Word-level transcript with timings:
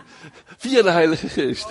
Via 0.58 0.82
de 0.82 0.90
Heilige 0.90 1.28
Geest. 1.28 1.68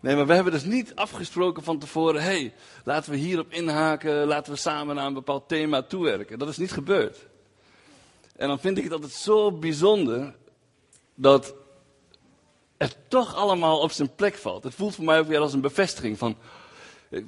Nee, 0.00 0.16
maar 0.16 0.26
we 0.26 0.34
hebben 0.34 0.52
dus 0.52 0.64
niet 0.64 0.94
afgesproken 0.94 1.62
van 1.62 1.78
tevoren, 1.78 2.22
hey, 2.22 2.54
laten 2.84 3.10
we 3.10 3.16
hierop 3.16 3.52
inhaken, 3.52 4.26
laten 4.26 4.52
we 4.52 4.58
samen 4.58 4.94
naar 4.94 5.06
een 5.06 5.14
bepaald 5.14 5.48
thema 5.48 5.82
toewerken. 5.82 6.38
Dat 6.38 6.48
is 6.48 6.56
niet 6.56 6.72
gebeurd. 6.72 7.18
En 8.36 8.48
dan 8.48 8.58
vind 8.58 8.78
ik 8.78 8.84
het 8.84 8.92
altijd 8.92 9.12
zo 9.12 9.52
bijzonder 9.52 10.34
dat 11.14 11.54
het 12.76 12.96
toch 13.08 13.34
allemaal 13.34 13.78
op 13.78 13.90
zijn 13.90 14.14
plek 14.14 14.34
valt. 14.34 14.64
Het 14.64 14.74
voelt 14.74 14.94
voor 14.94 15.04
mij 15.04 15.18
ook 15.18 15.26
weer 15.26 15.40
als 15.40 15.52
een 15.52 15.60
bevestiging 15.60 16.18
van, 16.18 16.36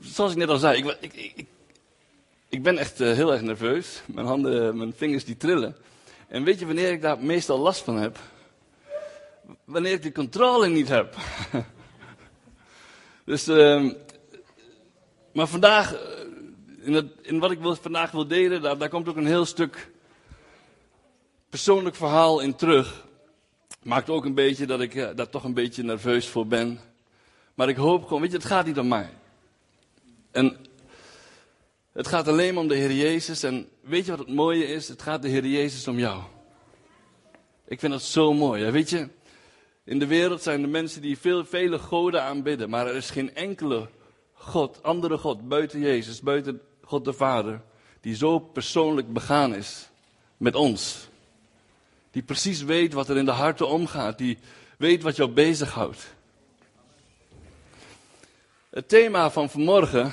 zoals 0.00 0.32
ik 0.32 0.38
net 0.38 0.48
al 0.48 0.58
zei, 0.58 0.78
ik, 0.78 0.96
ik, 1.00 1.32
ik, 1.34 1.46
ik 2.48 2.62
ben 2.62 2.78
echt 2.78 3.00
uh, 3.00 3.12
heel 3.12 3.32
erg 3.32 3.42
nerveus. 3.42 4.02
Mijn 4.06 4.26
handen, 4.26 4.76
mijn 4.76 4.92
vingers 4.96 5.24
die 5.24 5.36
trillen. 5.36 5.76
En 6.28 6.44
weet 6.44 6.58
je 6.58 6.66
wanneer 6.66 6.90
ik 6.90 7.02
daar 7.02 7.18
meestal 7.18 7.58
last 7.58 7.80
van 7.80 7.96
heb? 7.96 8.18
Wanneer 9.64 9.92
ik 9.92 10.02
de 10.02 10.12
controle 10.12 10.68
niet 10.68 10.88
heb. 10.88 11.16
dus, 13.24 13.48
uh, 13.48 13.92
maar 15.32 15.46
vandaag, 15.46 15.94
in, 16.80 16.92
het, 16.92 17.06
in, 17.22 17.38
wat 17.38 17.50
ik 17.50 17.58
wil, 17.58 17.76
vandaag 17.76 18.10
wil 18.10 18.26
delen, 18.26 18.62
daar, 18.62 18.78
daar 18.78 18.88
komt 18.88 19.08
ook 19.08 19.16
een 19.16 19.26
heel 19.26 19.44
stuk 19.44 19.90
persoonlijk 21.48 21.96
verhaal 21.96 22.40
in 22.40 22.54
terug. 22.54 23.06
Maakt 23.82 24.10
ook 24.10 24.24
een 24.24 24.34
beetje 24.34 24.66
dat 24.66 24.80
ik 24.80 24.94
uh, 24.94 25.08
daar 25.14 25.28
toch 25.28 25.44
een 25.44 25.54
beetje 25.54 25.82
nerveus 25.82 26.28
voor 26.28 26.46
ben. 26.46 26.80
Maar 27.54 27.68
ik 27.68 27.76
hoop 27.76 28.04
gewoon, 28.04 28.20
weet 28.20 28.30
je, 28.30 28.36
het 28.36 28.46
gaat 28.46 28.66
niet 28.66 28.78
om 28.78 28.88
mij. 28.88 29.10
En 30.30 30.56
het 31.92 32.06
gaat 32.08 32.28
alleen 32.28 32.58
om 32.58 32.68
de 32.68 32.74
Heer 32.74 32.92
Jezus. 32.92 33.42
En 33.42 33.68
weet 33.80 34.04
je 34.04 34.10
wat 34.10 34.20
het 34.20 34.34
mooie 34.34 34.66
is? 34.66 34.88
Het 34.88 35.02
gaat 35.02 35.22
de 35.22 35.28
Heer 35.28 35.46
Jezus 35.46 35.88
om 35.88 35.98
jou. 35.98 36.22
Ik 37.66 37.80
vind 37.80 37.92
dat 37.92 38.02
zo 38.02 38.32
mooi. 38.32 38.70
Weet 38.70 38.90
je, 38.90 39.08
in 39.84 39.98
de 39.98 40.06
wereld 40.06 40.42
zijn 40.42 40.62
er 40.62 40.68
mensen 40.68 41.02
die 41.02 41.18
veel, 41.18 41.44
vele 41.44 41.78
goden 41.78 42.22
aanbidden. 42.22 42.70
Maar 42.70 42.86
er 42.86 42.94
is 42.94 43.10
geen 43.10 43.34
enkele 43.34 43.88
God, 44.32 44.82
andere 44.82 45.18
God, 45.18 45.48
buiten 45.48 45.80
Jezus, 45.80 46.20
buiten 46.20 46.60
God 46.82 47.04
de 47.04 47.12
Vader, 47.12 47.60
die 48.00 48.16
zo 48.16 48.38
persoonlijk 48.38 49.12
begaan 49.12 49.54
is 49.54 49.88
met 50.36 50.54
ons. 50.54 51.08
Die 52.10 52.22
precies 52.22 52.62
weet 52.62 52.92
wat 52.92 53.08
er 53.08 53.16
in 53.16 53.24
de 53.24 53.30
harten 53.30 53.68
omgaat. 53.68 54.18
Die 54.18 54.38
weet 54.78 55.02
wat 55.02 55.16
jou 55.16 55.30
bezighoudt. 55.30 56.14
Het 58.70 58.88
thema 58.88 59.30
van 59.30 59.50
vanmorgen 59.50 60.12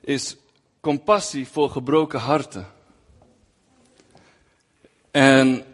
is 0.00 0.36
compassie 0.80 1.48
voor 1.48 1.70
gebroken 1.70 2.20
harten. 2.20 2.66
En 5.10 5.64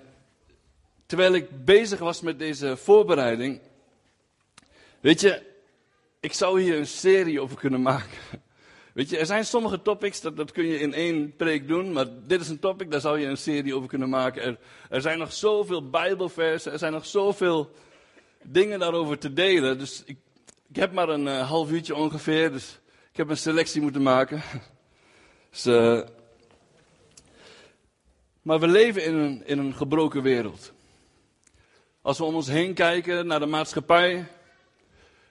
terwijl 1.07 1.35
ik 1.35 1.65
bezig 1.65 1.99
was 1.99 2.21
met 2.21 2.39
deze 2.39 2.77
voorbereiding, 2.77 3.61
weet 5.01 5.21
je, 5.21 5.43
ik 6.21 6.33
zou 6.33 6.61
hier 6.61 6.79
een 6.79 6.87
serie 6.87 7.41
over 7.41 7.57
kunnen 7.57 7.83
maken. 7.83 8.19
Weet 8.97 9.11
je, 9.11 9.19
er 9.19 9.27
zijn 9.27 9.45
sommige 9.45 9.83
topics, 9.83 10.21
dat, 10.21 10.37
dat 10.37 10.53
kun 10.53 10.67
je 10.67 10.79
in 10.79 10.95
één 10.95 11.37
preek 11.37 11.69
doen, 11.69 11.93
maar 11.93 12.07
dit 12.27 12.41
is 12.41 12.49
een 12.49 12.59
topic, 12.59 12.91
daar 12.91 13.01
zou 13.01 13.19
je 13.19 13.27
een 13.27 13.37
serie 13.37 13.75
over 13.75 13.89
kunnen 13.89 14.09
maken. 14.09 14.43
Er, 14.43 14.59
er 14.91 15.01
zijn 15.01 15.19
nog 15.19 15.33
zoveel 15.33 15.91
bijbelversen, 15.91 16.73
er 16.73 16.79
zijn 16.79 16.93
nog 16.93 17.07
zoveel 17.07 17.71
dingen 18.43 18.79
daarover 18.79 19.19
te 19.19 19.33
delen. 19.33 19.79
Dus 19.79 20.03
ik, 20.07 20.17
ik 20.69 20.77
heb 20.77 20.93
maar 20.93 21.09
een 21.09 21.27
uh, 21.27 21.49
half 21.49 21.71
uurtje 21.71 21.95
ongeveer, 21.95 22.53
dus 22.53 22.79
ik 23.11 23.17
heb 23.17 23.29
een 23.29 23.37
selectie 23.37 23.81
moeten 23.81 24.03
maken. 24.03 24.43
Dus, 25.51 25.67
uh, 25.67 26.01
maar 28.43 28.61
we 28.61 28.67
leven 28.69 29.05
in 29.05 29.15
een, 29.15 29.43
in 29.47 29.59
een 29.59 29.75
gebroken 29.75 30.23
wereld. 30.23 30.73
Als 32.07 32.19
we 32.19 32.25
om 32.25 32.35
ons 32.35 32.47
heen 32.47 32.75
kijken 32.75 33.27
naar 33.27 33.41
de 33.41 33.47
maatschappij. 33.47 34.27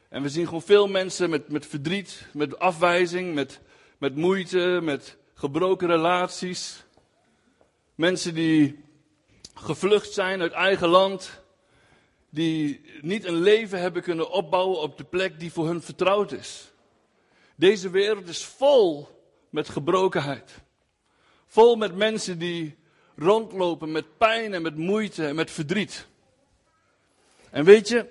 En 0.09 0.21
we 0.21 0.29
zien 0.29 0.45
gewoon 0.45 0.61
veel 0.61 0.87
mensen 0.87 1.29
met, 1.29 1.49
met 1.49 1.65
verdriet, 1.65 2.27
met 2.33 2.59
afwijzing, 2.59 3.33
met, 3.33 3.59
met 3.97 4.15
moeite, 4.15 4.79
met 4.83 5.17
gebroken 5.33 5.87
relaties. 5.87 6.83
Mensen 7.95 8.33
die 8.33 8.83
gevlucht 9.53 10.11
zijn 10.13 10.41
uit 10.41 10.51
eigen 10.51 10.87
land. 10.87 11.41
Die 12.29 12.81
niet 13.01 13.25
een 13.25 13.41
leven 13.41 13.79
hebben 13.79 14.01
kunnen 14.01 14.31
opbouwen 14.31 14.79
op 14.79 14.97
de 14.97 15.03
plek 15.03 15.39
die 15.39 15.51
voor 15.51 15.67
hun 15.67 15.81
vertrouwd 15.81 16.31
is. 16.31 16.71
Deze 17.55 17.89
wereld 17.89 18.27
is 18.27 18.45
vol 18.45 19.07
met 19.49 19.69
gebrokenheid. 19.69 20.51
Vol 21.45 21.75
met 21.75 21.95
mensen 21.95 22.39
die 22.39 22.77
rondlopen 23.15 23.91
met 23.91 24.17
pijn 24.17 24.53
en 24.53 24.61
met 24.61 24.77
moeite 24.77 25.27
en 25.27 25.35
met 25.35 25.51
verdriet. 25.51 26.07
En 27.55 27.63
weet 27.63 27.87
je, 27.87 28.05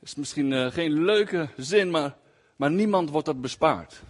is 0.00 0.14
misschien 0.14 0.50
uh, 0.50 0.70
geen 0.70 1.04
leuke 1.04 1.48
zin, 1.56 1.90
maar, 1.90 2.16
maar 2.56 2.70
niemand 2.70 3.10
wordt 3.10 3.26
dat 3.26 3.40
bespaard. 3.40 4.02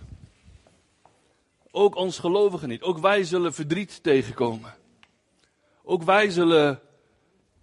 Ook 1.71 1.95
ons 1.95 2.19
gelovigen 2.19 2.69
niet. 2.69 2.83
Ook 2.83 2.99
wij 2.99 3.25
zullen 3.25 3.55
verdriet 3.55 4.03
tegenkomen. 4.03 4.75
Ook 5.83 6.03
wij 6.03 6.31
zullen 6.31 6.81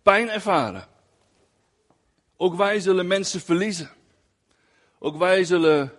pijn 0.01 0.29
ervaren. 0.29 0.87
Ook 2.37 2.55
wij 2.55 2.79
zullen 2.79 3.07
mensen 3.07 3.41
verliezen. 3.41 3.89
Ook 4.99 5.17
wij 5.17 5.43
zullen 5.43 5.93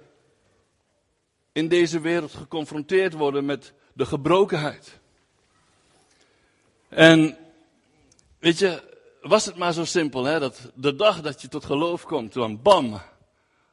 in 1.53 1.69
deze 1.69 2.01
wereld 2.01 2.35
geconfronteerd 2.35 3.13
worden 3.13 3.45
met 3.45 3.73
de 3.93 4.07
gebrokenheid. 4.07 5.01
En 6.89 7.37
weet 8.39 8.59
je, 8.59 8.90
was 9.21 9.45
het 9.45 9.57
maar 9.57 9.73
zo 9.73 9.85
simpel, 9.85 10.25
hè, 10.25 10.39
dat 10.39 10.71
de 10.75 10.97
dag 10.97 11.21
dat 11.21 11.43
je 11.43 11.49
tot 11.49 11.65
geloof 11.65 12.05
komt, 12.05 12.33
dan 12.33 12.63
bam, 12.63 13.01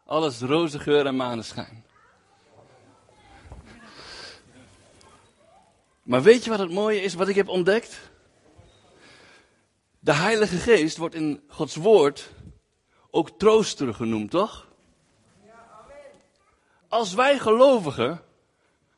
alles 0.06 0.40
roze 0.40 0.80
geur 0.80 1.06
en 1.06 1.16
maneschijn. 1.16 1.86
Maar 6.04 6.22
weet 6.22 6.44
je 6.44 6.50
wat 6.50 6.60
het 6.60 6.72
mooie 6.72 7.02
is, 7.02 7.14
wat 7.14 7.28
ik 7.28 7.36
heb 7.36 7.48
ontdekt? 7.48 8.00
De 10.00 10.14
Heilige 10.14 10.58
Geest 10.58 10.98
wordt 10.98 11.16
in 11.16 11.44
Gods 11.48 11.76
Woord 11.76 12.30
ook 13.12 13.30
trooster 13.30 13.94
genoemd, 13.94 14.32
toch? 14.32 14.68
Als 16.88 17.14
wij 17.14 17.40
gelovigen, 17.40 18.22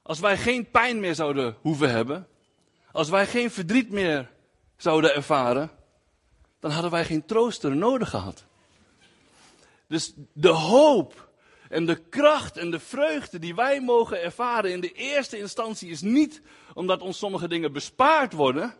als 0.01 0.19
wij 0.19 0.37
geen 0.37 0.69
pijn 0.69 0.99
meer 0.99 1.15
zouden 1.15 1.57
hoeven 1.61 1.89
hebben, 1.89 2.27
als 2.91 3.09
wij 3.09 3.27
geen 3.27 3.51
verdriet 3.51 3.89
meer 3.89 4.31
zouden 4.77 5.15
ervaren, 5.15 5.71
dan 6.59 6.71
hadden 6.71 6.91
wij 6.91 7.05
geen 7.05 7.25
trooster 7.25 7.75
nodig 7.75 8.09
gehad. 8.09 8.45
Dus 9.87 10.13
de 10.33 10.47
hoop 10.47 11.29
en 11.69 11.85
de 11.85 11.95
kracht 11.95 12.57
en 12.57 12.71
de 12.71 12.79
vreugde 12.79 13.39
die 13.39 13.55
wij 13.55 13.81
mogen 13.81 14.21
ervaren 14.21 14.71
in 14.71 14.81
de 14.81 14.91
eerste 14.91 15.37
instantie 15.37 15.89
is 15.89 16.01
niet 16.01 16.41
omdat 16.73 17.01
ons 17.01 17.17
sommige 17.17 17.47
dingen 17.47 17.71
bespaard 17.71 18.33
worden, 18.33 18.75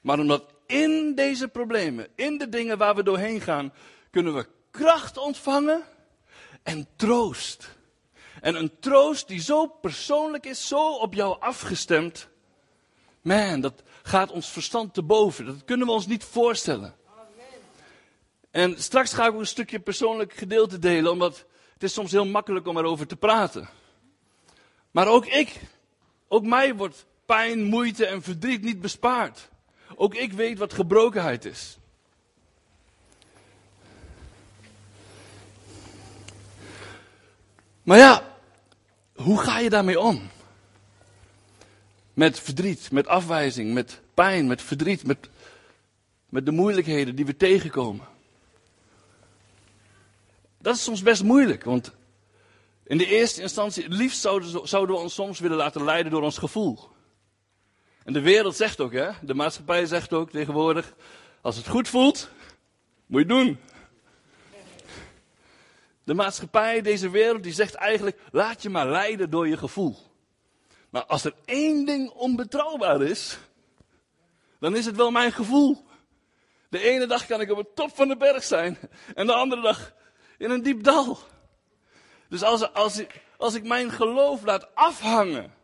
maar 0.00 0.18
omdat 0.18 0.54
in 0.66 1.14
deze 1.14 1.48
problemen, 1.48 2.08
in 2.14 2.38
de 2.38 2.48
dingen 2.48 2.78
waar 2.78 2.94
we 2.94 3.02
doorheen 3.02 3.40
gaan, 3.40 3.72
kunnen 4.10 4.34
we 4.34 4.46
kracht 4.70 5.18
ontvangen 5.18 5.82
en 6.62 6.88
troost. 6.96 7.76
En 8.40 8.54
een 8.54 8.78
troost 8.80 9.28
die 9.28 9.40
zo 9.40 9.66
persoonlijk 9.66 10.46
is, 10.46 10.68
zo 10.68 10.92
op 10.92 11.14
jou 11.14 11.40
afgestemd. 11.40 12.28
Man, 13.20 13.60
dat 13.60 13.82
gaat 14.06 14.30
ons 14.30 14.48
verstand 14.48 14.94
te 14.94 15.02
boven. 15.02 15.46
Dat 15.46 15.64
kunnen 15.64 15.86
we 15.86 15.92
ons 15.92 16.06
niet 16.06 16.24
voorstellen. 16.24 16.94
En 18.50 18.82
straks 18.82 19.12
ga 19.12 19.26
ik 19.26 19.32
ook 19.32 19.40
een 19.40 19.46
stukje 19.46 19.80
persoonlijk 19.80 20.32
gedeelte 20.32 20.78
delen, 20.78 21.12
omdat 21.12 21.44
het 21.72 21.82
is 21.82 21.92
soms 21.92 22.10
heel 22.10 22.26
makkelijk 22.26 22.66
om 22.66 22.78
erover 22.78 23.06
te 23.06 23.16
praten. 23.16 23.68
Maar 24.90 25.06
ook 25.06 25.26
ik, 25.26 25.60
ook 26.28 26.44
mij 26.44 26.74
wordt 26.74 27.06
pijn, 27.26 27.62
moeite 27.62 28.06
en 28.06 28.22
verdriet 28.22 28.62
niet 28.62 28.80
bespaard. 28.80 29.48
Ook 29.96 30.14
ik 30.14 30.32
weet 30.32 30.58
wat 30.58 30.72
gebrokenheid 30.72 31.44
is. 31.44 31.78
Maar 37.82 37.98
ja, 37.98 38.36
hoe 39.14 39.38
ga 39.38 39.58
je 39.58 39.70
daarmee 39.70 40.00
om? 40.00 40.30
Met 42.14 42.40
verdriet, 42.40 42.90
met 42.90 43.06
afwijzing, 43.06 43.74
met 43.74 44.00
pijn, 44.14 44.46
met 44.46 44.62
verdriet, 44.62 45.06
met, 45.06 45.28
met 46.28 46.46
de 46.46 46.52
moeilijkheden 46.52 47.16
die 47.16 47.26
we 47.26 47.36
tegenkomen. 47.36 48.06
Dat 50.58 50.74
is 50.74 50.82
soms 50.82 51.02
best 51.02 51.22
moeilijk, 51.22 51.64
want 51.64 51.92
in 52.84 52.98
de 52.98 53.06
eerste 53.06 53.42
instantie, 53.42 53.82
het 53.82 53.92
liefst 53.92 54.20
zouden, 54.20 54.68
zouden 54.68 54.96
we 54.96 55.02
ons 55.02 55.14
soms 55.14 55.40
willen 55.40 55.56
laten 55.56 55.84
leiden 55.84 56.12
door 56.12 56.22
ons 56.22 56.38
gevoel. 56.38 56.88
En 58.04 58.12
de 58.12 58.20
wereld 58.20 58.56
zegt 58.56 58.80
ook, 58.80 58.92
hè, 58.92 59.10
de 59.22 59.34
maatschappij 59.34 59.86
zegt 59.86 60.12
ook 60.12 60.30
tegenwoordig, 60.30 60.94
als 61.40 61.56
het 61.56 61.68
goed 61.68 61.88
voelt, 61.88 62.28
moet 63.06 63.20
je 63.20 63.26
doen. 63.26 63.58
De 66.04 66.14
maatschappij, 66.14 66.82
deze 66.82 67.10
wereld, 67.10 67.42
die 67.42 67.52
zegt 67.52 67.74
eigenlijk: 67.74 68.18
laat 68.30 68.62
je 68.62 68.70
maar 68.70 68.88
leiden 68.88 69.30
door 69.30 69.48
je 69.48 69.56
gevoel. 69.56 69.96
Maar 70.94 71.04
als 71.04 71.24
er 71.24 71.34
één 71.44 71.84
ding 71.84 72.10
onbetrouwbaar 72.10 73.02
is, 73.02 73.38
dan 74.60 74.76
is 74.76 74.86
het 74.86 74.96
wel 74.96 75.10
mijn 75.10 75.32
gevoel. 75.32 75.84
De 76.68 76.78
ene 76.78 77.06
dag 77.06 77.26
kan 77.26 77.40
ik 77.40 77.50
op 77.50 77.56
de 77.56 77.70
top 77.74 77.94
van 77.94 78.08
de 78.08 78.16
berg 78.16 78.44
zijn. 78.44 78.78
En 79.14 79.26
de 79.26 79.32
andere 79.32 79.62
dag 79.62 79.94
in 80.38 80.50
een 80.50 80.62
diep 80.62 80.82
dal. 80.82 81.18
Dus 82.28 82.42
als, 82.42 82.72
als, 82.72 83.02
als 83.36 83.54
ik 83.54 83.64
mijn 83.64 83.90
geloof 83.90 84.42
laat 84.42 84.74
afhangen 84.74 85.54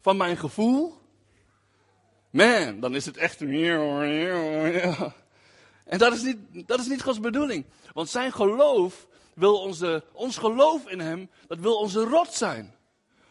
van 0.00 0.16
mijn 0.16 0.36
gevoel. 0.36 0.98
Man, 2.30 2.80
dan 2.80 2.94
is 2.94 3.06
het 3.06 3.16
echt. 3.16 3.40
En 3.40 3.48
dat 5.98 6.12
is 6.12 6.22
niet, 6.22 6.68
dat 6.68 6.80
is 6.80 6.86
niet 6.86 7.02
Gods 7.02 7.20
bedoeling. 7.20 7.66
Want 7.92 8.08
zijn 8.08 8.32
geloof 8.32 9.06
wil 9.34 9.60
onze, 9.60 10.04
ons 10.12 10.36
geloof 10.36 10.88
in 10.88 11.00
hem, 11.00 11.30
dat 11.46 11.58
wil 11.58 11.76
onze 11.76 12.04
rots 12.04 12.38
zijn. 12.38 12.74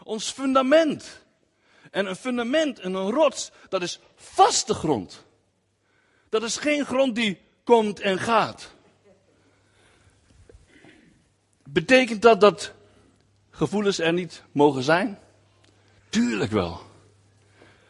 Ons 0.03 0.31
fundament. 0.31 1.25
En 1.97 2.05
een 2.05 2.15
fundament 2.15 2.79
en 2.79 2.93
een 2.93 3.09
rots, 3.09 3.51
dat 3.69 3.81
is 3.81 3.99
vaste 4.15 4.73
grond. 4.73 5.25
Dat 6.29 6.43
is 6.43 6.57
geen 6.57 6.85
grond 6.85 7.15
die 7.15 7.41
komt 7.63 7.99
en 7.99 8.19
gaat. 8.19 8.71
Betekent 11.63 12.21
dat 12.21 12.41
dat 12.41 12.73
gevoelens 13.49 13.99
er 13.99 14.13
niet 14.13 14.43
mogen 14.51 14.83
zijn? 14.83 15.19
Tuurlijk 16.09 16.51
wel. 16.51 16.81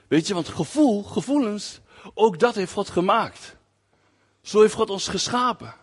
Weet 0.07 0.27
je, 0.27 0.33
want 0.33 0.48
gevoel, 0.48 1.04
gevoelens, 1.04 1.80
ook 2.13 2.39
dat 2.39 2.56
heeft 2.56 2.74
God 2.74 2.89
gemaakt. 2.89 3.56
Zo 4.42 4.62
heeft 4.62 4.74
God 4.74 4.89
ons 4.89 5.07
geschapen. 5.07 5.74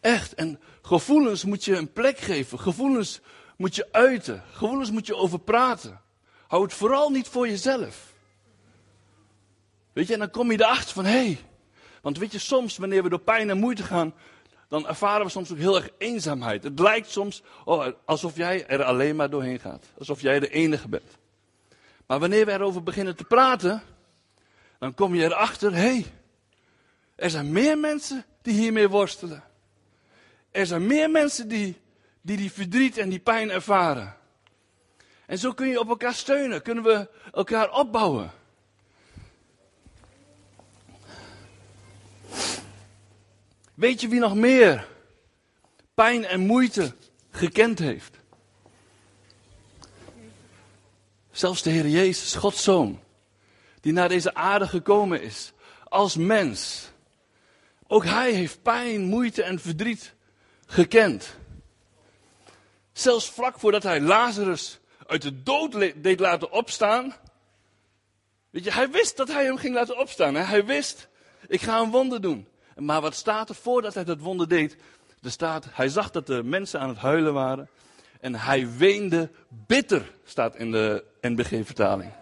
Echt. 0.00 0.34
En 0.34 0.60
gevoelens 0.82 1.44
moet 1.44 1.64
je 1.64 1.76
een 1.76 1.92
plek 1.92 2.18
geven. 2.18 2.58
Gevoelens 2.58 3.20
moet 3.56 3.74
je 3.74 3.88
uiten. 3.92 4.42
Gevoelens 4.52 4.90
moet 4.90 5.06
je 5.06 5.16
over 5.16 5.38
praten. 5.38 6.08
Hou 6.50 6.62
het 6.62 6.72
vooral 6.72 7.10
niet 7.10 7.28
voor 7.28 7.48
jezelf. 7.48 8.12
Weet 9.92 10.06
je, 10.06 10.12
en 10.12 10.18
dan 10.18 10.30
kom 10.30 10.50
je 10.50 10.60
erachter 10.60 10.94
van, 10.94 11.04
hé. 11.04 11.10
Hey, 11.10 11.38
want 12.02 12.18
weet 12.18 12.32
je, 12.32 12.38
soms 12.38 12.76
wanneer 12.76 13.02
we 13.02 13.08
door 13.08 13.20
pijn 13.20 13.50
en 13.50 13.58
moeite 13.58 13.82
gaan, 13.82 14.14
dan 14.68 14.88
ervaren 14.88 15.24
we 15.24 15.30
soms 15.30 15.52
ook 15.52 15.58
heel 15.58 15.76
erg 15.76 15.88
eenzaamheid. 15.98 16.62
Het 16.62 16.78
lijkt 16.78 17.10
soms 17.10 17.42
oh, 17.64 17.86
alsof 18.04 18.36
jij 18.36 18.66
er 18.66 18.82
alleen 18.82 19.16
maar 19.16 19.30
doorheen 19.30 19.60
gaat. 19.60 19.86
Alsof 19.98 20.20
jij 20.20 20.40
de 20.40 20.48
enige 20.48 20.88
bent. 20.88 21.18
Maar 22.06 22.18
wanneer 22.18 22.46
we 22.46 22.52
erover 22.52 22.82
beginnen 22.82 23.16
te 23.16 23.24
praten, 23.24 23.82
dan 24.78 24.94
kom 24.94 25.14
je 25.14 25.24
erachter, 25.24 25.72
hé, 25.72 25.78
hey, 25.78 26.06
er 27.14 27.30
zijn 27.30 27.52
meer 27.52 27.78
mensen 27.78 28.24
die 28.42 28.54
hiermee 28.54 28.88
worstelen. 28.88 29.44
Er 30.50 30.66
zijn 30.66 30.86
meer 30.86 31.10
mensen 31.10 31.48
die, 31.48 31.80
die 32.20 32.36
die 32.36 32.52
verdriet 32.52 32.98
en 32.98 33.08
die 33.08 33.20
pijn 33.20 33.50
ervaren. 33.50 34.18
En 35.30 35.38
zo 35.38 35.52
kun 35.52 35.68
je 35.68 35.80
op 35.80 35.88
elkaar 35.88 36.14
steunen, 36.14 36.62
kunnen 36.62 36.84
we 36.84 37.08
elkaar 37.32 37.72
opbouwen. 37.72 38.32
Weet 43.74 44.00
je 44.00 44.08
wie 44.08 44.20
nog 44.20 44.34
meer 44.34 44.86
pijn 45.94 46.24
en 46.24 46.40
moeite 46.40 46.94
gekend 47.30 47.78
heeft? 47.78 48.16
Zelfs 51.30 51.62
de 51.62 51.70
Heer 51.70 51.88
Jezus, 51.88 52.34
Gods 52.34 52.62
Zoon, 52.62 53.00
die 53.80 53.92
naar 53.92 54.08
deze 54.08 54.34
aarde 54.34 54.68
gekomen 54.68 55.22
is 55.22 55.52
als 55.84 56.16
mens. 56.16 56.90
Ook 57.86 58.04
hij 58.04 58.32
heeft 58.32 58.62
pijn, 58.62 59.02
moeite 59.02 59.42
en 59.42 59.58
verdriet 59.58 60.14
gekend. 60.66 61.36
Zelfs 62.92 63.30
vlak 63.30 63.58
voordat 63.58 63.82
hij 63.82 64.00
Lazarus 64.00 64.79
uit 65.10 65.22
de 65.22 65.42
dood 65.42 65.92
deed 66.02 66.20
laten 66.20 66.52
opstaan. 66.52 67.14
Weet 68.50 68.64
je, 68.64 68.72
hij 68.72 68.90
wist 68.90 69.16
dat 69.16 69.28
hij 69.28 69.44
hem 69.44 69.56
ging 69.56 69.74
laten 69.74 69.98
opstaan. 69.98 70.34
Hè? 70.34 70.42
Hij 70.42 70.64
wist, 70.64 71.08
ik 71.48 71.60
ga 71.60 71.80
een 71.80 71.90
wonder 71.90 72.20
doen. 72.20 72.48
Maar 72.76 73.00
wat 73.00 73.14
staat 73.14 73.48
er 73.48 73.54
voordat 73.54 73.94
hij 73.94 74.04
dat 74.04 74.20
wonder 74.20 74.48
deed? 74.48 74.76
Er 75.22 75.30
staat, 75.30 75.66
hij 75.70 75.88
zag 75.88 76.10
dat 76.10 76.26
de 76.26 76.42
mensen 76.42 76.80
aan 76.80 76.88
het 76.88 76.98
huilen 76.98 77.32
waren. 77.32 77.68
En 78.20 78.34
hij 78.34 78.76
weende 78.76 79.30
bitter, 79.48 80.14
staat 80.24 80.56
in 80.56 80.70
de 80.70 81.04
NBG-vertaling. 81.20 82.12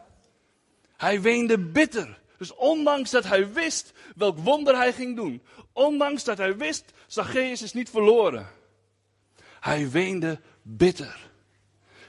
Hij 0.96 1.20
weende 1.20 1.58
bitter. 1.58 2.19
Dus 2.38 2.55
ondanks 2.55 3.11
dat 3.11 3.25
hij 3.25 3.52
wist 3.52 3.93
welk 4.17 4.38
wonder 4.38 4.76
hij 4.76 4.93
ging 4.93 5.17
doen, 5.17 5.43
ondanks 5.73 6.25
dat 6.25 6.38
hij 6.38 6.56
wist, 6.56 6.93
Zacchaeus 7.06 7.62
is 7.62 7.73
niet 7.73 7.90
verloren. 7.90 8.46
Hij 9.61 9.90
weende 9.90 10.40
bitter. 10.62 11.27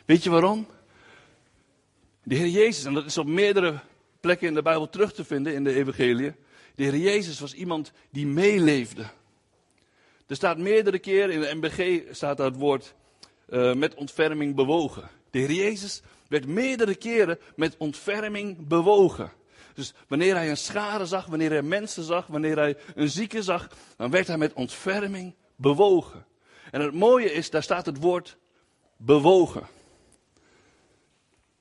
Weet 0.10 0.24
je 0.24 0.30
waarom? 0.30 0.68
De 2.24 2.36
Heer 2.36 2.48
Jezus, 2.48 2.84
en 2.84 2.94
dat 2.94 3.06
is 3.06 3.18
op 3.18 3.28
meerdere 3.28 3.80
plekken 4.20 4.48
in 4.48 4.54
de 4.54 4.62
Bijbel 4.62 4.90
terug 4.90 5.14
te 5.14 5.24
vinden 5.24 5.54
in 5.54 5.64
de 5.64 5.74
Evangelie. 5.74 6.34
De 6.76 6.84
Heer 6.84 6.98
Jezus 6.98 7.40
was 7.40 7.54
iemand 7.54 7.92
die 8.10 8.28
meeleefde. 8.28 9.06
Er 10.28 10.36
staat 10.36 10.58
meerdere 10.58 11.00
keren 11.00 11.32
in 11.32 11.42
de 11.42 11.56
MBG 11.56 12.02
staat 12.16 12.38
dat 12.38 12.56
woord 12.56 12.94
uh, 13.50 13.74
met 13.74 13.96
ontferming 13.96 14.56
bewogen. 14.56 15.10
De 15.30 15.40
Heer 15.40 15.52
Jezus 15.52 16.02
werd 16.28 16.48
meerdere 16.48 16.96
keren 16.96 17.40
met 17.56 17.76
ontferming 17.78 18.68
bewogen. 18.68 19.32
Dus 19.74 19.94
wanneer 20.08 20.36
hij 20.36 20.50
een 20.50 20.58
schade 20.58 21.06
zag, 21.06 21.26
wanneer 21.26 21.50
hij 21.50 21.62
mensen 21.62 22.04
zag, 22.04 22.28
wanneer 22.28 22.58
hij 22.58 22.78
een 22.96 23.10
zieke 23.10 23.44
zag, 23.44 23.70
dan 23.98 24.12
werd 24.12 24.28
hij 24.28 24.38
met 24.38 24.54
ontferming 24.54 25.36
bewogen. 25.56 26.26
En 26.72 26.82
het 26.82 26.94
mooie 26.94 27.34
is, 27.34 27.50
daar 27.50 27.64
staat 27.64 27.86
het 27.86 27.98
woord 27.98 28.38
bewogen. 28.98 29.78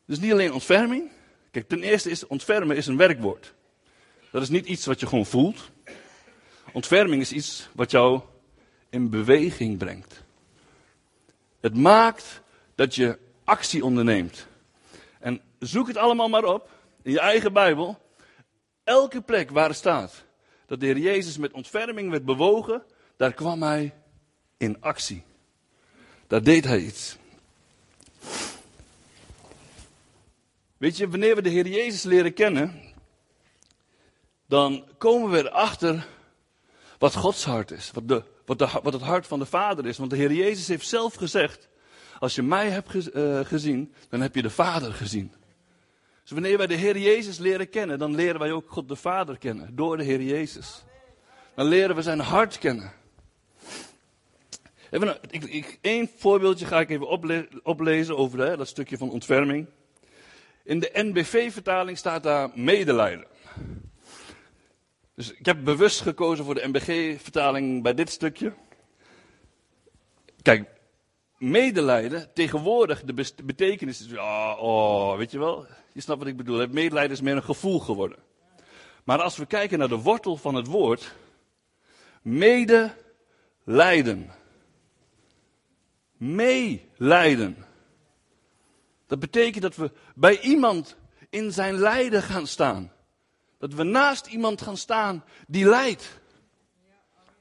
Dus 0.08 0.18
niet 0.18 0.32
alleen 0.32 0.52
ontferming. 0.52 1.10
Kijk, 1.50 1.68
ten 1.68 1.82
eerste 1.82 2.10
is 2.10 2.26
ontfermen 2.26 2.76
is 2.76 2.86
een 2.86 2.96
werkwoord. 2.96 3.54
Dat 4.30 4.42
is 4.42 4.48
niet 4.48 4.66
iets 4.66 4.86
wat 4.86 5.00
je 5.00 5.06
gewoon 5.06 5.26
voelt. 5.26 5.70
Ontferming 6.72 7.22
is 7.22 7.32
iets 7.32 7.68
wat 7.74 7.90
jou 7.90 8.20
in 8.90 9.10
beweging 9.10 9.78
brengt. 9.78 10.22
Het 11.60 11.76
maakt 11.76 12.42
dat 12.74 12.94
je 12.94 13.18
actie 13.44 13.84
onderneemt. 13.84 14.46
En 15.20 15.40
zoek 15.58 15.86
het 15.86 15.96
allemaal 15.96 16.28
maar 16.28 16.44
op 16.44 16.70
in 17.02 17.12
je 17.12 17.20
eigen 17.20 17.52
Bijbel. 17.52 17.98
Elke 18.84 19.20
plek 19.20 19.50
waar 19.50 19.68
het 19.68 19.76
staat 19.76 20.24
dat 20.66 20.80
de 20.80 20.86
Heer 20.86 20.98
Jezus 20.98 21.38
met 21.38 21.52
ontferming 21.52 22.10
werd 22.10 22.24
bewogen, 22.24 22.82
daar 23.16 23.32
kwam 23.32 23.62
hij 23.62 23.94
in 24.56 24.80
actie. 24.80 25.22
Daar 26.26 26.42
deed 26.42 26.64
hij 26.64 26.78
iets. 26.78 27.16
Weet 30.78 30.96
je, 30.96 31.08
wanneer 31.08 31.34
we 31.34 31.42
de 31.42 31.48
Heer 31.48 31.66
Jezus 31.66 32.02
leren 32.02 32.34
kennen, 32.34 32.82
dan 34.46 34.84
komen 34.98 35.30
we 35.30 35.38
erachter 35.38 36.06
wat 36.98 37.14
Gods 37.14 37.44
hart 37.44 37.70
is. 37.70 37.90
Wat, 37.90 38.08
de, 38.08 38.22
wat, 38.46 38.58
de, 38.58 38.68
wat 38.82 38.92
het 38.92 39.02
hart 39.02 39.26
van 39.26 39.38
de 39.38 39.46
Vader 39.46 39.86
is. 39.86 39.98
Want 39.98 40.10
de 40.10 40.16
Heer 40.16 40.32
Jezus 40.32 40.68
heeft 40.68 40.88
zelf 40.88 41.14
gezegd, 41.14 41.68
als 42.18 42.34
je 42.34 42.42
mij 42.42 42.70
hebt 42.70 43.14
uh, 43.14 43.40
gezien, 43.40 43.94
dan 44.08 44.20
heb 44.20 44.34
je 44.34 44.42
de 44.42 44.50
Vader 44.50 44.92
gezien. 44.92 45.32
Dus 46.22 46.30
wanneer 46.30 46.56
wij 46.56 46.66
de 46.66 46.74
Heer 46.74 46.98
Jezus 46.98 47.38
leren 47.38 47.68
kennen, 47.68 47.98
dan 47.98 48.14
leren 48.14 48.40
wij 48.40 48.52
ook 48.52 48.70
God 48.70 48.88
de 48.88 48.96
Vader 48.96 49.38
kennen. 49.38 49.76
Door 49.76 49.96
de 49.96 50.04
Heer 50.04 50.22
Jezus. 50.22 50.84
Dan 51.54 51.66
leren 51.66 51.96
we 51.96 52.02
zijn 52.02 52.20
hart 52.20 52.58
kennen. 52.58 52.92
Even, 54.90 55.18
ik, 55.80 56.10
voorbeeldje 56.16 56.66
ga 56.66 56.80
ik 56.80 56.90
even 56.90 57.08
ople 57.08 57.48
oplezen 57.62 58.16
over 58.16 58.38
hè, 58.38 58.56
dat 58.56 58.68
stukje 58.68 58.98
van 58.98 59.10
ontferming. 59.10 59.66
In 60.68 60.78
de 60.78 60.90
NBV-vertaling 60.92 61.98
staat 61.98 62.22
daar 62.22 62.50
medelijden. 62.54 63.26
Dus 65.14 65.32
ik 65.32 65.46
heb 65.46 65.64
bewust 65.64 66.00
gekozen 66.00 66.44
voor 66.44 66.54
de 66.54 66.68
NBG-vertaling 66.68 67.82
bij 67.82 67.94
dit 67.94 68.10
stukje. 68.10 68.52
Kijk, 70.42 70.68
medelijden, 71.38 72.30
tegenwoordig 72.34 73.02
de 73.02 73.24
betekenis 73.44 74.00
is, 74.00 74.06
ja, 74.10 74.56
oh, 74.56 75.16
weet 75.16 75.30
je 75.30 75.38
wel, 75.38 75.66
je 75.92 76.00
snapt 76.00 76.18
wat 76.18 76.28
ik 76.28 76.36
bedoel. 76.36 76.66
Medelijden 76.68 77.12
is 77.12 77.20
meer 77.20 77.36
een 77.36 77.42
gevoel 77.42 77.78
geworden. 77.78 78.18
Maar 79.04 79.22
als 79.22 79.36
we 79.36 79.46
kijken 79.46 79.78
naar 79.78 79.88
de 79.88 79.98
wortel 79.98 80.36
van 80.36 80.54
het 80.54 80.66
woord, 80.66 81.14
medelijden. 82.22 82.94
Meelijden. 86.16 87.66
Dat 89.08 89.18
betekent 89.18 89.62
dat 89.62 89.76
we 89.76 89.90
bij 90.14 90.40
iemand 90.40 90.96
in 91.30 91.52
zijn 91.52 91.78
lijden 91.78 92.22
gaan 92.22 92.46
staan. 92.46 92.92
Dat 93.58 93.74
we 93.74 93.82
naast 93.82 94.26
iemand 94.26 94.62
gaan 94.62 94.76
staan 94.76 95.24
die 95.46 95.64
lijdt. 95.64 96.20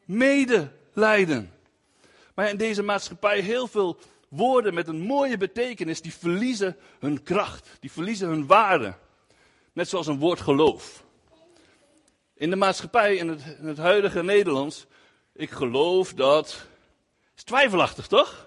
Medelijden. 0.06 1.54
Maar 2.36 2.50
in 2.50 2.58
deze 2.58 2.84
maatschappij 2.84 3.40
heel 3.40 3.68
veel 3.68 4.00
woorden 4.30 4.74
met 4.74 4.88
een 4.88 5.02
mooie 5.02 5.38
betekenis, 5.38 6.02
die 6.02 6.14
verliezen 6.14 6.78
hun 7.00 7.24
kracht. 7.24 7.70
Die 7.80 7.92
verliezen 7.92 8.28
hun 8.28 8.48
waarde. 8.48 8.94
Net 9.74 9.90
zoals 9.90 10.08
een 10.08 10.20
woord 10.20 10.40
geloof. 10.40 11.04
In 12.34 12.50
de 12.50 12.56
maatschappij, 12.56 13.16
in 13.16 13.28
het, 13.28 13.58
in 13.60 13.68
het 13.68 13.78
huidige 13.78 14.24
Nederlands, 14.24 14.86
ik 15.34 15.52
geloof 15.52 16.14
dat. 16.14 16.68
is 17.36 17.44
twijfelachtig, 17.44 18.08
toch? 18.08 18.47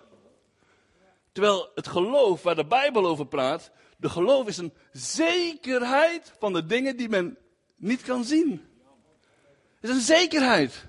Terwijl 1.33 1.71
het 1.75 1.87
geloof 1.87 2.43
waar 2.43 2.55
de 2.55 2.67
Bijbel 2.67 3.07
over 3.07 3.27
praat, 3.27 3.71
de 3.97 4.09
geloof 4.09 4.47
is 4.47 4.57
een 4.57 4.73
zekerheid 4.93 6.33
van 6.39 6.53
de 6.53 6.67
dingen 6.67 6.97
die 6.97 7.09
men 7.09 7.39
niet 7.77 8.03
kan 8.03 8.25
zien. 8.25 8.69
Het 9.81 9.91
is 9.91 9.97
een 9.97 10.03
zekerheid. 10.03 10.85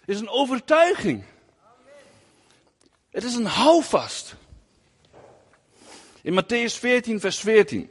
Het 0.00 0.08
is 0.08 0.20
een 0.20 0.28
overtuiging. 0.28 1.24
Het 3.10 3.24
is 3.24 3.34
een 3.34 3.46
houvast. 3.46 4.34
In 6.22 6.42
Matthäus 6.42 6.78
14, 6.78 7.20
vers 7.20 7.38
14. 7.38 7.90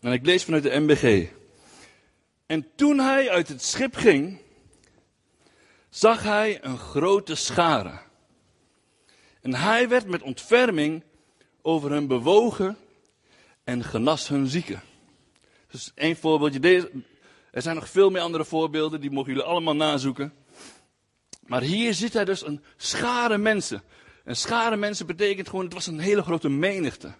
En 0.00 0.12
ik 0.12 0.26
lees 0.26 0.44
vanuit 0.44 0.62
de 0.62 0.78
MBG. 0.78 1.28
En 2.46 2.66
toen 2.74 2.98
hij 2.98 3.30
uit 3.30 3.48
het 3.48 3.62
schip 3.62 3.96
ging, 3.96 4.40
zag 5.90 6.22
hij 6.22 6.64
een 6.64 6.78
grote 6.78 7.34
schare. 7.34 8.06
En 9.48 9.54
hij 9.54 9.88
werd 9.88 10.06
met 10.06 10.22
ontferming 10.22 11.02
over 11.62 11.90
hun 11.90 12.06
bewogen 12.06 12.76
en 13.64 13.84
genas 13.84 14.28
hun 14.28 14.46
zieken. 14.46 14.82
Dus 15.70 15.92
één 15.94 16.16
voorbeeldje. 16.16 16.60
Deze, 16.60 16.90
er 17.50 17.62
zijn 17.62 17.74
nog 17.74 17.88
veel 17.88 18.10
meer 18.10 18.20
andere 18.20 18.44
voorbeelden, 18.44 19.00
die 19.00 19.10
mogen 19.10 19.32
jullie 19.32 19.46
allemaal 19.46 19.76
nazoeken. 19.76 20.34
Maar 21.46 21.60
hier 21.60 21.94
zit 21.94 22.12
hij 22.12 22.24
dus 22.24 22.46
een 22.46 22.62
schare 22.76 23.38
mensen. 23.38 23.82
Een 24.24 24.36
schare 24.36 24.76
mensen 24.76 25.06
betekent 25.06 25.48
gewoon, 25.48 25.64
het 25.64 25.74
was 25.74 25.86
een 25.86 25.98
hele 25.98 26.22
grote 26.22 26.48
menigte. 26.48 27.12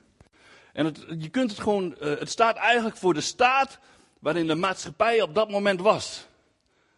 En 0.73 0.85
het, 0.85 1.05
je 1.19 1.29
kunt 1.29 1.51
het 1.51 1.61
gewoon, 1.61 1.97
uh, 2.03 2.19
het 2.19 2.31
staat 2.31 2.57
eigenlijk 2.57 2.97
voor 2.97 3.15
de 3.15 3.21
staat 3.21 3.79
waarin 4.19 4.47
de 4.47 4.55
maatschappij 4.55 5.23
op 5.23 5.35
dat 5.35 5.51
moment 5.51 5.81
was. 5.81 6.27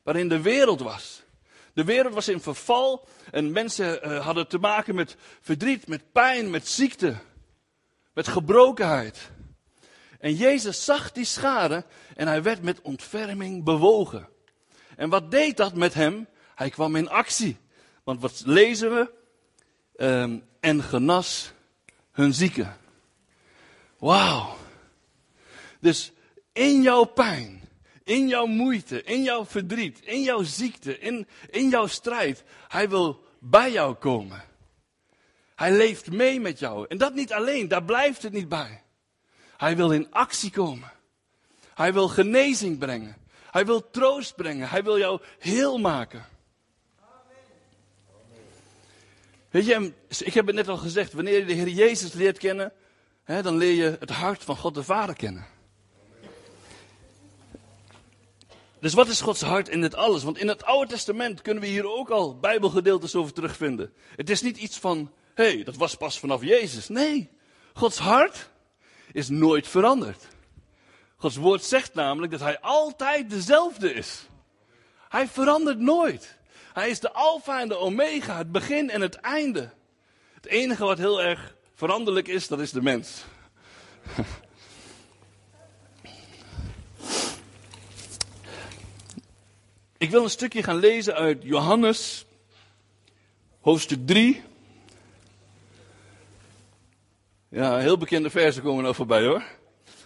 Waarin 0.02 0.28
de 0.28 0.40
wereld 0.40 0.80
was. 0.80 1.22
De 1.80 1.87
wereld 1.87 2.14
was 2.14 2.28
in 2.28 2.40
verval 2.40 3.08
en 3.30 3.52
mensen 3.52 4.08
uh, 4.08 4.25
hadden 4.25 4.49
te 4.49 4.58
maken 4.58 4.94
met 4.94 5.16
verdriet, 5.40 5.87
met 5.88 6.12
pijn, 6.12 6.50
met 6.50 6.68
ziekte, 6.68 7.16
met 8.12 8.28
gebrokenheid. 8.28 9.30
En 10.18 10.34
Jezus 10.34 10.84
zag 10.84 11.12
die 11.12 11.25
schade 11.25 11.84
en 12.16 12.26
hij 12.26 12.42
werd 12.42 12.62
met 12.62 12.80
ontferming 12.82 13.64
bewogen. 13.64 14.28
En 14.96 15.08
wat 15.08 15.30
deed 15.30 15.56
dat 15.56 15.75
met 15.75 15.94
hem? 15.94 16.28
Hij 16.54 16.70
kwam 16.70 16.96
in 16.96 17.08
actie. 17.08 17.56
Want 18.04 18.20
wat 18.20 18.42
lezen 18.44 18.94
we? 18.94 19.12
Um, 20.06 20.44
en 20.60 20.82
genas 20.82 21.52
hun 22.10 22.34
zieken. 22.34 22.76
Wauw. 23.99 24.56
Dus 25.78 26.12
in 26.52 26.82
jouw 26.82 27.04
pijn, 27.04 27.60
in 28.11 28.29
jouw 28.29 28.47
moeite, 28.47 29.02
in 29.02 29.23
jouw 29.23 29.45
verdriet, 29.45 30.00
in 30.00 30.23
jouw 30.23 30.43
ziekte, 30.43 30.99
in, 30.99 31.26
in 31.50 31.69
jouw 31.69 31.87
strijd, 31.87 32.45
hij 32.69 32.88
wil 32.88 33.25
bij 33.38 33.73
jou 33.73 33.95
komen. 33.95 34.43
Hij 35.55 35.73
leeft 35.73 36.11
mee 36.11 36.40
met 36.40 36.59
jou. 36.59 36.87
En 36.88 36.99
dat 36.99 37.14
niet 37.14 37.33
alleen, 37.33 37.69
daar 37.69 37.85
blijft 37.85 38.23
het 38.23 38.33
niet 38.33 38.49
bij. 38.49 38.83
Hij 39.57 39.76
wil 39.76 39.93
in 39.93 40.11
actie 40.11 40.50
komen. 40.50 40.93
Hij 41.75 41.93
wil 41.93 42.09
genezing 42.09 42.79
brengen. 42.79 43.17
Hij 43.50 43.67
wil 43.67 43.90
troost 43.90 44.37
brengen. 44.37 44.69
Hij 44.69 44.83
wil 44.83 44.99
jou 44.99 45.21
heel 45.38 45.79
maken. 45.79 46.26
Weet 49.50 49.67
je, 49.67 49.93
ik 50.09 50.35
heb 50.35 50.47
het 50.47 50.55
net 50.55 50.69
al 50.69 50.76
gezegd, 50.76 51.12
wanneer 51.12 51.38
je 51.38 51.45
de 51.45 51.52
Heer 51.52 51.69
Jezus 51.69 52.12
leert 52.12 52.38
kennen, 52.38 52.73
hè, 53.25 53.43
dan 53.43 53.57
leer 53.57 53.75
je 53.75 53.97
het 54.00 54.11
hart 54.11 54.45
van 54.45 54.57
God 54.57 54.75
de 54.75 54.83
Vader 54.83 55.14
kennen. 55.14 55.47
Dus 58.80 58.94
wat 58.94 59.08
is 59.08 59.20
Gods 59.20 59.40
hart 59.40 59.68
in 59.68 59.80
dit 59.80 59.94
alles? 59.94 60.22
Want 60.22 60.38
in 60.38 60.49
het 60.49 60.64
Oude 60.64 60.90
Testament 60.90 61.42
kunnen 61.42 61.62
we 61.62 61.68
hier 61.68 61.88
ook 61.88 62.10
al 62.10 62.38
Bijbelgedeeltes 62.38 63.14
over 63.14 63.32
terugvinden. 63.32 63.92
Het 64.16 64.30
is 64.30 64.42
niet 64.42 64.56
iets 64.56 64.78
van, 64.78 65.12
hé, 65.34 65.52
hey, 65.52 65.64
dat 65.64 65.76
was 65.76 65.94
pas 65.94 66.18
vanaf 66.18 66.42
Jezus. 66.42 66.88
Nee, 66.88 67.30
Gods 67.72 67.99
hart 67.99 68.50
is 69.12 69.28
nooit 69.28 69.68
veranderd. 69.68 70.26
Gods 71.16 71.37
woord 71.37 71.64
zegt 71.64 71.94
namelijk 71.94 72.32
dat 72.32 72.40
hij 72.40 72.60
altijd 72.60 73.30
dezelfde 73.30 73.92
is. 73.92 74.26
Hij 75.08 75.28
verandert 75.28 75.78
nooit. 75.78 76.38
Hij 76.72 76.90
is 76.90 77.00
de 77.00 77.12
alfa 77.12 77.60
en 77.60 77.68
de 77.68 77.76
omega, 77.76 78.37
het 78.37 78.52
begin 78.52 78.90
en 78.90 79.00
het 79.00 79.14
einde. 79.14 79.70
Het 80.34 80.46
enige 80.46 80.84
wat 80.84 80.99
heel 80.99 81.22
erg 81.22 81.54
veranderlijk 81.75 82.28
is, 82.28 82.49
dat 82.49 82.60
is 82.60 82.70
de 82.70 82.82
mens. 82.82 83.25
Ik 90.00 90.11
wil 90.11 90.23
een 90.23 90.30
stukje 90.30 90.62
gaan 90.62 90.76
lezen 90.76 91.14
uit 91.14 91.42
Johannes, 91.42 92.26
hoofdstuk 93.61 94.07
3. 94.07 94.42
Ja, 97.49 97.78
heel 97.78 97.99
bekende 97.99 98.30
versen 98.30 98.62
komen 98.62 98.85
er 98.85 98.95
voorbij 98.95 99.25
hoor. 99.25 99.42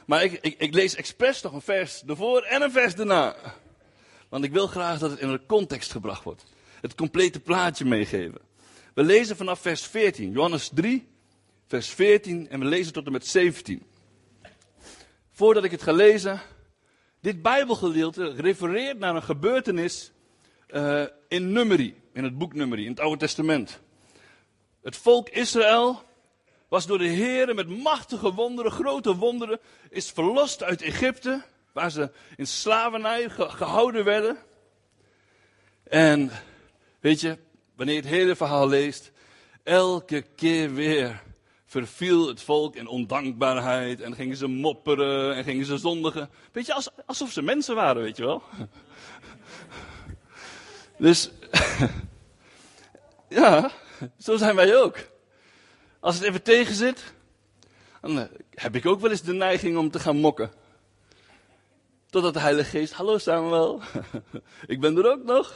Maar 0.07 0.25
ik, 0.25 0.33
ik, 0.33 0.55
ik 0.59 0.75
lees 0.75 0.95
expres 0.95 1.43
nog 1.43 1.53
een 1.53 1.61
vers 1.61 2.03
ervoor 2.07 2.43
en 2.43 2.63
een 2.63 2.71
vers 2.71 2.95
daarna. 2.95 3.37
Want 4.29 4.45
ik 4.45 4.53
wil 4.53 4.67
graag 4.67 4.99
dat 4.99 5.11
het 5.11 5.21
in 5.21 5.29
een 5.29 5.47
context 5.47 5.91
gebracht 5.91 6.25
wordt. 6.25 6.45
Het 6.81 6.95
complete 6.95 7.41
plaatje 7.41 7.85
meegeven. 7.85 8.41
We 8.95 9.03
lezen 9.03 9.37
vanaf 9.37 9.61
vers 9.61 9.87
14, 9.87 10.33
Johannes 10.33 10.71
3, 10.75 11.07
vers 11.67 11.89
14 11.89 12.49
en 12.49 12.61
we 12.61 12.67
lezen 12.67 12.93
tot 12.93 13.07
en 13.07 13.13
met 13.13 13.27
17. 13.27 13.83
Voordat 15.31 15.65
ik 15.65 15.71
het 15.71 15.83
ga 15.83 15.93
lezen, 15.93 16.41
dit 17.25 17.43
Bijbelgedeelte 17.43 18.33
refereert 18.37 18.99
naar 18.99 19.14
een 19.14 19.23
gebeurtenis 19.23 20.12
uh, 20.69 21.02
in 21.28 21.52
Numeri, 21.52 22.00
in 22.12 22.25
het 22.25 22.38
boek 22.38 22.54
Numeri, 22.54 22.85
in 22.85 22.90
het 22.90 23.00
Oude 23.00 23.16
Testament. 23.16 23.81
Het 24.83 24.97
volk 24.97 25.28
Israël 25.28 26.02
was 26.69 26.87
door 26.87 26.99
de 26.99 27.09
Heer 27.09 27.54
met 27.54 27.69
machtige 27.69 28.33
wonderen, 28.33 28.73
grote 28.73 29.16
wonderen, 29.16 29.61
is 29.90 30.11
verlost 30.11 30.62
uit 30.62 30.83
Egypte, 30.83 31.43
waar 31.73 31.90
ze 31.90 32.11
in 32.37 32.47
slavernij 32.47 33.28
gehouden 33.31 34.04
werden. 34.04 34.37
En 35.85 36.31
weet 37.00 37.21
je, 37.21 37.38
wanneer 37.76 37.95
je 37.95 38.00
het 38.00 38.11
hele 38.11 38.37
verhaal 38.37 38.69
leest, 38.69 39.12
elke 39.62 40.25
keer 40.37 40.75
weer 40.75 41.23
verviel 41.81 42.28
het 42.28 42.43
volk 42.43 42.76
in 42.76 42.87
ondankbaarheid 42.87 44.00
en 44.00 44.14
gingen 44.14 44.37
ze 44.37 44.47
mopperen 44.47 45.35
en 45.35 45.45
gingen 45.45 45.66
ze 45.66 45.78
zondigen. 45.78 46.31
Weet 46.52 46.66
je, 46.66 46.90
alsof 47.07 47.31
ze 47.31 47.43
mensen 47.43 47.75
waren, 47.75 48.02
weet 48.02 48.16
je 48.16 48.25
wel. 48.25 48.43
Dus, 50.99 51.31
ja, 53.28 53.71
zo 54.19 54.37
zijn 54.37 54.57
wij 54.57 54.76
ook. 54.76 54.99
Als 56.00 56.14
het 56.14 56.25
even 56.25 56.43
tegen 56.43 56.75
zit, 56.75 57.14
dan 58.00 58.19
eh, 58.19 58.25
heb 58.50 58.75
ik 58.75 58.87
ook 58.87 59.00
wel 59.00 59.11
eens 59.11 59.23
de 59.23 59.33
neiging 59.33 59.76
om 59.76 59.90
te 59.90 59.99
gaan 59.99 60.16
mokken. 60.16 60.52
Totdat 62.11 62.35
de 62.35 62.40
Heilige 62.40 62.71
Geest, 62.71 62.93
hallo 62.93 63.19
Samuel, 63.19 63.81
ik 64.66 64.81
ben 64.81 64.97
er 64.97 65.11
ook 65.11 65.25
nog. 65.25 65.54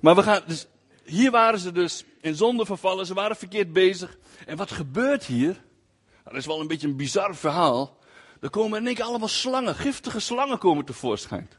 Maar 0.00 0.14
we 0.14 0.22
gaan, 0.22 0.42
dus 0.46 0.66
hier 1.04 1.30
waren 1.30 1.58
ze 1.58 1.72
dus 1.72 2.04
in 2.24 2.34
zonde 2.34 2.64
vervallen, 2.64 3.06
ze 3.06 3.14
waren 3.14 3.36
verkeerd 3.36 3.72
bezig. 3.72 4.18
En 4.46 4.56
wat 4.56 4.70
gebeurt 4.70 5.24
hier? 5.24 5.52
Nou, 5.52 6.24
dat 6.24 6.34
is 6.34 6.46
wel 6.46 6.60
een 6.60 6.66
beetje 6.66 6.86
een 6.86 6.96
bizar 6.96 7.36
verhaal. 7.36 7.98
Er 8.40 8.50
komen 8.50 8.78
in 8.78 8.86
één 8.86 8.94
keer 8.94 9.04
allemaal 9.04 9.28
slangen, 9.28 9.74
giftige 9.74 10.20
slangen 10.20 10.58
komen 10.58 10.84
tevoorschijn. 10.84 11.50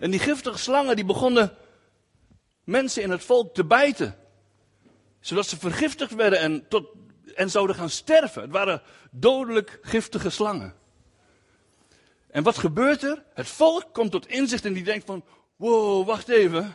En 0.00 0.10
die 0.10 0.20
giftige 0.20 0.58
slangen 0.58 0.96
die 0.96 1.04
begonnen 1.04 1.56
mensen 2.64 3.02
in 3.02 3.10
het 3.10 3.24
volk 3.24 3.54
te 3.54 3.64
bijten. 3.64 4.16
Zodat 5.20 5.46
ze 5.46 5.58
vergiftigd 5.58 6.14
werden 6.14 6.38
en, 6.38 6.68
tot, 6.68 6.86
en 7.34 7.50
zouden 7.50 7.76
gaan 7.76 7.90
sterven. 7.90 8.42
Het 8.42 8.50
waren 8.50 8.82
dodelijk 9.10 9.78
giftige 9.82 10.30
slangen. 10.30 10.74
En 12.30 12.42
wat 12.42 12.58
gebeurt 12.58 13.02
er? 13.02 13.22
Het 13.34 13.48
volk 13.48 13.84
komt 13.92 14.10
tot 14.10 14.26
inzicht 14.26 14.64
en 14.64 14.72
die 14.72 14.84
denkt 14.84 15.06
van, 15.06 15.24
wow, 15.56 16.06
wacht 16.06 16.28
even. 16.28 16.74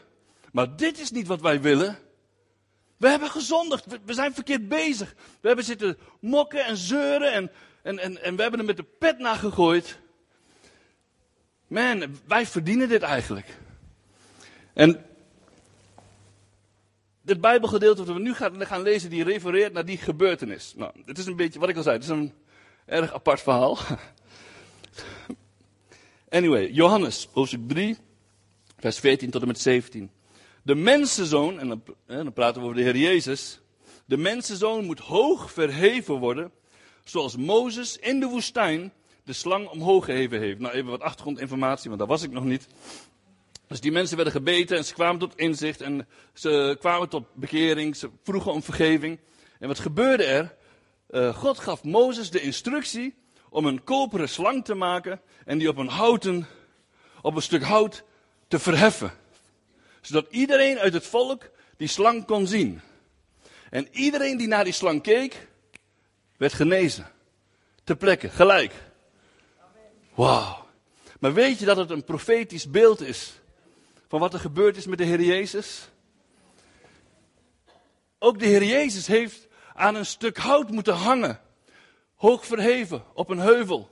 Maar 0.52 0.76
dit 0.76 1.00
is 1.00 1.12
niet 1.12 1.28
wat 1.28 1.42
wij 1.42 1.62
willen. 1.62 2.06
We 2.98 3.10
hebben 3.10 3.30
gezondigd. 3.30 3.86
We 4.06 4.14
zijn 4.14 4.34
verkeerd 4.34 4.68
bezig. 4.68 5.16
We 5.42 5.48
hebben 5.48 5.66
zitten 5.66 5.98
mokken 6.20 6.66
en 6.66 6.78
zeuren 6.78 7.34
en, 7.34 7.52
en, 7.82 8.00
en, 8.00 8.24
en 8.24 8.36
we 8.36 8.42
hebben 8.42 8.60
er 8.60 8.66
met 8.66 8.78
de 8.78 8.86
pet 9.00 9.20
naar 9.20 9.36
gegooid. 9.36 10.00
Man, 11.68 12.18
wij 12.28 12.46
verdienen 12.46 12.90
dit 12.90 13.02
eigenlijk. 13.02 13.58
En 14.74 15.06
dit 17.22 17.42
Bijbelgedeelte 17.42 18.04
dat 18.04 18.16
we 18.16 18.22
nu 18.22 18.34
gaan, 18.34 18.82
lezen, 18.82 19.10
die 19.10 19.24
refereert 19.24 19.74
naar 19.74 19.86
die 19.86 19.98
gebeurtenis. 19.98 20.74
Nou, 20.76 20.92
het 21.06 21.18
is 21.18 21.26
een 21.26 21.36
beetje, 21.36 21.60
wat 21.60 21.70
ik 21.70 21.78
al 21.78 21.84
zei, 21.84 21.96
het 21.96 22.04
is 22.04 22.10
een 22.10 22.34
erg 22.86 23.14
apart 23.14 23.42
verhaal. 23.42 23.78
Anyway, 26.30 26.70
Johannes, 26.72 27.28
hoofdstuk 27.32 27.68
3, 27.68 27.98
vers 28.78 29.00
14 29.00 29.30
tot 29.30 29.42
en 29.42 29.48
met 29.48 29.60
17. 29.60 30.12
De 30.68 30.76
mensenzoon, 30.76 31.60
en 31.60 31.68
dan, 31.68 31.84
dan 32.06 32.34
praten 32.34 32.62
we 32.62 32.68
over 32.68 32.78
de 32.78 32.84
Heer 32.84 32.98
Jezus. 32.98 33.60
De 34.06 34.18
mensenzoon 34.18 34.86
moet 34.86 35.00
hoog 35.00 35.52
verheven 35.52 36.16
worden, 36.16 36.52
zoals 37.04 37.36
Mozes 37.38 37.98
in 37.98 38.20
de 38.20 38.26
woestijn 38.26 38.94
de 39.24 39.34
slang 39.34 39.68
omhoog 39.68 40.06
geheven 40.06 40.40
heeft. 40.40 40.60
Nou, 40.60 40.74
even 40.74 40.90
wat 40.90 41.02
achtergrondinformatie, 41.02 41.88
want 41.88 42.00
daar 42.00 42.10
was 42.10 42.24
ik 42.24 42.32
nog 42.32 42.44
niet. 42.44 42.68
Dus 43.68 43.80
die 43.80 43.92
mensen 43.92 44.16
werden 44.16 44.34
gebeten 44.34 44.78
en 44.78 44.86
ze 44.86 44.94
kwamen 44.94 45.20
tot 45.20 45.38
inzicht 45.38 45.82
en 45.82 46.08
ze 46.34 46.78
kwamen 46.80 47.10
tot 47.10 47.26
bekering, 47.34 47.96
ze 47.96 48.10
vroegen 48.24 48.52
om 48.52 48.64
vergeving. 48.64 49.20
En 49.60 49.68
wat 49.68 49.80
gebeurde 49.80 50.24
er? 50.24 50.56
Uh, 51.10 51.36
God 51.36 51.60
gaf 51.60 51.84
Mozes 51.84 52.30
de 52.30 52.42
instructie 52.42 53.16
om 53.50 53.66
een 53.66 53.84
koperen 53.84 54.30
slang 54.30 54.66
te 54.66 54.76
maken 54.76 55.22
en 55.46 55.58
die 55.58 55.70
op 55.70 55.78
een 55.78 55.88
houten, 55.88 56.48
op 57.22 57.36
een 57.36 57.42
stuk 57.42 57.64
hout 57.64 58.04
te 58.48 58.60
verheffen. 58.60 59.26
Zodat 60.08 60.28
iedereen 60.30 60.80
uit 60.80 60.94
het 60.94 61.08
volk 61.08 61.50
die 61.78 61.88
slang 61.88 62.26
kon 62.26 62.48
zien. 62.48 62.82
En 63.70 63.88
iedereen 63.92 64.38
die 64.38 64.48
naar 64.48 64.64
die 64.64 64.74
slang 64.74 65.02
keek, 65.02 65.48
werd 66.38 66.54
genezen. 66.54 67.12
Ter 67.84 67.96
plekke, 67.96 68.30
gelijk. 68.30 68.74
Wauw. 70.14 70.66
Maar 71.20 71.34
weet 71.34 71.60
je 71.60 71.66
dat 71.66 71.78
het 71.78 71.90
een 71.90 72.04
profetisch 72.04 72.70
beeld 72.70 73.02
is 73.02 73.40
van 74.08 74.20
wat 74.20 74.34
er 74.34 74.40
gebeurd 74.40 74.78
is 74.78 74.86
met 74.86 74.98
de 74.98 75.04
Heer 75.04 75.22
Jezus? 75.22 75.90
Ook 78.20 78.40
de 78.40 78.46
Heer 78.46 78.64
Jezus 78.64 79.08
heeft 79.08 79.48
aan 79.74 79.96
een 79.96 80.06
stuk 80.06 80.38
hout 80.38 80.72
moeten 80.72 80.96
hangen. 80.96 81.40
Hoog 82.16 82.46
verheven 82.46 83.04
op 83.14 83.30
een 83.30 83.40
heuvel. 83.40 83.90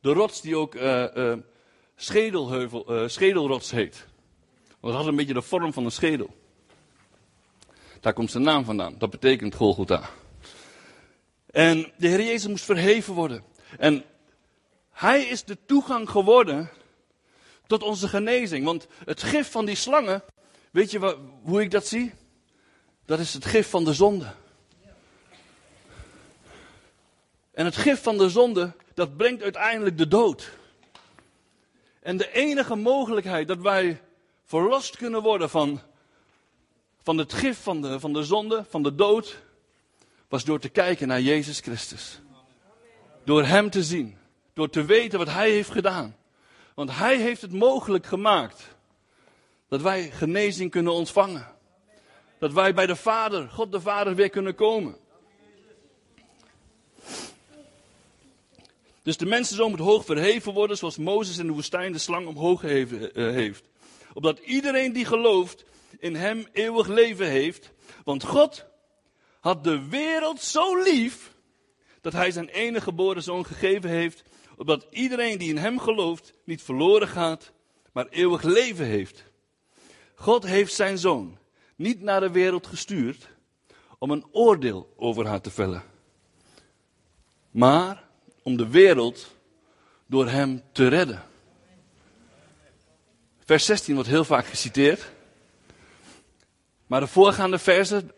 De 0.00 0.12
rots 0.12 0.40
die 0.40 0.56
ook 0.56 0.74
uh, 0.74 1.34
schedelheuvel, 1.96 3.02
uh, 3.02 3.08
schedelrots 3.08 3.70
heet. 3.70 4.07
Want 4.80 4.94
had 4.94 5.06
een 5.06 5.16
beetje 5.16 5.34
de 5.34 5.42
vorm 5.42 5.72
van 5.72 5.84
een 5.84 5.90
schedel. 5.90 6.36
Daar 8.00 8.12
komt 8.12 8.30
zijn 8.30 8.42
naam 8.42 8.64
vandaan. 8.64 8.98
Dat 8.98 9.10
betekent 9.10 9.54
Golgotha. 9.54 10.10
En 11.50 11.92
de 11.96 12.08
Heer 12.08 12.22
Jezus 12.22 12.46
moest 12.48 12.64
verheven 12.64 13.14
worden. 13.14 13.44
En 13.78 14.04
hij 14.90 15.22
is 15.22 15.44
de 15.44 15.58
toegang 15.66 16.10
geworden 16.10 16.70
tot 17.66 17.82
onze 17.82 18.08
genezing. 18.08 18.64
Want 18.64 18.86
het 19.04 19.22
gif 19.22 19.50
van 19.50 19.64
die 19.64 19.74
slangen, 19.74 20.22
weet 20.70 20.90
je 20.90 20.98
wat, 20.98 21.16
hoe 21.42 21.60
ik 21.60 21.70
dat 21.70 21.86
zie? 21.86 22.12
Dat 23.04 23.18
is 23.18 23.34
het 23.34 23.44
gif 23.44 23.70
van 23.70 23.84
de 23.84 23.94
zonde. 23.94 24.32
En 27.52 27.64
het 27.64 27.76
gif 27.76 28.02
van 28.02 28.18
de 28.18 28.28
zonde, 28.28 28.72
dat 28.94 29.16
brengt 29.16 29.42
uiteindelijk 29.42 29.98
de 29.98 30.08
dood. 30.08 30.50
En 32.00 32.16
de 32.16 32.32
enige 32.32 32.74
mogelijkheid 32.74 33.48
dat 33.48 33.58
wij 33.58 34.00
verlost 34.48 34.96
kunnen 34.96 35.22
worden 35.22 35.50
van, 35.50 35.80
van 37.02 37.18
het 37.18 37.32
gif 37.32 37.62
van 37.62 37.82
de, 37.82 38.00
van 38.00 38.12
de 38.12 38.24
zonde, 38.24 38.64
van 38.68 38.82
de 38.82 38.94
dood, 38.94 39.42
was 40.28 40.44
door 40.44 40.58
te 40.58 40.68
kijken 40.68 41.08
naar 41.08 41.20
Jezus 41.20 41.60
Christus. 41.60 42.20
Door 43.24 43.44
Hem 43.44 43.70
te 43.70 43.82
zien. 43.82 44.16
Door 44.52 44.70
te 44.70 44.84
weten 44.84 45.18
wat 45.18 45.28
Hij 45.28 45.50
heeft 45.50 45.70
gedaan. 45.70 46.16
Want 46.74 46.90
Hij 46.90 47.16
heeft 47.16 47.42
het 47.42 47.52
mogelijk 47.52 48.06
gemaakt 48.06 48.76
dat 49.68 49.82
wij 49.82 50.10
genezing 50.10 50.70
kunnen 50.70 50.92
ontvangen. 50.92 51.46
Dat 52.38 52.52
wij 52.52 52.74
bij 52.74 52.86
de 52.86 52.96
Vader, 52.96 53.48
God 53.48 53.72
de 53.72 53.80
Vader, 53.80 54.14
weer 54.14 54.30
kunnen 54.30 54.54
komen. 54.54 54.96
Dus 59.02 59.16
de 59.16 59.26
mensenzoon 59.26 59.70
moet 59.70 59.78
hoog 59.78 60.04
verheven 60.04 60.52
worden, 60.52 60.76
zoals 60.76 60.96
Mozes 60.96 61.38
in 61.38 61.46
de 61.46 61.52
woestijn 61.52 61.92
de 61.92 61.98
slang 61.98 62.26
omhoog 62.26 62.64
eh, 62.64 62.88
heeft. 63.14 63.68
Opdat 64.18 64.38
iedereen 64.38 64.92
die 64.92 65.04
gelooft 65.04 65.64
in 65.98 66.14
hem 66.14 66.46
eeuwig 66.52 66.86
leven 66.86 67.26
heeft. 67.26 67.72
Want 68.04 68.24
God 68.24 68.66
had 69.40 69.64
de 69.64 69.88
wereld 69.88 70.40
zo 70.40 70.82
lief 70.82 71.34
dat 72.00 72.12
hij 72.12 72.30
zijn 72.30 72.48
enige 72.48 72.84
geboren 72.84 73.22
zoon 73.22 73.46
gegeven 73.46 73.90
heeft, 73.90 74.22
opdat 74.56 74.86
iedereen 74.90 75.38
die 75.38 75.48
in 75.48 75.56
hem 75.56 75.78
gelooft 75.78 76.32
niet 76.44 76.62
verloren 76.62 77.08
gaat, 77.08 77.52
maar 77.92 78.06
eeuwig 78.08 78.42
leven 78.42 78.86
heeft. 78.86 79.24
God 80.14 80.44
heeft 80.44 80.74
zijn 80.74 80.98
zoon 80.98 81.38
niet 81.76 82.00
naar 82.00 82.20
de 82.20 82.30
wereld 82.30 82.66
gestuurd 82.66 83.28
om 83.98 84.10
een 84.10 84.26
oordeel 84.32 84.94
over 84.96 85.26
haar 85.26 85.40
te 85.40 85.50
vellen, 85.50 85.82
maar 87.50 88.08
om 88.42 88.56
de 88.56 88.68
wereld 88.68 89.34
door 90.06 90.28
hem 90.28 90.62
te 90.72 90.88
redden. 90.88 91.22
Vers 93.48 93.64
16 93.64 93.94
wordt 93.94 94.08
heel 94.08 94.24
vaak 94.24 94.46
geciteerd. 94.46 95.10
Maar 96.86 97.00
de 97.00 97.06
voorgaande 97.06 97.58
versen, 97.58 98.10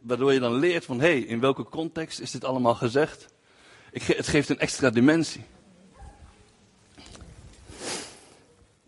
waardoor 0.00 0.32
je 0.32 0.40
dan 0.40 0.54
leert 0.54 0.84
van 0.84 1.00
hé, 1.00 1.06
hey, 1.06 1.18
in 1.18 1.40
welke 1.40 1.64
context 1.64 2.20
is 2.20 2.30
dit 2.30 2.44
allemaal 2.44 2.74
gezegd? 2.74 3.26
het 3.92 4.26
geeft 4.26 4.48
een 4.48 4.58
extra 4.58 4.90
dimensie. 4.90 5.44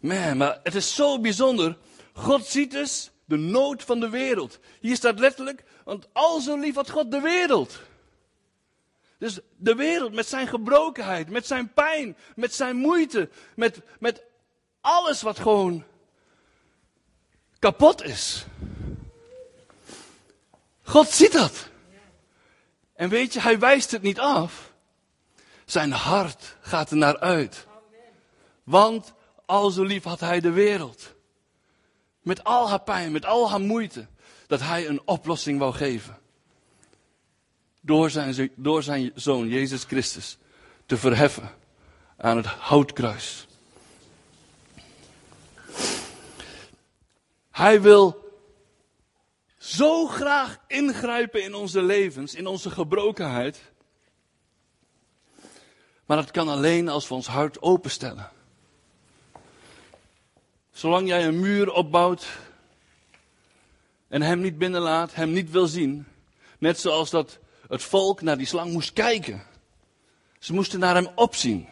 Man, 0.00 0.36
maar 0.36 0.60
het 0.62 0.74
is 0.74 0.94
zo 0.94 1.20
bijzonder. 1.20 1.76
God 2.12 2.46
ziet 2.46 2.70
dus 2.70 3.10
de 3.24 3.36
nood 3.36 3.82
van 3.82 4.00
de 4.00 4.08
wereld. 4.08 4.58
Hier 4.80 4.96
staat 4.96 5.18
letterlijk, 5.18 5.64
want 5.84 6.08
al 6.12 6.40
zo 6.40 6.58
lief 6.58 6.74
had 6.74 6.90
God 6.90 7.10
de 7.10 7.20
wereld. 7.20 7.80
Dus 9.18 9.38
de 9.56 9.74
wereld 9.74 10.12
met 10.12 10.26
zijn 10.26 10.46
gebrokenheid, 10.46 11.30
met 11.30 11.46
zijn 11.46 11.72
pijn, 11.72 12.16
met 12.36 12.54
zijn 12.54 12.76
moeite, 12.76 13.28
met, 13.54 13.80
met 13.98 14.22
alles 14.84 15.22
wat 15.22 15.38
gewoon 15.38 15.84
kapot 17.58 18.02
is. 18.02 18.44
God 20.82 21.08
ziet 21.08 21.32
dat. 21.32 21.68
En 22.94 23.08
weet 23.08 23.32
je, 23.32 23.40
hij 23.40 23.58
wijst 23.58 23.90
het 23.90 24.02
niet 24.02 24.18
af. 24.18 24.72
Zijn 25.64 25.92
hart 25.92 26.56
gaat 26.60 26.90
er 26.90 26.96
naar 26.96 27.18
uit. 27.18 27.66
Want 28.64 29.12
al 29.46 29.70
zo 29.70 29.82
lief 29.82 30.04
had 30.04 30.20
hij 30.20 30.40
de 30.40 30.50
wereld. 30.50 31.14
Met 32.20 32.44
al 32.44 32.68
haar 32.68 32.82
pijn, 32.82 33.12
met 33.12 33.24
al 33.24 33.50
haar 33.50 33.60
moeite. 33.60 34.06
Dat 34.46 34.60
hij 34.60 34.88
een 34.88 35.02
oplossing 35.04 35.58
wou 35.58 35.72
geven. 35.74 36.18
Door 37.80 38.10
zijn, 38.10 38.50
door 38.56 38.82
zijn 38.82 39.12
zoon 39.14 39.48
Jezus 39.48 39.84
Christus 39.84 40.38
te 40.86 40.96
verheffen 40.96 41.50
aan 42.16 42.36
het 42.36 42.46
houtkruis. 42.46 43.46
Hij 47.54 47.80
wil 47.80 48.32
zo 49.58 50.06
graag 50.06 50.58
ingrijpen 50.66 51.42
in 51.42 51.54
onze 51.54 51.82
levens, 51.82 52.34
in 52.34 52.46
onze 52.46 52.70
gebrokenheid. 52.70 53.60
Maar 56.06 56.16
dat 56.16 56.30
kan 56.30 56.48
alleen 56.48 56.88
als 56.88 57.08
we 57.08 57.14
ons 57.14 57.26
hart 57.26 57.62
openstellen. 57.62 58.30
Zolang 60.72 61.08
jij 61.08 61.26
een 61.26 61.40
muur 61.40 61.72
opbouwt 61.72 62.26
en 64.08 64.22
hem 64.22 64.40
niet 64.40 64.58
binnenlaat, 64.58 65.14
hem 65.14 65.32
niet 65.32 65.50
wil 65.50 65.66
zien, 65.66 66.06
net 66.58 66.80
zoals 66.80 67.10
dat 67.10 67.38
het 67.68 67.82
volk 67.82 68.22
naar 68.22 68.36
die 68.36 68.46
slang 68.46 68.72
moest 68.72 68.92
kijken. 68.92 69.46
Ze 70.38 70.52
moesten 70.52 70.80
naar 70.80 70.94
hem 70.94 71.08
opzien. 71.14 71.68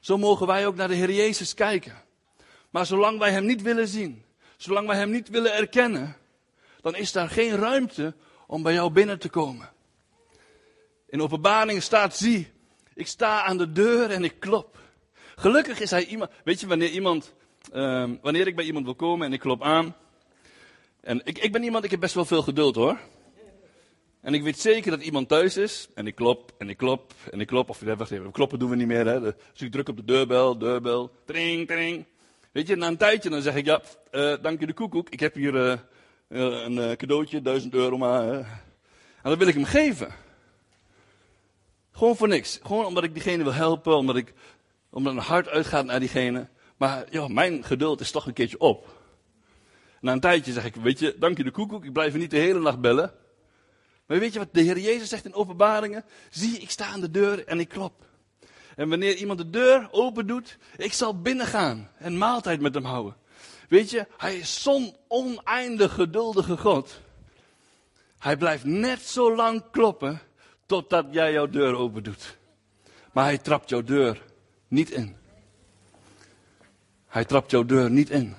Zo 0.00 0.18
mogen 0.18 0.46
wij 0.46 0.66
ook 0.66 0.76
naar 0.76 0.88
de 0.88 0.94
Heer 0.94 1.12
Jezus 1.12 1.54
kijken. 1.54 2.02
Maar 2.70 2.86
zolang 2.86 3.18
wij 3.18 3.30
hem 3.30 3.44
niet 3.44 3.62
willen 3.62 3.88
zien, 3.88 4.26
zolang 4.58 4.86
wij 4.86 4.96
hem 4.96 5.10
niet 5.10 5.28
willen 5.28 5.54
erkennen, 5.54 6.16
dan 6.80 6.94
is 6.94 7.12
daar 7.12 7.28
geen 7.28 7.56
ruimte 7.56 8.14
om 8.46 8.62
bij 8.62 8.72
jou 8.72 8.90
binnen 8.90 9.18
te 9.18 9.28
komen. 9.28 9.70
In 11.08 11.22
openbaring 11.22 11.82
staat, 11.82 12.16
zie, 12.16 12.48
ik 12.94 13.06
sta 13.06 13.44
aan 13.44 13.58
de 13.58 13.72
deur 13.72 14.10
en 14.10 14.24
ik 14.24 14.34
klop. 14.38 14.78
Gelukkig 15.36 15.80
is 15.80 15.90
hij 15.90 16.04
iemand, 16.04 16.30
weet 16.44 16.60
je 16.60 16.66
wanneer 16.66 16.90
iemand, 16.90 17.34
uh, 17.72 18.10
wanneer 18.22 18.46
ik 18.46 18.56
bij 18.56 18.64
iemand 18.64 18.84
wil 18.84 18.94
komen 18.94 19.26
en 19.26 19.32
ik 19.32 19.40
klop 19.40 19.62
aan. 19.62 19.96
En 21.00 21.20
ik, 21.24 21.38
ik 21.38 21.52
ben 21.52 21.62
iemand, 21.62 21.84
ik 21.84 21.90
heb 21.90 22.00
best 22.00 22.14
wel 22.14 22.24
veel 22.24 22.42
geduld 22.42 22.74
hoor. 22.74 22.98
En 24.20 24.34
ik 24.34 24.42
weet 24.42 24.58
zeker 24.58 24.90
dat 24.90 25.02
iemand 25.02 25.28
thuis 25.28 25.56
is. 25.56 25.88
En 25.94 26.06
ik 26.06 26.14
klop, 26.14 26.52
en 26.58 26.68
ik 26.68 26.76
klop, 26.76 27.12
en 27.30 27.40
ik 27.40 27.46
klop. 27.46 27.68
Of 27.68 27.80
wacht 27.80 28.10
even, 28.10 28.30
kloppen 28.30 28.58
doen 28.58 28.70
we 28.70 28.76
niet 28.76 28.86
meer. 28.86 29.06
Hè. 29.06 29.20
Dus 29.20 29.34
ik 29.56 29.72
druk 29.72 29.88
op 29.88 29.96
de 29.96 30.04
deurbel, 30.04 30.58
deurbel, 30.58 31.10
tring, 31.24 31.66
tring. 31.66 32.04
Weet 32.58 32.66
je, 32.66 32.76
na 32.76 32.86
een 32.86 32.96
tijdje 32.96 33.30
dan 33.30 33.42
zeg 33.42 33.54
ik, 33.54 33.64
ja, 33.64 33.82
uh, 34.10 34.34
dank 34.42 34.60
je 34.60 34.66
de 34.66 34.72
koekoek. 34.72 35.08
Ik 35.08 35.20
heb 35.20 35.34
hier 35.34 35.54
uh, 35.54 35.78
een 36.28 36.96
cadeautje, 36.96 37.42
duizend 37.42 37.74
euro 37.74 37.98
maar. 37.98 38.28
En 38.28 39.22
dan 39.22 39.38
wil 39.38 39.46
ik 39.46 39.54
hem 39.54 39.64
geven. 39.64 40.14
Gewoon 41.92 42.16
voor 42.16 42.28
niks. 42.28 42.60
Gewoon 42.62 42.84
omdat 42.84 43.04
ik 43.04 43.12
diegene 43.12 43.42
wil 43.42 43.52
helpen, 43.52 43.96
omdat, 43.96 44.16
ik, 44.16 44.34
omdat 44.90 45.14
mijn 45.14 45.26
hart 45.26 45.48
uitgaat 45.48 45.84
naar 45.84 46.00
diegene. 46.00 46.48
Maar 46.76 47.04
ja, 47.10 47.28
mijn 47.28 47.64
geduld 47.64 48.00
is 48.00 48.10
toch 48.10 48.26
een 48.26 48.32
keertje 48.32 48.58
op. 48.58 49.02
Na 50.00 50.12
een 50.12 50.20
tijdje 50.20 50.52
zeg 50.52 50.64
ik, 50.64 50.74
weet 50.74 50.98
je, 50.98 51.16
dank 51.18 51.36
je 51.36 51.44
de 51.44 51.50
koekoek. 51.50 51.84
Ik 51.84 51.92
blijf 51.92 52.14
niet 52.14 52.30
de 52.30 52.36
hele 52.36 52.60
nacht 52.60 52.80
bellen. 52.80 53.14
Maar 54.06 54.18
weet 54.18 54.32
je 54.32 54.38
wat 54.38 54.54
de 54.54 54.60
Heer 54.60 54.78
Jezus 54.78 55.08
zegt 55.08 55.24
in 55.24 55.34
openbaringen? 55.34 56.04
Zie, 56.30 56.58
ik 56.58 56.70
sta 56.70 56.86
aan 56.86 57.00
de 57.00 57.10
deur 57.10 57.46
en 57.46 57.60
ik 57.60 57.68
klop. 57.68 58.07
En 58.78 58.88
wanneer 58.88 59.16
iemand 59.16 59.38
de 59.38 59.50
deur 59.50 59.88
open 59.90 60.26
doet, 60.26 60.58
ik 60.76 60.92
zal 60.92 61.20
binnengaan 61.20 61.90
en 61.96 62.18
maaltijd 62.18 62.60
met 62.60 62.74
hem 62.74 62.84
houden. 62.84 63.16
Weet 63.68 63.90
je, 63.90 64.06
hij 64.16 64.36
is 64.36 64.62
zo'n 64.62 64.96
oneindig 65.08 65.94
geduldige 65.94 66.56
God. 66.56 67.00
Hij 68.18 68.36
blijft 68.36 68.64
net 68.64 69.00
zo 69.00 69.34
lang 69.34 69.62
kloppen 69.70 70.20
totdat 70.66 71.06
jij 71.10 71.32
jouw 71.32 71.46
deur 71.46 71.74
open 71.74 72.02
doet. 72.02 72.36
Maar 73.12 73.24
hij 73.24 73.38
trapt 73.38 73.68
jouw 73.68 73.82
deur 73.82 74.22
niet 74.68 74.90
in. 74.90 75.16
Hij 77.06 77.24
trapt 77.24 77.50
jouw 77.50 77.64
deur 77.64 77.90
niet 77.90 78.10
in. 78.10 78.36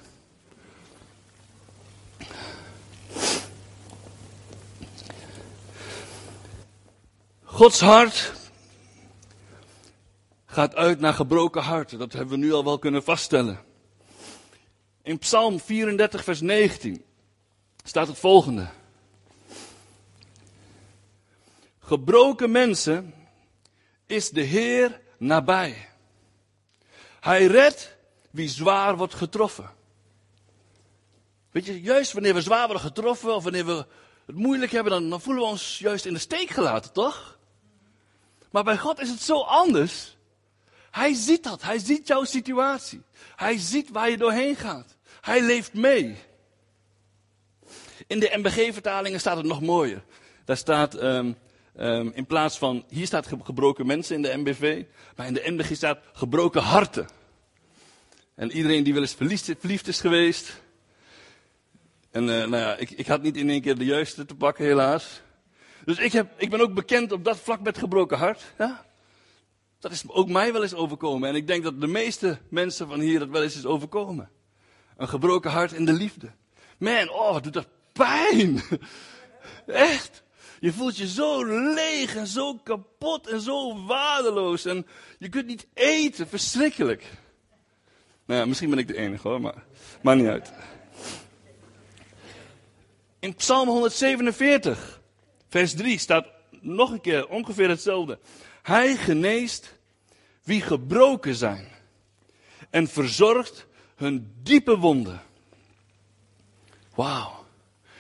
Gods 7.44 7.80
hart 7.80 8.39
gaat 10.50 10.76
uit 10.76 11.00
naar 11.00 11.14
gebroken 11.14 11.62
harten. 11.62 12.00
Dat 12.00 12.14
hebben 12.14 12.40
we 12.40 12.46
nu 12.46 12.54
al 12.54 12.64
wel 12.64 12.80
kunnen 12.80 13.04
vaststellen. 13.04 13.60
In 15.02 15.18
Psalm 15.18 15.60
34, 15.60 16.24
vers 16.24 16.42
19 16.42 17.04
staat 17.84 18.08
het 18.08 18.18
volgende. 18.18 18.70
Gebroken 21.80 22.52
mensen 22.52 23.14
is 24.06 24.30
de 24.30 24.42
Heer 24.42 25.02
nabij. 25.18 25.88
Hij 27.20 27.46
redt 27.46 27.96
wie 28.30 28.50
zwaar 28.50 28.98
wordt 28.98 29.14
getroffen. 29.14 29.70
Weet 31.52 31.66
je, 31.66 31.82
juist 31.82 32.14
wanneer 32.14 32.34
we 32.34 32.42
zwaar 32.42 32.66
worden 32.66 32.84
getroffen 32.84 33.36
of 33.36 33.44
wanneer 33.44 33.66
we 33.66 33.86
het 34.26 34.36
moeilijk 34.36 34.72
hebben, 34.72 34.92
dan, 34.92 35.10
dan 35.10 35.22
voelen 35.22 35.44
we 35.44 35.50
ons 35.50 35.80
juist 35.80 36.06
in 36.06 36.14
de 36.14 36.20
steek 36.20 36.50
gelaten, 36.50 36.94
toch? 36.94 37.38
Maar 38.52 38.64
bij 38.64 38.78
God 38.78 39.00
is 39.00 39.10
het 39.10 39.22
zo 39.22 39.42
anders. 39.42 40.18
Hij 40.92 41.14
ziet 41.14 41.44
dat. 41.44 41.62
Hij 41.62 41.80
ziet 41.80 42.08
jouw 42.08 42.24
situatie. 42.24 43.02
Hij 43.36 43.58
ziet 43.58 43.90
waar 43.90 44.10
je 44.10 44.18
doorheen 44.18 44.56
gaat. 44.56 44.96
Hij 45.22 45.42
leeft 45.42 45.74
mee. 45.74 46.16
In 48.08 48.20
de 48.20 48.34
MBG-vertalingen 48.36 49.20
staat 49.20 49.38
het 49.38 49.46
nog 49.46 49.62
mooier. 49.62 50.04
Daar 50.46 50.58
staat 50.58 51.04
um, 51.04 51.38
um, 51.80 52.12
in 52.14 52.26
plaats 52.26 52.58
van, 52.58 52.86
hier 52.88 53.06
staat 53.06 53.28
gebroken 53.44 53.86
mensen 53.86 54.16
in 54.16 54.22
de 54.22 54.38
MBV, 54.38 54.84
maar 55.16 55.28
in 55.28 55.34
de 55.34 55.44
MBG 55.46 55.76
staat 55.76 56.00
gebroken 56.14 56.62
harten. 56.62 57.08
En 58.36 58.52
iedereen 58.52 58.84
die 58.84 58.94
wel 58.94 59.02
eens 59.02 59.16
verliefd, 59.60 59.88
is 59.88 60.00
geweest. 60.00 60.62
En 62.12 62.24
uh, 62.24 62.30
nou 62.30 62.58
ja, 62.58 62.76
ik, 62.76 62.92
ik 62.92 63.08
had 63.08 63.22
niet 63.22 63.38
in 63.38 63.50
één 63.50 63.62
keer 63.62 63.78
de 63.78 63.86
juiste 63.86 64.26
te 64.26 64.36
pakken, 64.36 64.66
helaas. 64.66 65.22
Dus 65.86 65.98
ik, 65.98 66.12
heb, 66.12 66.34
ik 66.38 66.50
ben 66.50 66.62
ook 66.62 66.74
bekend 66.74 67.12
op 67.12 67.24
dat 67.24 67.40
vlak 67.40 67.60
met 67.60 67.78
gebroken 67.78 68.18
hart. 68.18 68.54
Ja? 68.58 68.86
Dat 69.80 69.92
is 69.92 70.04
ook 70.08 70.30
mij 70.30 70.54
wel 70.54 70.64
eens 70.64 70.74
overkomen. 70.74 71.30
En 71.30 71.36
ik 71.36 71.48
denk 71.48 71.64
dat 71.64 71.82
de 71.82 71.88
meeste 71.88 72.40
mensen 72.50 72.88
van 72.88 73.00
hier 73.00 73.20
dat 73.20 73.30
wel 73.30 73.44
eens 73.44 73.56
is 73.56 73.66
overkomen. 73.66 74.30
Een 74.98 75.08
gebroken 75.08 75.52
hart 75.52 75.72
in 75.72 75.86
de 75.86 75.94
liefde. 75.94 76.32
Man, 76.78 77.10
oh, 77.10 77.42
doet 77.42 77.54
dat 77.54 77.68
pijn. 77.94 78.62
Echt. 79.66 80.24
Je 80.60 80.74
voelt 80.74 80.98
je 80.98 81.08
zo 81.08 81.46
leeg 81.74 82.16
en 82.16 82.28
zo 82.28 82.56
kapot 82.64 83.28
en 83.28 83.42
zo 83.42 83.86
waardeloos. 83.86 84.66
En 84.66 84.88
je 85.20 85.30
kunt 85.30 85.48
niet 85.48 85.68
eten. 85.74 86.28
Verschrikkelijk. 86.28 87.04
Nou 88.26 88.40
ja, 88.40 88.46
misschien 88.46 88.70
ben 88.70 88.80
ik 88.80 88.88
de 88.88 88.98
enige 88.98 89.28
hoor, 89.28 89.42
maar 89.42 89.64
maakt 90.02 90.20
niet 90.20 90.28
uit. 90.28 90.52
In 93.20 93.36
Psalm 93.36 93.68
147, 93.68 95.02
vers 95.50 95.74
3 95.74 95.98
staat 95.98 96.28
nog 96.62 96.92
een 96.92 97.02
keer 97.02 97.28
ongeveer 97.28 97.70
hetzelfde. 97.70 98.20
Hij 98.62 98.96
geneest 98.96 99.78
wie 100.44 100.62
gebroken 100.62 101.36
zijn 101.36 101.68
en 102.70 102.88
verzorgt 102.88 103.66
hun 103.96 104.32
diepe 104.44 104.78
wonden. 104.78 105.22
Wauw. 106.96 107.46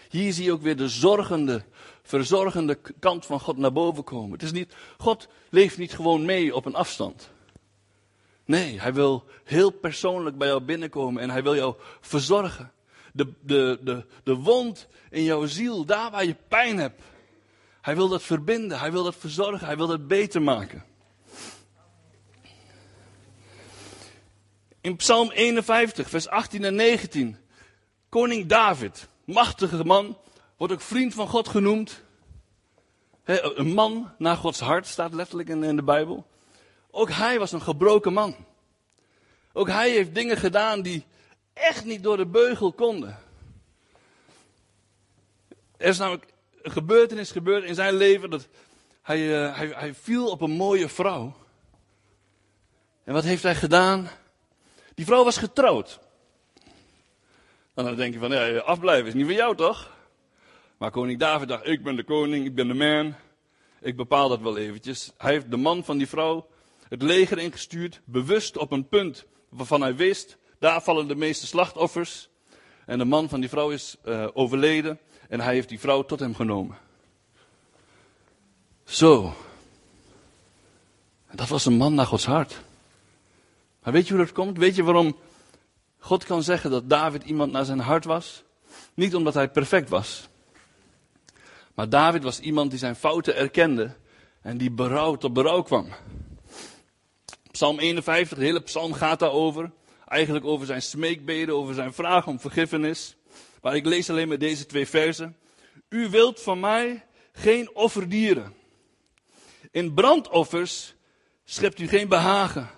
Hier 0.09 0.33
zie 0.33 0.43
je 0.43 0.51
ook 0.51 0.61
weer 0.61 0.77
de 0.77 0.89
zorgende, 0.89 1.63
verzorgende 2.03 2.77
kant 2.99 3.25
van 3.25 3.39
God 3.39 3.57
naar 3.57 3.71
boven 3.71 4.03
komen. 4.03 4.31
Het 4.31 4.43
is 4.43 4.51
niet, 4.51 4.75
God 4.97 5.27
leeft 5.49 5.77
niet 5.77 5.93
gewoon 5.93 6.25
mee 6.25 6.55
op 6.55 6.65
een 6.65 6.75
afstand. 6.75 7.29
Nee, 8.45 8.79
hij 8.79 8.93
wil 8.93 9.23
heel 9.43 9.69
persoonlijk 9.69 10.37
bij 10.37 10.47
jou 10.47 10.61
binnenkomen 10.61 11.21
en 11.21 11.29
hij 11.29 11.43
wil 11.43 11.55
jou 11.55 11.75
verzorgen. 12.01 12.71
De, 13.13 13.33
de, 13.41 13.79
de, 13.81 14.05
de 14.23 14.35
wond 14.35 14.87
in 15.09 15.23
jouw 15.23 15.45
ziel, 15.45 15.85
daar 15.85 16.11
waar 16.11 16.25
je 16.25 16.35
pijn 16.47 16.77
hebt. 16.77 17.01
Hij 17.81 17.95
wil 17.95 18.07
dat 18.07 18.23
verbinden, 18.23 18.79
hij 18.79 18.91
wil 18.91 19.03
dat 19.03 19.15
verzorgen, 19.15 19.67
hij 19.67 19.77
wil 19.77 19.87
dat 19.87 20.07
beter 20.07 20.41
maken. 20.41 20.83
In 24.81 24.95
Psalm 24.95 25.31
51, 25.31 26.09
vers 26.09 26.27
18 26.27 26.63
en 26.63 26.75
19. 26.75 27.37
Koning 28.09 28.45
David, 28.45 29.07
machtige 29.23 29.83
man, 29.83 30.17
wordt 30.57 30.73
ook 30.73 30.81
vriend 30.81 31.13
van 31.13 31.27
God 31.27 31.47
genoemd. 31.47 32.03
een 33.23 33.73
man 33.73 34.13
naar 34.17 34.37
Gods 34.37 34.59
hart 34.59 34.87
staat 34.87 35.13
letterlijk 35.13 35.49
in, 35.49 35.63
in 35.63 35.75
de 35.75 35.83
Bijbel. 35.83 36.27
Ook 36.91 37.11
hij 37.11 37.39
was 37.39 37.51
een 37.51 37.61
gebroken 37.61 38.13
man. 38.13 38.35
Ook 39.53 39.67
hij 39.67 39.89
heeft 39.89 40.15
dingen 40.15 40.37
gedaan 40.37 40.81
die 40.81 41.05
echt 41.53 41.85
niet 41.85 42.03
door 42.03 42.17
de 42.17 42.25
beugel 42.25 42.73
konden. 42.73 43.19
Er 45.77 45.87
is 45.87 45.97
namelijk 45.97 46.33
gebeurtenis 46.63 47.31
gebeurd 47.31 47.63
in 47.63 47.75
zijn 47.75 47.93
leven 47.93 48.29
dat 48.29 48.47
hij, 49.01 49.19
uh, 49.19 49.57
hij, 49.57 49.67
hij 49.67 49.93
viel 49.93 50.29
op 50.29 50.41
een 50.41 50.51
mooie 50.51 50.89
vrouw. 50.89 51.35
En 53.03 53.13
wat 53.13 53.23
heeft 53.23 53.43
hij 53.43 53.55
gedaan? 53.55 54.09
Die 54.95 55.05
vrouw 55.05 55.23
was 55.23 55.37
getrouwd. 55.37 55.99
En 57.73 57.85
dan 57.85 57.95
denk 57.95 58.13
je 58.13 58.19
van, 58.19 58.31
ja, 58.31 58.57
afblijven 58.57 59.07
is 59.07 59.13
niet 59.13 59.25
van 59.25 59.35
jou 59.35 59.55
toch? 59.55 59.97
Maar 60.77 60.91
koning 60.91 61.19
David 61.19 61.47
dacht, 61.47 61.67
ik 61.67 61.83
ben 61.83 61.95
de 61.95 62.03
koning, 62.03 62.45
ik 62.45 62.55
ben 62.55 62.67
de 62.67 62.73
man. 62.73 63.15
Ik 63.81 63.95
bepaal 63.95 64.29
dat 64.29 64.39
wel 64.39 64.57
eventjes. 64.57 65.11
Hij 65.17 65.31
heeft 65.31 65.51
de 65.51 65.57
man 65.57 65.83
van 65.83 65.97
die 65.97 66.07
vrouw 66.07 66.47
het 66.89 67.01
leger 67.01 67.37
ingestuurd, 67.37 68.01
bewust 68.05 68.57
op 68.57 68.71
een 68.71 68.87
punt 68.87 69.25
waarvan 69.49 69.81
hij 69.81 69.95
wist, 69.95 70.37
daar 70.59 70.81
vallen 70.81 71.07
de 71.07 71.15
meeste 71.15 71.47
slachtoffers. 71.47 72.29
En 72.85 72.97
de 72.97 73.05
man 73.05 73.29
van 73.29 73.39
die 73.39 73.49
vrouw 73.49 73.69
is 73.69 73.95
uh, 74.05 74.27
overleden 74.33 74.99
en 75.29 75.39
hij 75.39 75.53
heeft 75.53 75.69
die 75.69 75.79
vrouw 75.79 76.03
tot 76.03 76.19
hem 76.19 76.35
genomen. 76.35 76.77
Zo. 78.83 79.33
Dat 81.31 81.47
was 81.47 81.65
een 81.65 81.77
man 81.77 81.93
naar 81.93 82.05
Gods 82.05 82.25
hart. 82.25 82.61
Maar 83.83 83.93
weet 83.93 84.07
je 84.07 84.13
hoe 84.13 84.25
dat 84.25 84.33
komt? 84.33 84.57
Weet 84.57 84.75
je 84.75 84.83
waarom 84.83 85.17
God 85.99 86.23
kan 86.23 86.43
zeggen 86.43 86.71
dat 86.71 86.89
David 86.89 87.23
iemand 87.23 87.51
naar 87.51 87.65
zijn 87.65 87.79
hart 87.79 88.05
was? 88.05 88.43
Niet 88.93 89.15
omdat 89.15 89.33
hij 89.33 89.49
perfect 89.49 89.89
was. 89.89 90.27
Maar 91.73 91.89
David 91.89 92.23
was 92.23 92.39
iemand 92.39 92.69
die 92.69 92.79
zijn 92.79 92.95
fouten 92.95 93.35
erkende 93.35 93.95
en 94.41 94.57
die 94.57 94.71
berouw 94.71 95.15
tot 95.15 95.33
berouw 95.33 95.61
kwam. 95.61 95.87
Psalm 97.51 97.79
51, 97.79 98.37
de 98.37 98.43
hele 98.43 98.61
psalm 98.61 98.93
gaat 98.93 99.19
daarover. 99.19 99.71
Eigenlijk 100.05 100.45
over 100.45 100.65
zijn 100.65 100.81
smeekbeden, 100.81 101.55
over 101.55 101.73
zijn 101.73 101.93
vraag 101.93 102.27
om 102.27 102.39
vergiffenis. 102.39 103.15
Maar 103.61 103.75
ik 103.75 103.85
lees 103.85 104.09
alleen 104.09 104.27
maar 104.27 104.37
deze 104.37 104.65
twee 104.65 104.87
versen. 104.87 105.37
U 105.89 106.09
wilt 106.09 106.41
van 106.41 106.59
mij 106.59 107.05
geen 107.31 107.75
offerdieren. 107.75 108.53
In 109.71 109.93
brandoffers 109.93 110.93
schept 111.45 111.79
u 111.79 111.87
geen 111.87 112.07
behagen. 112.07 112.69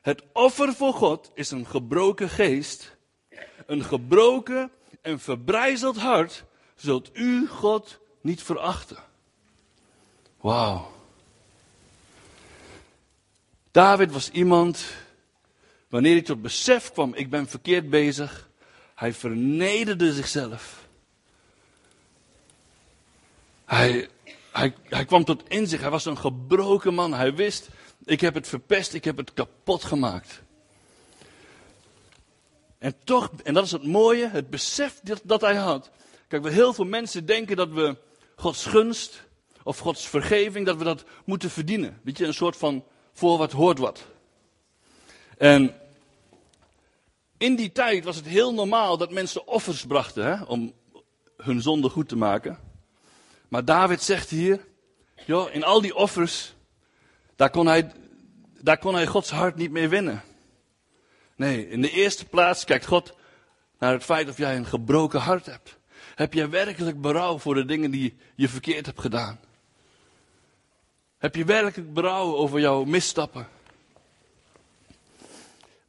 Het 0.00 0.22
offer 0.32 0.74
voor 0.74 0.94
God 0.94 1.30
is 1.34 1.50
een 1.50 1.66
gebroken 1.66 2.28
geest, 2.28 2.96
een 3.66 3.84
gebroken 3.84 4.70
en 5.00 5.20
verbrijzeld 5.20 5.96
hart, 5.96 6.44
zult 6.74 7.10
u 7.12 7.48
God 7.48 8.00
niet 8.20 8.42
verachten. 8.42 8.98
Wauw. 10.40 10.90
David 13.70 14.12
was 14.12 14.30
iemand, 14.30 14.84
wanneer 15.88 16.12
hij 16.12 16.22
tot 16.22 16.42
besef 16.42 16.92
kwam, 16.92 17.14
ik 17.14 17.30
ben 17.30 17.48
verkeerd 17.48 17.90
bezig, 17.90 18.50
hij 18.94 19.12
vernederde 19.12 20.12
zichzelf. 20.12 20.88
Hij, 23.64 24.08
hij, 24.52 24.74
hij 24.82 25.04
kwam 25.04 25.24
tot 25.24 25.48
inzicht, 25.48 25.82
hij 25.82 25.90
was 25.90 26.04
een 26.04 26.18
gebroken 26.18 26.94
man, 26.94 27.14
hij 27.14 27.34
wist, 27.34 27.68
ik 28.04 28.20
heb 28.20 28.34
het 28.34 28.48
verpest, 28.48 28.94
ik 28.94 29.04
heb 29.04 29.16
het 29.16 29.32
kapot 29.32 29.84
gemaakt. 29.84 30.42
En 32.78 32.94
toch, 33.04 33.30
en 33.44 33.54
dat 33.54 33.64
is 33.64 33.72
het 33.72 33.86
mooie, 33.86 34.28
het 34.28 34.50
besef 34.50 35.00
dat, 35.02 35.20
dat 35.24 35.40
hij 35.40 35.54
had. 35.54 35.90
Kijk, 36.28 36.48
heel 36.48 36.72
veel 36.72 36.84
mensen 36.84 37.26
denken 37.26 37.56
dat 37.56 37.68
we 37.68 37.96
Gods 38.36 38.66
gunst 38.66 39.22
of 39.62 39.78
Gods 39.78 40.08
vergeving, 40.08 40.66
dat 40.66 40.76
we 40.76 40.84
dat 40.84 41.04
moeten 41.24 41.50
verdienen. 41.50 42.00
Weet 42.02 42.18
je, 42.18 42.26
een 42.26 42.34
soort 42.34 42.56
van 42.56 42.84
voor 43.12 43.38
wat 43.38 43.52
hoort 43.52 43.78
wat. 43.78 44.04
En 45.38 45.74
in 47.42 47.56
die 47.56 47.72
tijd 47.72 48.04
was 48.04 48.16
het 48.16 48.26
heel 48.26 48.54
normaal 48.54 48.96
dat 48.96 49.10
mensen 49.10 49.46
offers 49.46 49.86
brachten 49.86 50.24
hè, 50.24 50.42
om 50.42 50.72
hun 51.36 51.62
zonde 51.62 51.88
goed 51.88 52.08
te 52.08 52.16
maken. 52.16 52.58
Maar 53.48 53.64
David 53.64 54.02
zegt 54.02 54.30
hier, 54.30 54.66
joh, 55.26 55.54
in 55.54 55.64
al 55.64 55.80
die 55.80 55.94
offers 55.94 56.54
daar 57.36 57.50
kon, 57.50 57.66
hij, 57.66 57.92
daar 58.60 58.78
kon 58.78 58.94
hij 58.94 59.06
Gods 59.06 59.30
hart 59.30 59.56
niet 59.56 59.70
mee 59.70 59.88
winnen. 59.88 60.22
Nee, 61.36 61.68
in 61.68 61.82
de 61.82 61.90
eerste 61.90 62.24
plaats 62.24 62.64
kijkt 62.64 62.86
God 62.86 63.14
naar 63.78 63.92
het 63.92 64.04
feit 64.04 64.28
of 64.28 64.38
jij 64.38 64.56
een 64.56 64.66
gebroken 64.66 65.20
hart 65.20 65.46
hebt. 65.46 65.78
Heb 66.14 66.34
jij 66.34 66.50
werkelijk 66.50 67.00
berouw 67.00 67.38
voor 67.38 67.54
de 67.54 67.64
dingen 67.64 67.90
die 67.90 68.16
je 68.34 68.48
verkeerd 68.48 68.86
hebt 68.86 69.00
gedaan? 69.00 69.40
Heb 71.18 71.34
je 71.34 71.44
werkelijk 71.44 71.92
berouw 71.92 72.36
over 72.36 72.60
jouw 72.60 72.84
misstappen? 72.84 73.48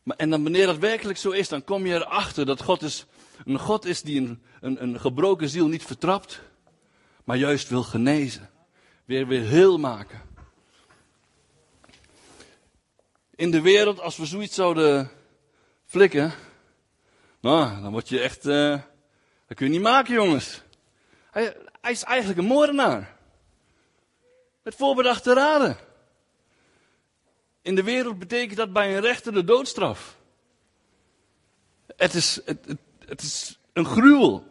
En 0.06 0.30
dan 0.30 0.44
wanneer 0.44 0.66
dat 0.66 0.78
werkelijk 0.78 1.18
zo 1.18 1.30
is, 1.30 1.50
dan 1.50 1.64
kom 1.64 1.86
je 1.86 1.94
erachter 1.94 2.46
dat 2.46 2.62
God 2.62 2.82
is, 2.82 3.06
een 3.46 3.60
God 3.60 3.86
is 3.86 4.02
die 4.02 4.22
een, 4.22 4.44
een, 4.62 4.84
een 4.84 5.00
gebroken 5.00 5.50
ziel 5.50 5.68
niet 5.68 5.86
vertrapt, 5.86 6.42
maar 7.24 7.38
juist 7.38 7.70
wil 7.70 7.84
genezen. 7.84 8.50
Weer 9.06 9.28
weer 9.28 9.42
heel 9.42 9.78
maken. 9.78 10.22
in 13.36 13.52
de 13.52 13.62
wereld, 13.62 14.00
als 14.00 14.18
we 14.18 14.26
zoiets 14.26 14.56
zouden 14.56 15.12
flikken, 15.86 16.34
nou, 17.40 17.82
dan 17.82 17.92
word 17.92 18.10
je 18.10 18.20
echt, 18.20 18.46
uh, 18.46 18.82
dat 19.48 19.58
kun 19.58 19.66
je 19.66 19.72
niet 19.72 19.82
maken, 19.82 20.14
jongens. 20.14 20.62
Hij, 21.32 21.56
hij 21.82 21.92
is 21.92 22.04
eigenlijk 22.04 22.40
een 22.40 22.46
moordenaar. 22.46 23.18
Met 24.64 24.76
voorbedachte 24.76 25.34
raden. 25.34 25.78
In 27.64 27.76
de 27.76 27.84
wereld 27.84 28.20
betekent 28.20 28.58
dat 28.58 28.74
bij 28.74 28.96
een 28.96 29.02
rechter 29.02 29.34
de 29.34 29.44
doodstraf. 29.44 30.18
Het 31.96 32.14
is, 32.14 32.42
het, 32.46 32.76
het, 33.06 33.22
is 33.22 33.60
een 33.74 33.86
gruwel. 33.86 34.44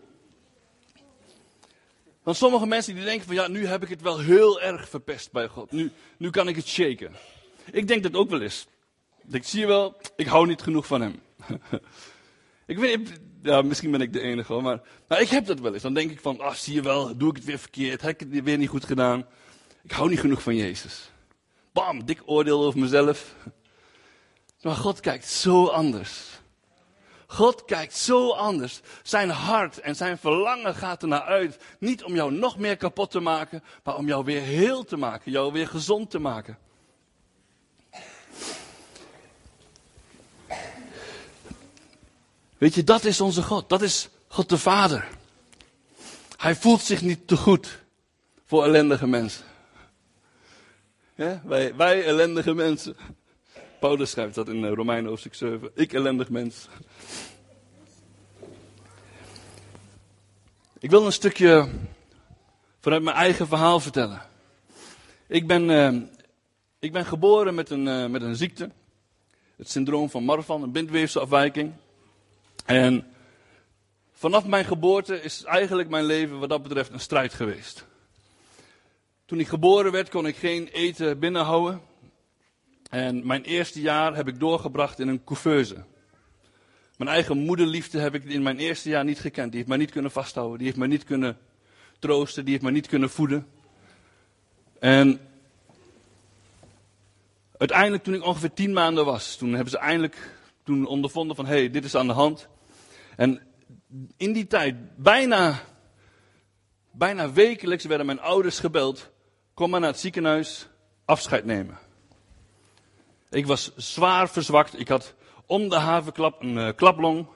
Want 2.23 2.37
sommige 2.37 2.67
mensen 2.67 2.95
die 2.95 3.05
denken 3.05 3.27
van 3.27 3.35
ja, 3.35 3.49
nu 3.49 3.67
heb 3.67 3.83
ik 3.83 3.89
het 3.89 4.03
wel 4.03 4.19
heel 4.19 4.61
erg 4.61 4.89
verpest 4.89 5.33
bij 5.33 5.49
God. 5.49 5.73
Nu, 5.73 5.93
nu 6.17 6.31
kan 6.31 6.49
ik 6.49 6.57
het 6.57 6.67
shaken. 6.67 7.15
Ik 7.73 7.89
denk 7.89 8.03
dat 8.03 8.15
ook 8.15 8.31
wel 8.31 8.41
eens. 8.41 8.67
Ik 9.31 9.45
zie 9.45 9.61
je 9.61 9.67
wel, 9.67 10.01
ik 10.17 10.27
hou 10.27 10.47
niet 10.47 10.63
genoeg 10.63 10.87
van 10.87 11.01
hem. 11.01 11.21
ik 12.67 12.79
weet 12.79 13.21
ja, 13.43 13.63
misschien 13.63 13.91
ben 13.91 14.01
ik 14.01 14.13
de 14.13 14.21
enige 14.21 14.53
hoor, 14.53 14.63
maar 14.63 14.81
nou, 15.09 15.23
ik 15.23 15.29
heb 15.29 15.47
dat 15.47 15.61
wel 15.61 15.73
eens. 15.73 15.83
Dan 15.83 15.95
denk 15.95 16.11
ik 16.11 16.21
van, 16.21 16.41
ah, 16.41 16.55
zie 16.55 16.75
je 16.75 16.83
wel, 16.83 17.17
doe 17.17 17.31
ik 17.31 17.37
het 17.37 17.45
weer 17.45 17.59
verkeerd, 17.59 18.03
heb 18.03 18.21
ik 18.21 18.33
het 18.33 18.45
weer 18.45 18.59
niet 18.59 18.69
goed 18.69 18.85
gedaan. 18.85 19.27
Ik 19.83 19.91
hou 19.91 20.09
niet 20.09 20.21
genoeg 20.21 20.43
van 20.43 20.57
Jezus. 20.57 21.12
Bam, 21.73 22.05
dik 22.05 22.23
oordeel 22.25 22.65
over 22.65 22.81
mezelf. 22.81 23.35
Maar 24.63 24.77
God 24.77 25.01
kijkt 25.01 25.29
zo 25.29 25.67
anders. 25.67 26.31
God 27.27 27.65
kijkt 27.65 27.97
zo 27.97 28.31
anders. 28.31 28.81
Zijn 29.03 29.31
hart 29.31 29.81
en 29.81 29.97
zijn 29.97 30.19
verlangen 30.19 30.75
gaat 30.75 31.03
er 31.03 31.09
naar 31.09 31.23
uit. 31.23 31.59
Niet 31.79 32.05
om 32.05 32.15
jou 32.15 32.33
nog 32.33 32.59
meer 32.59 32.77
kapot 32.77 33.11
te 33.11 33.21
maken, 33.21 33.63
maar 33.85 33.97
om 33.97 34.07
jou 34.07 34.25
weer 34.25 34.41
heel 34.41 34.85
te 34.85 34.97
maken. 34.97 35.33
Jou 35.33 35.53
weer 35.53 35.69
gezond 35.69 36.11
te 36.11 36.19
maken. 36.19 36.59
Weet 42.59 42.75
je, 42.75 42.85
dat 42.85 43.05
is 43.05 43.21
onze 43.21 43.43
God. 43.43 43.69
Dat 43.69 43.83
is 43.83 44.09
God 44.29 44.49
de 44.49 44.59
Vader. 44.59 45.09
Hij 46.37 46.55
voelt 46.55 46.81
zich 46.81 47.03
niet 47.03 47.27
te 47.27 47.37
goed 47.37 47.79
voor 48.47 48.65
ellendige 48.65 49.07
mensen. 49.07 49.45
Wij, 51.15 51.75
wij 51.77 52.05
ellendige 52.05 52.55
mensen. 52.55 52.97
Paulus 53.81 54.11
schrijft 54.11 54.35
dat 54.35 54.49
in 54.49 54.65
eh, 54.65 54.73
Romeinen 54.73 55.09
hoofdstuk 55.09 55.35
7. 55.35 55.71
Ik 55.75 55.93
ellendig 55.93 56.29
mens. 56.29 56.69
Ik 60.79 60.91
wil 60.91 61.07
een 61.07 61.13
stukje 61.13 61.69
vanuit 62.81 63.03
mijn 63.03 63.17
eigen 63.17 63.47
verhaal 63.47 63.81
vertellen. 63.81 64.23
Ik 65.27 65.47
ben, 65.47 65.69
uh, 65.69 66.03
ik 66.79 66.93
ben 66.93 67.05
geboren 67.05 67.55
met 67.55 67.71
een, 67.71 67.87
uh, 67.87 68.07
met 68.07 68.23
een 68.23 68.37
ziekte. 68.37 68.71
Het 69.57 69.71
syndroom 69.71 70.11
van 70.11 70.25
Marfan, 70.25 70.63
een 70.63 70.73
bindweefselafwijking. 70.73 71.73
En 72.65 73.07
vanaf 74.13 74.47
mijn 74.47 74.65
geboorte 74.65 75.23
is 75.23 75.45
eigenlijk 75.45 75.89
mijn 75.89 76.05
leven 76.05 76.39
wat 76.39 76.49
dat 76.49 76.63
betreft 76.63 76.93
een 76.93 77.01
strijd 77.01 77.35
geweest. 77.35 77.87
Toen 79.33 79.41
ik 79.41 79.49
geboren 79.49 79.93
werd 79.93 80.09
kon 80.09 80.27
ik 80.27 80.37
geen 80.37 80.69
eten 80.69 81.19
binnenhouden. 81.19 81.81
En 82.91 83.27
mijn 83.27 83.43
eerste 83.43 83.81
jaar 83.81 84.17
heb 84.17 84.29
ik 84.29 84.41
doorgebracht 84.41 84.99
in 84.99 85.09
een 85.09 85.25
couveuse. 85.25 85.85
Mijn 86.97 87.11
eigen 87.11 87.39
moederliefde 87.39 87.99
heb 87.99 88.15
ik 88.15 88.25
in 88.25 88.43
mijn 88.43 88.59
eerste 88.59 88.89
jaar 88.89 89.05
niet 89.05 89.21
gekend. 89.21 89.47
Die 89.47 89.57
heeft 89.57 89.69
mij 89.69 89.79
niet 89.79 89.91
kunnen 89.91 90.11
vasthouden. 90.11 90.59
Die 90.59 90.67
heeft 90.67 90.79
mij 90.79 90.89
niet 90.89 91.05
kunnen 91.05 91.39
troosten. 91.99 92.43
Die 92.43 92.53
heeft 92.53 92.65
mij 92.65 92.73
niet 92.73 92.87
kunnen 92.87 93.11
voeden. 93.11 93.47
En 94.79 95.21
uiteindelijk 97.59 98.03
toen 98.03 98.15
ik 98.15 98.25
ongeveer 98.25 98.53
tien 98.53 98.73
maanden 98.73 99.05
was, 99.05 99.37
toen 99.37 99.53
hebben 99.53 99.71
ze 99.71 99.79
eindelijk 99.79 100.37
toen 100.63 100.87
ondervonden 100.87 101.37
van 101.37 101.47
hé, 101.47 101.57
hey, 101.57 101.71
dit 101.71 101.85
is 101.85 101.95
aan 101.95 102.07
de 102.07 102.13
hand. 102.13 102.49
En 103.17 103.41
in 104.17 104.33
die 104.33 104.47
tijd, 104.47 104.97
bijna, 104.97 105.61
bijna 106.91 107.33
wekelijks 107.33 107.85
werden 107.85 108.07
mijn 108.07 108.21
ouders 108.21 108.59
gebeld. 108.59 109.11
Kom 109.55 109.71
maar 109.71 109.81
naar 109.81 109.91
het 109.91 110.01
ziekenhuis, 110.01 110.67
afscheid 111.05 111.45
nemen. 111.45 111.79
Ik 113.31 113.47
was 113.47 113.73
zwaar 113.77 114.29
verzwakt. 114.29 114.79
Ik 114.81 114.89
had 114.89 115.15
om 115.47 115.69
de 115.69 115.77
havenklap 115.77 116.43
een 116.43 116.57
uh, 116.57 116.69
klaplong. 116.77 117.27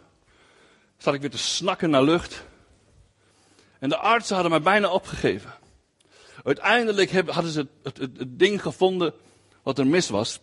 Zat 0.97 1.15
ik 1.15 1.21
weer 1.21 1.31
te 1.31 1.39
snakken 1.39 1.91
naar 1.91 2.03
lucht. 2.03 2.45
En 3.79 3.89
de 3.89 3.97
artsen 3.97 4.35
hadden 4.35 4.53
mij 4.53 4.63
bijna 4.63 4.91
opgegeven. 4.91 5.55
Uiteindelijk 6.45 7.11
hadden 7.11 7.53
ze 7.53 7.67
het, 7.83 7.99
het, 7.99 8.39
ding 8.39 8.63
gevonden 8.63 9.15
wat 9.63 9.79
er 9.79 9.87
mis 9.87 10.09
was. 10.09 10.41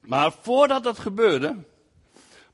Maar 0.00 0.32
voordat 0.40 0.84
dat 0.84 0.98
gebeurde, 0.98 1.56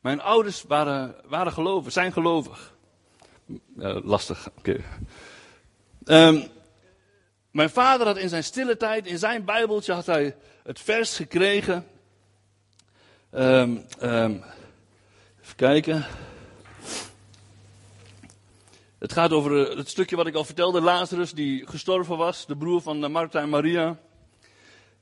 mijn 0.01 0.21
ouders 0.21 0.63
waren, 0.63 1.15
waren 1.25 1.53
gelovig, 1.53 1.93
zijn 1.93 2.13
gelovig. 2.13 2.75
lastig, 4.03 4.49
oké. 4.59 4.81
Ehm, 6.05 6.43
mijn 7.51 7.71
vader 7.71 8.07
had 8.07 8.17
in 8.17 8.29
zijn 8.29 8.45
stille 8.45 8.77
tijd, 8.77 9.07
in 9.07 9.19
zijn 9.19 9.45
bijbeltje, 9.45 9.93
had 9.93 10.07
hij 10.07 10.37
het 10.63 10.81
vers 10.81 11.17
gekregen. 11.17 11.87
Um, 13.35 13.85
even 15.43 15.57
kijken. 15.57 16.07
Het 18.99 19.13
gaat 19.13 19.33
over 19.33 19.77
het 19.77 19.89
stukje 19.89 20.17
wat 20.17 20.27
ik 20.27 20.35
al 20.35 20.45
vertelde, 20.45 20.81
Lazarus 20.81 21.33
die 21.33 21.67
gestorven 21.67 22.17
was, 22.17 22.47
de 22.47 22.57
broer 22.57 22.81
van 22.81 23.13
Martha 23.13 23.41
en 23.41 23.49
Maria. 23.49 23.99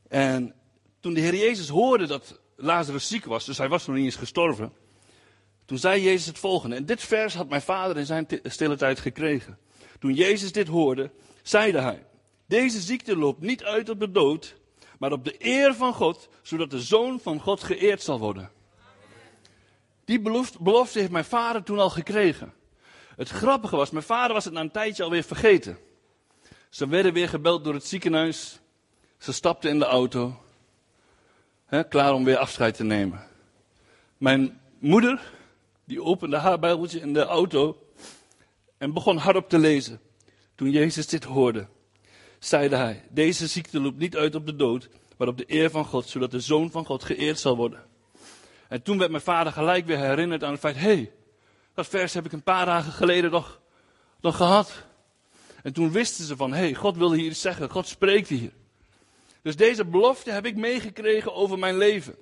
En 0.09 0.55
toen 1.01 1.15
de 1.15 1.21
Heer 1.21 1.35
Jezus 1.35 1.69
hoorde 1.69 2.07
dat 2.07 2.41
Lazarus 2.57 3.09
ziek 3.09 3.25
was, 3.25 3.45
dus 3.45 3.59
hij 3.59 3.69
was 3.69 3.87
nog 3.87 3.97
niet 3.97 4.05
eens 4.05 4.17
gestorven, 4.17 4.73
toen 5.65 5.79
zei 5.79 6.03
Jezus 6.03 6.27
het 6.27 6.39
volgende. 6.39 6.77
En 6.77 6.87
dit 6.87 7.03
vers 7.03 7.35
had 7.35 7.49
mijn 7.49 7.63
vader 7.63 7.97
in 7.97 8.07
zijn 8.07 8.27
stille 8.43 8.77
tijd 8.77 9.01
gekregen. 9.01 9.59
Toen 9.99 10.15
Jezus 10.15 10.53
dit 10.53 10.69
hoorde, 10.69 11.11
zeide 11.43 11.81
hij: 11.81 12.05
Deze 12.49 12.81
ziekte 12.81 13.17
loopt 13.17 13.41
niet 13.41 13.65
uit 13.65 13.89
op 13.89 14.01
de 14.01 14.11
dood, 14.11 14.57
maar 14.99 15.13
op 15.13 15.25
de 15.25 15.35
eer 15.39 15.75
van 15.75 15.95
God, 15.95 16.29
zodat 16.43 16.71
de 16.71 16.81
zoon 16.81 17.21
van 17.21 17.41
God 17.41 17.63
geëerd 17.63 18.03
zal 18.03 18.19
worden. 18.19 18.51
Die 20.05 20.21
belofte 20.61 20.99
heeft 20.99 21.11
mijn 21.11 21.25
vader 21.25 21.63
toen 21.63 21.79
al 21.79 21.91
gekregen. 21.91 22.55
Het 23.17 23.29
grappige 23.29 23.77
was, 23.77 23.91
mijn 23.91 24.05
vader 24.05 24.35
was 24.35 24.45
het 24.45 24.55
na 24.55 24.61
een 24.61 24.71
tijdje 24.71 25.03
alweer 25.03 25.23
vergeten. 25.23 25.79
Ze 26.69 26.89
werden 26.89 27.13
weer 27.13 27.29
gebeld 27.29 27.65
door 27.65 27.75
het 27.75 27.87
ziekenhuis. 27.87 28.61
Ze 29.19 29.33
stapten 29.33 29.71
in 29.71 29.79
de 29.79 29.85
auto. 29.85 30.43
Hè, 31.67 31.85
klaar 31.85 32.13
om 32.13 32.25
weer 32.25 32.37
afscheid 32.37 32.75
te 32.75 32.85
nemen. 32.85 33.27
Mijn 34.17 34.61
moeder, 34.79 35.33
die 35.85 36.03
opende 36.03 36.37
haar 36.37 36.59
Bijbeltje 36.59 37.01
in 37.01 37.13
de 37.13 37.25
auto 37.25 37.83
en 38.79 38.93
begon 38.93 39.17
hardop 39.17 39.49
te 39.49 39.59
lezen. 39.59 40.01
Toen 40.55 40.71
Jezus 40.71 41.07
dit 41.07 41.25
hoorde, 41.25 41.69
zeide 42.38 42.77
hij: 42.77 43.05
Deze 43.11 43.46
ziekte 43.46 43.81
loopt 43.81 43.98
niet 43.98 44.16
uit 44.16 44.35
op 44.35 44.46
de 44.46 44.57
dood, 44.57 44.88
maar 45.16 45.29
op 45.29 45.38
de 45.38 45.44
eer 45.46 45.70
van 45.70 45.85
God, 45.85 46.09
zodat 46.09 46.31
de 46.31 46.40
zoon 46.40 46.70
van 46.70 46.85
God 46.85 47.05
geëerd 47.05 47.38
zal 47.38 47.57
worden. 47.57 47.85
En 48.68 48.83
toen 48.83 48.98
werd 48.98 49.11
mijn 49.11 49.22
vader 49.22 49.53
gelijk 49.53 49.87
weer 49.87 49.98
herinnerd 49.98 50.44
aan 50.44 50.51
het 50.51 50.61
feit: 50.61 50.77
hé, 50.77 50.81
hey, 50.81 51.12
dat 51.74 51.87
vers 51.87 52.14
heb 52.14 52.24
ik 52.24 52.33
een 52.33 52.42
paar 52.42 52.66
dagen 52.66 52.92
geleden 52.92 53.31
nog, 53.31 53.61
nog 54.20 54.37
gehad. 54.37 54.72
En 55.62 55.72
toen 55.72 55.92
wisten 55.92 56.24
ze 56.24 56.37
van: 56.37 56.53
hé, 56.53 56.59
hey, 56.59 56.74
God 56.74 56.96
wil 56.96 57.12
hier 57.12 57.31
iets 57.31 57.40
zeggen, 57.40 57.70
God 57.70 57.87
spreekt 57.87 58.29
hier. 58.29 58.53
Dus 59.42 59.57
deze 59.57 59.85
belofte 59.85 60.31
heb 60.31 60.46
ik 60.46 60.57
meegekregen 60.57 61.35
over 61.35 61.59
mijn 61.59 61.77
leven. 61.77 62.14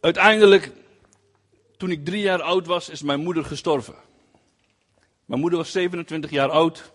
Uiteindelijk, 0.00 0.72
toen 1.76 1.90
ik 1.90 2.04
drie 2.04 2.22
jaar 2.22 2.42
oud 2.42 2.66
was, 2.66 2.88
is 2.88 3.02
mijn 3.02 3.20
moeder 3.20 3.44
gestorven. 3.44 3.94
Mijn 5.32 5.44
moeder 5.44 5.60
was 5.60 5.72
27 5.72 6.30
jaar 6.30 6.50
oud, 6.50 6.92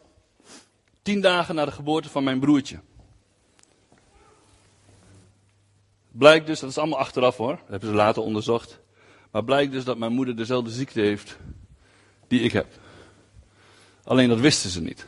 tien 1.02 1.22
dagen 1.22 1.56
na 1.56 1.66
de 1.66 1.72
geboorte 1.72 2.10
van 2.10 2.24
mijn 2.24 2.40
broertje. 2.40 2.80
Blijkt 6.12 6.48
dus, 6.48 6.60
dat 6.60 6.70
is 6.70 6.78
allemaal 6.78 7.00
achteraf 7.00 7.38
hoor, 7.38 7.56
dat 7.56 7.68
hebben 7.68 7.90
ze 7.90 7.96
later 7.96 8.22
onderzocht. 8.22 8.80
Maar 9.32 9.44
blijkt 9.44 9.72
dus 9.72 9.84
dat 9.84 9.98
mijn 9.98 10.12
moeder 10.12 10.36
dezelfde 10.36 10.70
ziekte 10.70 11.02
heeft 11.02 11.38
die 12.28 12.42
ik 12.42 12.52
heb. 12.52 12.68
Alleen 14.04 14.30
dat 14.30 14.40
wisten 14.40 14.70
ze 14.70 14.82
niet. 14.82 15.06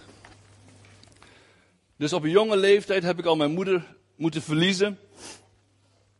Dus 1.95 2.13
op 2.13 2.23
een 2.23 2.29
jonge 2.29 2.57
leeftijd 2.57 3.03
heb 3.03 3.19
ik 3.19 3.25
al 3.25 3.35
mijn 3.35 3.51
moeder 3.51 3.95
moeten 4.15 4.41
verliezen. 4.41 4.99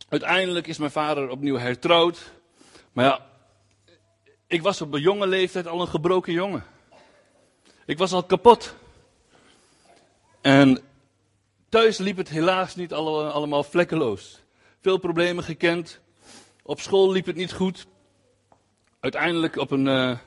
Uiteindelijk 0.09 0.67
is 0.67 0.77
mijn 0.77 0.91
vader 0.91 1.29
opnieuw 1.29 1.57
hertrouwd. 1.57 2.31
Maar 2.91 3.05
ja, 3.05 3.25
ik 4.47 4.61
was 4.61 4.81
op 4.81 4.93
een 4.93 5.01
jonge 5.01 5.27
leeftijd 5.27 5.67
al 5.67 5.81
een 5.81 5.87
gebroken 5.87 6.33
jongen. 6.33 6.77
Ik 7.89 7.97
was 7.97 8.11
al 8.11 8.23
kapot. 8.23 8.75
En 10.41 10.81
thuis 11.69 11.97
liep 11.97 12.17
het 12.17 12.29
helaas 12.29 12.75
niet 12.75 12.93
allemaal 12.93 13.63
vlekkeloos. 13.63 14.39
Veel 14.81 14.97
problemen 14.97 15.43
gekend. 15.43 15.99
Op 16.63 16.79
school 16.79 17.11
liep 17.11 17.25
het 17.25 17.35
niet 17.35 17.53
goed. 17.53 17.87
Uiteindelijk 18.99 19.55
op 19.55 19.71
een, 19.71 19.85
uh, 19.85 20.17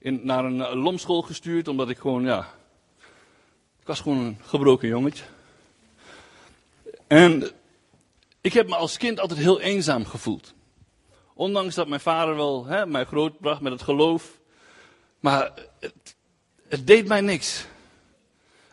in, 0.00 0.20
naar 0.22 0.44
een 0.44 0.56
uh, 0.56 0.74
lomschool 0.74 1.22
gestuurd, 1.22 1.68
omdat 1.68 1.90
ik 1.90 1.98
gewoon, 1.98 2.24
ja. 2.24 2.54
Ik 3.80 3.86
was 3.86 4.00
gewoon 4.00 4.18
een 4.18 4.38
gebroken 4.42 4.88
jongetje. 4.88 5.24
En 7.06 7.50
ik 8.40 8.52
heb 8.52 8.68
me 8.68 8.76
als 8.76 8.96
kind 8.96 9.20
altijd 9.20 9.40
heel 9.40 9.60
eenzaam 9.60 10.04
gevoeld. 10.04 10.54
Ondanks 11.34 11.74
dat 11.74 11.88
mijn 11.88 12.00
vader 12.00 12.36
wel 12.36 12.66
hè, 12.66 12.86
mij 12.86 13.04
grootbracht 13.04 13.60
met 13.60 13.72
het 13.72 13.82
geloof. 13.82 14.38
Maar 15.20 15.52
het 16.68 16.86
deed 16.86 17.06
mij 17.06 17.20
niks. 17.20 17.66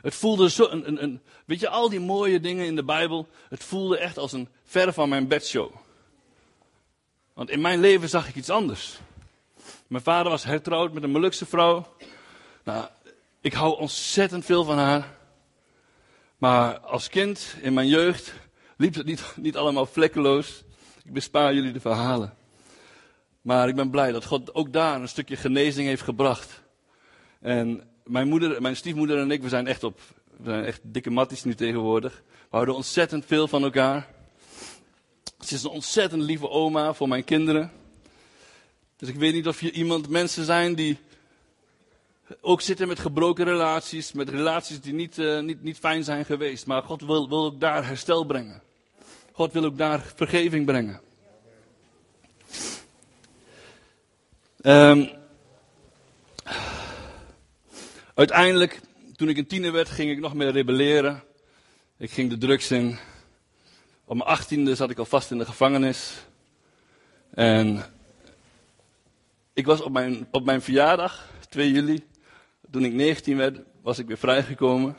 Het 0.01 0.15
voelde 0.15 0.49
zo, 0.49 0.67
een, 0.69 0.87
een, 0.87 1.03
een, 1.03 1.21
weet 1.45 1.59
je, 1.59 1.69
al 1.69 1.89
die 1.89 1.99
mooie 1.99 2.39
dingen 2.39 2.65
in 2.65 2.75
de 2.75 2.83
Bijbel, 2.83 3.27
het 3.49 3.63
voelde 3.63 3.97
echt 3.97 4.17
als 4.17 4.31
een 4.31 4.49
ver 4.63 4.93
van 4.93 5.09
mijn 5.09 5.27
bedshow. 5.27 5.71
Want 7.33 7.49
in 7.49 7.61
mijn 7.61 7.79
leven 7.79 8.09
zag 8.09 8.27
ik 8.27 8.35
iets 8.35 8.49
anders. 8.49 8.99
Mijn 9.87 10.03
vader 10.03 10.31
was 10.31 10.43
hertrouwd 10.43 10.93
met 10.93 11.03
een 11.03 11.11
Molukse 11.11 11.45
vrouw. 11.45 11.95
Nou, 12.63 12.85
ik 13.41 13.53
hou 13.53 13.79
ontzettend 13.79 14.45
veel 14.45 14.63
van 14.63 14.77
haar. 14.77 15.17
Maar 16.37 16.79
als 16.79 17.09
kind, 17.09 17.55
in 17.61 17.73
mijn 17.73 17.87
jeugd, 17.87 18.33
liep 18.77 18.95
het 18.95 19.05
niet, 19.05 19.23
niet 19.35 19.57
allemaal 19.57 19.85
vlekkeloos. 19.85 20.63
Ik 21.03 21.13
bespaar 21.13 21.53
jullie 21.53 21.71
de 21.71 21.79
verhalen. 21.79 22.33
Maar 23.41 23.67
ik 23.67 23.75
ben 23.75 23.89
blij 23.89 24.11
dat 24.11 24.25
God 24.25 24.55
ook 24.55 24.73
daar 24.73 25.01
een 25.01 25.07
stukje 25.07 25.35
genezing 25.35 25.87
heeft 25.87 26.01
gebracht. 26.01 26.63
En 27.45 27.81
mijn 28.03 28.27
moeder, 28.27 28.61
mijn 28.61 28.75
stiefmoeder 28.75 29.17
en 29.17 29.31
ik, 29.31 29.41
we 29.41 29.49
zijn 29.49 29.67
echt 29.67 29.83
op, 29.83 29.99
we 30.37 30.49
zijn 30.49 30.63
echt 30.63 30.79
dikke 30.83 31.09
matties 31.09 31.43
nu 31.43 31.55
tegenwoordig. 31.55 32.23
We 32.27 32.47
houden 32.49 32.75
ontzettend 32.75 33.25
veel 33.25 33.47
van 33.47 33.63
elkaar. 33.63 34.07
Ze 35.39 35.55
is 35.55 35.63
een 35.63 35.69
ontzettend 35.69 36.21
lieve 36.21 36.49
oma 36.49 36.93
voor 36.93 37.07
mijn 37.07 37.23
kinderen. 37.23 37.71
Dus 38.97 39.09
ik 39.09 39.15
weet 39.15 39.33
niet 39.33 39.47
of 39.47 39.61
je 39.61 39.71
iemand, 39.71 40.09
mensen 40.09 40.45
zijn 40.45 40.75
die 40.75 40.97
ook 42.41 42.61
zitten 42.61 42.87
met 42.87 42.99
gebroken 42.99 43.45
relaties, 43.45 44.11
met 44.11 44.29
relaties 44.29 44.81
die 44.81 44.93
niet, 44.93 45.17
uh, 45.17 45.39
niet, 45.39 45.63
niet 45.63 45.77
fijn 45.77 46.03
zijn 46.03 46.25
geweest. 46.25 46.65
Maar 46.65 46.83
God 46.83 47.01
wil, 47.01 47.29
wil 47.29 47.45
ook 47.45 47.59
daar 47.59 47.87
herstel 47.87 48.23
brengen. 48.23 48.61
God 49.31 49.53
wil 49.53 49.63
ook 49.63 49.77
daar 49.77 50.11
vergeving 50.15 50.65
brengen. 50.65 51.01
Um, 54.61 55.23
uiteindelijk, 58.15 58.79
toen 59.15 59.29
ik 59.29 59.37
een 59.37 59.47
tiener 59.47 59.71
werd, 59.71 59.89
ging 59.89 60.11
ik 60.11 60.19
nog 60.19 60.33
meer 60.33 60.51
rebelleren. 60.51 61.23
Ik 61.97 62.11
ging 62.11 62.29
de 62.29 62.37
drugs 62.37 62.71
in. 62.71 62.97
Op 64.05 64.15
mijn 64.15 64.29
achttiende 64.29 64.75
zat 64.75 64.89
ik 64.89 64.97
al 64.97 65.05
vast 65.05 65.31
in 65.31 65.37
de 65.37 65.45
gevangenis. 65.45 66.13
En 67.29 67.83
ik 69.53 69.65
was 69.65 69.81
op 69.81 69.91
mijn, 69.91 70.27
op 70.31 70.45
mijn 70.45 70.61
verjaardag, 70.61 71.29
2 71.49 71.71
juli, 71.71 72.03
toen 72.71 72.85
ik 72.85 72.93
19 72.93 73.37
werd, 73.37 73.59
was 73.81 73.99
ik 73.99 74.07
weer 74.07 74.17
vrijgekomen. 74.17 74.97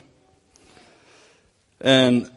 En 1.77 2.29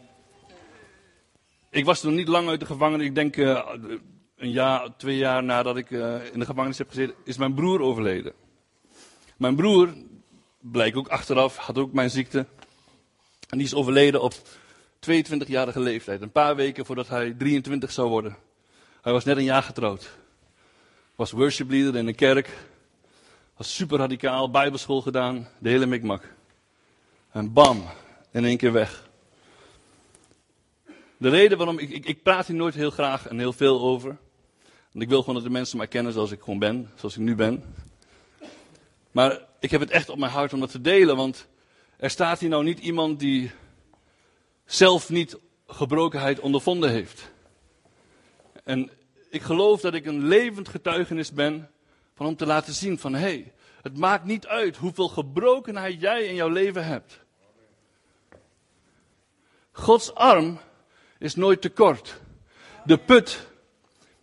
ik 1.71 1.85
was 1.85 2.01
toen 2.01 2.15
niet 2.15 2.29
lang 2.29 2.49
uit 2.49 2.61
de 2.61 2.67
gevangenis. 2.67 3.07
Ik 3.07 3.15
denk 3.15 3.37
uh, 3.37 3.69
een 4.37 4.51
jaar, 4.51 4.97
twee 4.97 5.17
jaar 5.17 5.45
nadat 5.45 5.77
ik 5.77 5.91
uh, 5.91 6.33
in 6.33 6.39
de 6.39 6.47
gevangenis 6.47 6.79
heb 6.79 6.89
gezeten, 6.89 7.15
is 7.25 7.37
mijn 7.37 7.55
broer 7.55 7.81
overleden. 7.81 8.33
Mijn 9.37 9.57
broer, 9.57 9.95
blijkt 10.61 10.97
ook 10.97 11.09
achteraf, 11.09 11.57
had 11.57 11.79
ook 11.79 11.93
mijn 11.93 12.11
ziekte. 12.11 12.47
En 13.49 13.59
die 13.59 13.67
is 13.67 13.75
overleden 13.75 14.23
op 14.23 14.35
22-jarige 15.11 15.81
leeftijd. 15.81 16.23
Een 16.23 16.33
paar 16.33 16.57
weken 16.57 16.87
voordat 16.87 17.09
hij 17.09 17.35
23 17.39 17.93
zou 17.93 18.09
worden. 18.09 18.37
Hij 19.03 19.13
was 19.13 19.25
net 19.25 19.37
een 19.37 19.45
jaar 19.45 19.63
getrouwd. 19.63 20.11
Was 21.15 21.31
worship 21.31 21.71
leader 21.71 21.97
in 21.97 22.07
een 22.07 22.15
kerk. 22.15 22.49
Was 23.57 23.75
super 23.75 23.99
radicaal, 23.99 24.51
bijbelschool 24.51 25.01
gedaan, 25.01 25.49
de 25.59 25.69
hele 25.69 25.87
mikmak. 25.87 26.35
En 27.31 27.53
bam, 27.53 27.83
in 28.31 28.45
één 28.45 28.57
keer 28.57 28.73
weg. 28.73 29.09
De 31.17 31.29
reden 31.29 31.59
waarom, 31.59 31.79
ik, 31.79 31.91
ik, 31.91 32.07
ik 32.07 32.23
praat 32.23 32.47
hier 32.47 32.57
nooit 32.57 32.75
heel 32.75 32.91
graag 32.91 33.27
en 33.27 33.39
heel 33.39 33.53
veel 33.53 33.81
over. 33.81 34.17
Want 34.93 35.05
ik 35.05 35.09
wil 35.09 35.21
gewoon 35.21 35.35
dat 35.35 35.45
de 35.45 35.51
mensen 35.51 35.77
mij 35.77 35.87
kennen 35.87 36.13
zoals 36.13 36.31
ik 36.31 36.41
gewoon 36.41 36.59
ben, 36.59 36.91
zoals 36.95 37.17
ik 37.17 37.23
nu 37.23 37.35
ben. 37.35 37.75
Maar 39.11 39.49
ik 39.61 39.71
heb 39.71 39.81
het 39.81 39.91
echt 39.91 40.09
op 40.09 40.19
mijn 40.19 40.33
hart 40.33 40.53
om 40.53 40.61
dat 40.61 40.71
te 40.71 40.81
delen, 40.81 41.17
want 41.17 41.47
er 41.97 42.11
staat 42.11 42.41
hier 42.41 42.49
nou 42.49 42.65
niet 42.65 42.79
iemand 42.79 43.19
die 43.19 43.51
zelf 44.65 45.09
niet 45.09 45.39
gebrokenheid 45.67 46.41
ondervonden 46.41 46.91
heeft. 46.91 47.31
En 48.65 48.91
ik 49.31 49.43
geloof 49.43 49.81
dat 49.81 49.95
ik 49.95 50.07
een 50.07 50.27
levend 50.27 50.69
getuigenis 50.69 51.33
ben 51.33 51.71
van 52.15 52.27
om 52.27 52.37
te 52.37 52.47
laten 52.47 52.75
zien 52.75 52.99
van 52.99 53.13
hé, 53.13 53.21
hey, 53.21 53.53
het 53.83 53.99
maakt 53.99 54.25
niet 54.25 54.47
uit 54.47 54.77
hoeveel 54.77 55.09
gebrokenheid 55.09 56.01
jij 56.01 56.25
in 56.25 56.35
jouw 56.35 56.49
leven 56.49 56.85
hebt. 56.85 57.21
Gods 59.73 60.15
arm 60.15 60.59
is 61.19 61.35
nooit 61.35 61.61
te 61.61 61.71
kort. 61.71 62.21
De 62.85 62.99
put 62.99 63.49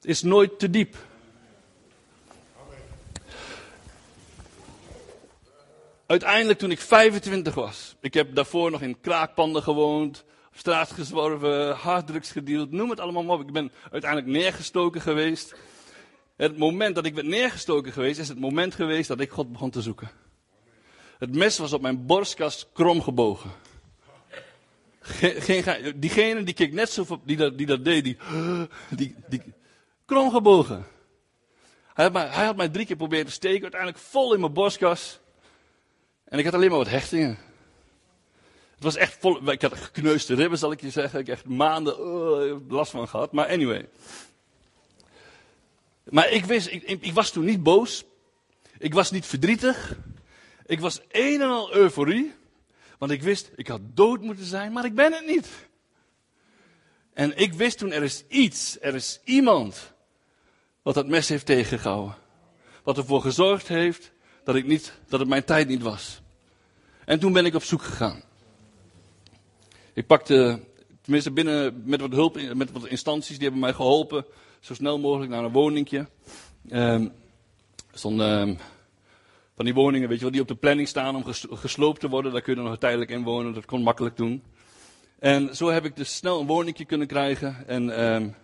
is 0.01 0.21
nooit 0.21 0.59
te 0.59 0.69
diep. 0.69 1.06
Uiteindelijk 6.07 6.59
toen 6.59 6.71
ik 6.71 6.79
25 6.79 7.53
was, 7.53 7.95
ik 8.01 8.13
heb 8.13 8.35
daarvoor 8.35 8.71
nog 8.71 8.81
in 8.81 8.99
kraakpanden 8.99 9.63
gewoond, 9.63 10.23
op 10.47 10.57
straat 10.57 10.91
gezworven, 10.91 11.75
harddrugs 11.75 12.31
gedeeld, 12.31 12.71
noem 12.71 12.89
het 12.89 12.99
allemaal 12.99 13.23
maar 13.23 13.35
op. 13.35 13.47
Ik 13.47 13.53
ben 13.53 13.71
uiteindelijk 13.91 14.31
neergestoken 14.31 15.01
geweest. 15.01 15.55
Het 16.35 16.57
moment 16.57 16.95
dat 16.95 17.05
ik 17.05 17.13
werd 17.13 17.27
neergestoken 17.27 17.91
geweest, 17.91 18.19
is 18.19 18.27
het 18.27 18.39
moment 18.39 18.75
geweest 18.75 19.07
dat 19.07 19.19
ik 19.19 19.29
God 19.29 19.51
begon 19.51 19.69
te 19.69 19.81
zoeken. 19.81 20.09
Het 21.19 21.35
mes 21.35 21.57
was 21.57 21.73
op 21.73 21.81
mijn 21.81 22.05
borstkast 22.05 22.69
krom 22.73 23.01
gebogen. 23.01 23.51
Geen, 24.99 25.93
diegene 25.95 26.43
die 26.43 26.53
keek 26.53 26.73
net 26.73 26.89
zo 26.89 27.21
die 27.23 27.37
dat, 27.37 27.57
die 27.57 27.65
dat 27.65 27.85
deed, 27.85 28.03
die, 28.03 28.17
die, 28.89 29.15
die 29.27 29.41
krom 30.05 30.31
gebogen. 30.31 30.85
Hij 31.93 32.03
had, 32.05 32.13
mij, 32.13 32.27
hij 32.27 32.45
had 32.45 32.55
mij 32.55 32.69
drie 32.69 32.85
keer 32.85 32.95
proberen 32.95 33.25
te 33.25 33.31
steken, 33.31 33.61
uiteindelijk 33.61 34.01
vol 34.01 34.33
in 34.33 34.39
mijn 34.39 34.53
borstkas. 34.53 35.19
En 36.29 36.39
ik 36.39 36.45
had 36.45 36.53
alleen 36.53 36.69
maar 36.69 36.77
wat 36.77 36.89
hechtingen. 36.89 37.37
Het 38.73 38.83
was 38.83 38.95
echt 38.95 39.17
vol, 39.19 39.51
ik 39.51 39.61
had 39.61 39.73
gekneusde 39.73 40.35
ribben, 40.35 40.57
zal 40.57 40.71
ik 40.71 40.81
je 40.81 40.89
zeggen. 40.89 41.19
Ik 41.19 41.27
heb 41.27 41.35
echt 41.35 41.45
maanden 41.45 41.99
uh, 41.99 42.55
last 42.67 42.91
van 42.91 43.07
gehad. 43.07 43.31
Maar 43.31 43.47
anyway. 43.47 43.89
Maar 46.03 46.31
ik 46.31 46.45
wist, 46.45 46.67
ik, 46.67 46.83
ik, 46.83 47.13
was 47.13 47.31
toen 47.31 47.45
niet 47.45 47.63
boos. 47.63 48.05
Ik 48.77 48.93
was 48.93 49.11
niet 49.11 49.25
verdrietig. 49.25 49.95
Ik 50.65 50.79
was 50.79 51.01
een 51.09 51.41
en 51.41 51.49
al 51.49 51.73
euforie. 51.73 52.33
Want 52.97 53.11
ik 53.11 53.23
wist, 53.23 53.51
ik 53.55 53.67
had 53.67 53.81
dood 53.83 54.21
moeten 54.21 54.45
zijn, 54.45 54.71
maar 54.71 54.85
ik 54.85 54.95
ben 54.95 55.13
het 55.13 55.25
niet. 55.25 55.47
En 57.13 57.37
ik 57.37 57.53
wist 57.53 57.77
toen, 57.77 57.91
er 57.91 58.03
is 58.03 58.23
iets, 58.27 58.77
er 58.81 58.95
is 58.95 59.19
iemand 59.23 59.93
wat 60.81 60.93
dat 60.93 61.07
mes 61.07 61.29
heeft 61.29 61.45
tegengehouden. 61.45 62.15
Wat 62.83 62.97
ervoor 62.97 63.21
gezorgd 63.21 63.67
heeft 63.67 64.11
dat, 64.47 64.55
ik 64.55 64.65
niet, 64.65 64.93
dat 65.07 65.19
het 65.19 65.29
mijn 65.29 65.43
tijd 65.43 65.67
niet 65.67 65.81
was. 65.81 66.21
En 67.05 67.19
toen 67.19 67.33
ben 67.33 67.45
ik 67.45 67.55
op 67.55 67.63
zoek 67.63 67.81
gegaan. 67.81 68.23
Ik 69.93 70.07
pakte, 70.07 70.59
tenminste 71.01 71.31
binnen, 71.31 71.81
met 71.85 72.01
wat 72.01 72.11
hulp, 72.11 72.53
met 72.53 72.71
wat 72.71 72.87
instanties, 72.87 73.35
die 73.35 73.43
hebben 73.43 73.59
mij 73.59 73.73
geholpen 73.73 74.25
zo 74.59 74.73
snel 74.73 74.99
mogelijk 74.99 75.31
naar 75.31 75.43
een 75.43 75.51
woningje. 75.51 76.07
Um, 76.69 77.11
stonden 77.91 78.59
van 79.55 79.65
die 79.65 79.73
woningen, 79.73 80.07
weet 80.09 80.17
je 80.17 80.23
wel, 80.23 80.33
die 80.33 80.41
op 80.41 80.47
de 80.47 80.55
planning 80.55 80.87
staan 80.87 81.15
om 81.15 81.23
gesloopt 81.49 81.99
te 81.99 82.09
worden. 82.09 82.31
Daar 82.31 82.41
kun 82.41 82.55
je 82.55 82.61
nog 82.61 82.77
tijdelijk 82.77 83.09
in 83.09 83.23
wonen, 83.23 83.53
dat 83.53 83.65
kon 83.65 83.81
makkelijk 83.81 84.17
doen. 84.17 84.43
En 85.19 85.55
zo 85.55 85.69
heb 85.69 85.85
ik 85.85 85.95
dus 85.95 86.15
snel 86.15 86.39
een 86.39 86.47
woningje 86.47 86.85
kunnen 86.85 87.07
krijgen. 87.07 87.67
En 87.67 88.03
um, 88.03 88.35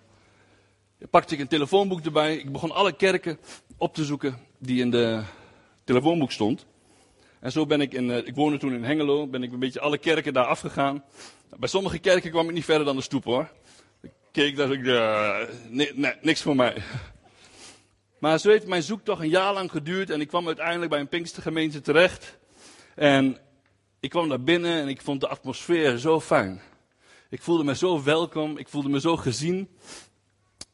pakte 1.10 1.34
ik 1.34 1.40
een 1.40 1.48
telefoonboek 1.48 2.02
erbij. 2.02 2.38
Ik 2.38 2.52
begon 2.52 2.72
alle 2.72 2.96
kerken 2.96 3.40
op 3.78 3.94
te 3.94 4.06
zoeken 4.06 4.38
die 4.58 4.80
in 4.80 4.92
de 4.92 5.24
telefoonboek 5.84 6.32
stond. 6.32 6.66
En 7.40 7.52
zo 7.52 7.66
ben 7.66 7.82
ik 7.82 7.94
in, 7.94 8.10
uh, 8.10 8.18
ik 8.18 8.36
woonde 8.36 8.58
toen 8.58 8.74
in 8.74 8.84
Hengelo, 8.84 9.28
ben 9.28 9.44
ik 9.44 9.52
een 9.52 9.60
beetje 9.60 9.80
alle 9.80 9.98
kerken 9.98 10.34
daar 10.34 10.46
afgegaan. 10.46 11.04
Bij 11.58 11.70
sommige 11.70 12.00
kerken 12.00 12.32
kwam 12.32 12.48
ik 12.48 12.54
niet 12.54 12.66
verder 12.66 12.86
dan 12.86 12.96
de 12.96 13.02
stoep 13.02 13.24
hoor 13.24 13.50
keek, 14.34 14.56
dacht 14.56 14.72
ik, 14.72 14.84
uh, 14.84 15.40
nee, 15.70 15.92
nee, 15.96 16.14
niks 16.22 16.42
voor 16.42 16.56
mij. 16.56 16.76
Maar 18.20 18.40
zo 18.40 18.50
heeft 18.50 18.68
mijn 18.68 18.84
zoektocht 18.84 19.22
een 19.22 19.30
jaar 19.30 19.54
lang 19.54 19.72
geduurd 19.72 20.10
en 20.10 20.22
ik 20.22 20.28
kwam 20.28 20.48
uiteindelijk 20.48 20.90
bij 20.90 21.00
een 21.00 21.08
Pinkstergemeente 21.08 21.82
terecht. 21.82 22.38
En 22.96 23.38
ik 24.00 24.10
kwam 24.10 24.30
daar 24.30 24.44
binnen 24.44 24.82
en 24.82 24.88
ik 24.88 25.02
vond 25.02 25.22
de 25.22 25.28
atmosfeer 25.28 25.98
zo 25.98 26.22
fijn. 26.22 26.62
Ik 27.30 27.42
voelde 27.42 27.64
me 27.64 27.76
zo 27.76 28.04
welkom, 28.04 28.58
ik 28.58 28.68
voelde 28.68 28.90
me 28.90 29.00
zo 29.00 29.18
gezien. 29.18 29.70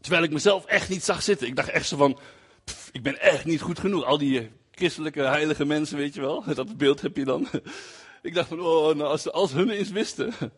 Terwijl 0.01 0.24
ik 0.24 0.32
mezelf 0.32 0.66
echt 0.66 0.89
niet 0.89 1.03
zag 1.03 1.22
zitten. 1.22 1.47
Ik 1.47 1.55
dacht 1.55 1.70
echt 1.70 1.88
zo 1.88 1.97
van, 1.97 2.20
ik 2.91 3.03
ben 3.03 3.22
echt 3.22 3.45
niet 3.45 3.62
goed 3.62 3.80
genoeg. 3.80 4.03
Al 4.03 4.18
die 4.18 4.51
christelijke 4.80 5.21
heilige 5.21 5.65
mensen, 5.65 5.97
weet 5.97 6.13
je 6.13 6.21
wel. 6.21 6.43
Dat 6.53 6.77
beeld 6.77 7.01
heb 7.01 7.17
je 7.17 7.25
dan. 7.25 7.47
Ik 8.21 8.34
dacht 8.34 8.47
van, 8.47 8.59
oh, 8.59 8.95
nou, 8.95 9.09
als, 9.09 9.32
als 9.32 9.51
hun 9.51 9.69
eens 9.69 9.89
wisten. 9.89 10.34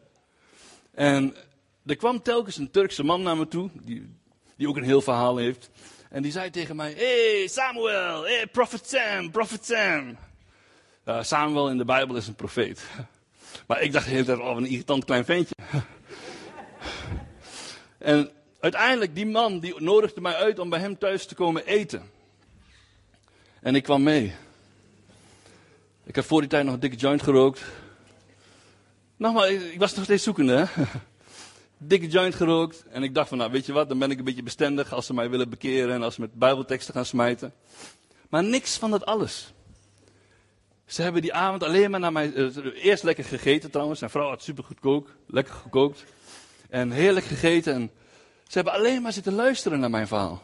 En 0.91 1.35
er 1.85 1.95
kwam 1.95 2.21
telkens 2.21 2.57
een 2.57 2.71
Turkse 2.71 3.03
man 3.03 3.21
naar 3.21 3.37
me 3.37 3.47
toe, 3.47 3.69
die, 3.73 4.15
die 4.57 4.67
ook 4.67 4.77
een 4.77 4.83
heel 4.83 5.01
verhaal 5.01 5.37
heeft. 5.37 5.69
En 6.09 6.21
die 6.21 6.31
zei 6.31 6.49
tegen 6.49 6.75
mij, 6.75 6.93
hey 6.97 7.47
Samuel, 7.47 8.23
hey 8.23 8.47
prophet 8.47 8.87
Sam, 8.87 9.31
prophet 9.31 9.65
Sam. 9.65 10.17
Samuel 11.23 11.69
in 11.69 11.77
de 11.77 11.85
Bijbel 11.85 12.15
is 12.15 12.27
een 12.27 12.35
profeet. 12.35 12.81
Maar 13.67 13.81
ik 13.81 13.91
dacht 13.91 14.05
de 14.05 14.11
hele 14.11 14.25
tijd, 14.25 14.39
oh 14.39 14.57
een 14.57 14.65
irritant 14.65 15.05
klein 15.05 15.25
ventje. 15.25 15.55
En 17.97 18.31
uiteindelijk, 18.59 19.15
die 19.15 19.25
man, 19.25 19.59
die 19.59 19.81
nodigde 19.81 20.21
mij 20.21 20.35
uit 20.35 20.59
om 20.59 20.69
bij 20.69 20.79
hem 20.79 20.97
thuis 20.97 21.25
te 21.25 21.35
komen 21.35 21.65
eten. 21.65 22.11
En 23.61 23.75
ik 23.75 23.83
kwam 23.83 24.03
mee. 24.03 24.33
Ik 26.03 26.15
had 26.15 26.25
voor 26.25 26.39
die 26.39 26.49
tijd 26.49 26.65
nog 26.65 26.73
een 26.73 26.79
dikke 26.79 26.95
joint 26.95 27.23
gerookt. 27.23 27.61
Nogmaals, 29.17 29.49
ik 29.49 29.79
was 29.79 29.95
nog 29.95 30.03
steeds 30.03 30.23
zoekende, 30.23 30.53
hè. 30.53 30.83
Dikke 31.77 32.07
joint 32.07 32.35
gerookt. 32.35 32.85
En 32.89 33.03
ik 33.03 33.13
dacht 33.13 33.29
van, 33.29 33.37
nou 33.37 33.51
weet 33.51 33.65
je 33.65 33.73
wat, 33.73 33.89
dan 33.89 33.99
ben 33.99 34.11
ik 34.11 34.17
een 34.17 34.23
beetje 34.23 34.43
bestendig 34.43 34.93
als 34.93 35.05
ze 35.05 35.13
mij 35.13 35.29
willen 35.29 35.49
bekeren 35.49 35.95
en 35.95 36.03
als 36.03 36.15
ze 36.15 36.21
met 36.21 36.33
bijbelteksten 36.33 36.93
gaan 36.93 37.05
smijten. 37.05 37.53
Maar 38.29 38.43
niks 38.43 38.77
van 38.77 38.91
dat 38.91 39.05
alles. 39.05 39.53
Ze 40.85 41.01
hebben 41.01 41.21
die 41.21 41.33
avond 41.33 41.63
alleen 41.63 41.91
maar 41.91 41.99
naar 41.99 42.11
mij, 42.11 42.31
uh, 42.33 42.55
eerst 42.83 43.03
lekker 43.03 43.23
gegeten 43.23 43.71
trouwens. 43.71 43.99
Zijn 43.99 44.11
vrouw 44.11 44.29
had 44.29 44.43
super 44.43 44.63
gekookt, 44.63 45.11
lekker 45.27 45.53
gekookt. 45.53 46.03
En 46.69 46.91
heerlijk 46.91 47.25
gegeten. 47.25 47.73
En 47.73 47.91
ze 48.47 48.53
hebben 48.53 48.73
alleen 48.73 49.01
maar 49.01 49.13
zitten 49.13 49.33
luisteren 49.33 49.79
naar 49.79 49.89
mijn 49.89 50.07
verhaal. 50.07 50.41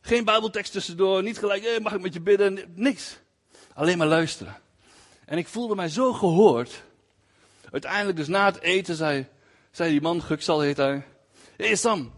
Geen 0.00 0.24
bijbeltekst 0.24 0.72
tussendoor, 0.72 1.22
niet 1.22 1.38
gelijk, 1.38 1.62
hey, 1.62 1.80
mag 1.80 1.94
ik 1.94 2.00
met 2.00 2.14
je 2.14 2.20
bidden? 2.20 2.72
Niks. 2.74 3.18
Alleen 3.74 3.98
maar 3.98 4.06
luisteren. 4.06 4.56
En 5.24 5.38
ik 5.38 5.48
voelde 5.48 5.74
mij 5.74 5.88
zo 5.88 6.12
gehoord. 6.12 6.82
Uiteindelijk 7.70 8.16
dus 8.16 8.28
na 8.28 8.44
het 8.44 8.60
eten 8.60 8.94
zei, 8.94 9.26
zei 9.70 9.90
die 9.90 10.00
man, 10.00 10.22
Guksal 10.22 10.60
heet 10.60 10.76
hij. 10.76 11.04
Hé 11.56 11.66
hey 11.66 11.76
Sam, 11.76 12.12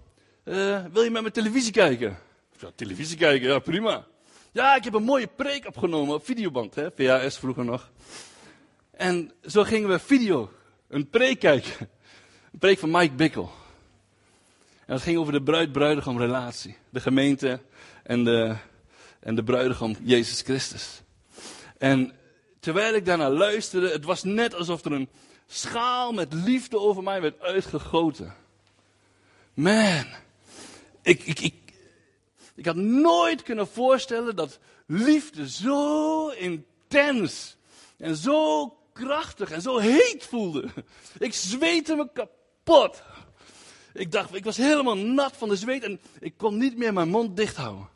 uh, 0.45 0.85
wil 0.93 1.03
je 1.03 1.11
met 1.11 1.22
mijn 1.22 1.35
televisie 1.35 1.72
kijken? 1.72 2.18
Ja, 2.59 2.70
televisie 2.74 3.16
kijken, 3.16 3.49
ja 3.49 3.59
prima. 3.59 4.07
Ja, 4.53 4.74
ik 4.74 4.85
heb 4.85 4.95
een 4.95 5.03
mooie 5.03 5.26
preek 5.26 5.66
opgenomen 5.66 6.14
op 6.14 6.24
videoband, 6.24 6.74
hè, 6.74 6.91
VHS 6.91 7.39
vroeger 7.39 7.64
nog. 7.64 7.91
En 8.91 9.33
zo 9.47 9.64
gingen 9.64 9.89
we 9.89 9.99
video, 9.99 10.51
een 10.89 11.11
preek 11.11 11.39
kijken. 11.39 11.89
Een 12.53 12.59
preek 12.59 12.78
van 12.78 12.91
Mike 12.91 13.14
Bickel. 13.14 13.51
En 14.87 14.95
dat 14.95 15.03
ging 15.03 15.18
over 15.18 15.33
de 15.33 15.43
bruid-bruidegom 15.43 16.18
relatie. 16.18 16.76
De 16.91 17.01
gemeente 17.01 17.61
en 18.03 18.25
de, 18.25 18.57
en 19.21 19.35
de 19.35 19.43
bruidegom 19.45 19.97
Jezus 20.03 20.41
Christus. 20.41 21.03
En 21.79 22.13
terwijl 22.61 22.95
ik 22.95 23.05
daarnaar 23.05 23.31
luisterde, 23.31 23.91
het 23.91 24.05
was 24.05 24.23
net 24.23 24.55
alsof 24.55 24.85
er 24.85 24.93
een 24.93 25.09
schaal 25.47 26.13
met 26.13 26.33
liefde 26.33 26.79
over 26.79 27.03
mij 27.03 27.21
werd 27.21 27.41
uitgegoten. 27.41 28.35
Man, 29.55 30.07
ik, 31.03 31.23
ik, 31.23 31.41
ik, 31.41 31.55
ik 32.55 32.67
had 32.67 32.77
nooit 32.77 33.43
kunnen 33.43 33.69
voorstellen 33.69 34.37
dat 34.37 34.59
liefde 34.87 35.49
zo 35.49 36.29
intens 36.29 37.57
en 37.99 38.17
zo 38.17 38.69
krachtig 38.93 39.51
en 39.51 39.63
zo 39.63 39.79
heet 39.79 40.27
voelde. 40.29 40.69
Ik 41.19 41.35
zweette 41.35 41.95
me 41.95 42.09
kapot. 42.13 43.03
Ik 43.95 44.12
dacht, 44.12 44.34
ik 44.34 44.45
was 44.45 44.57
helemaal 44.57 44.97
nat 44.97 45.36
van 45.36 45.49
de 45.49 45.57
zweet 45.57 45.82
en 45.82 46.01
ik 46.20 46.34
kon 46.36 46.57
niet 46.57 46.76
meer 46.76 46.93
mijn 46.93 47.09
mond 47.09 47.36
dicht 47.36 47.57
houden. 47.57 47.88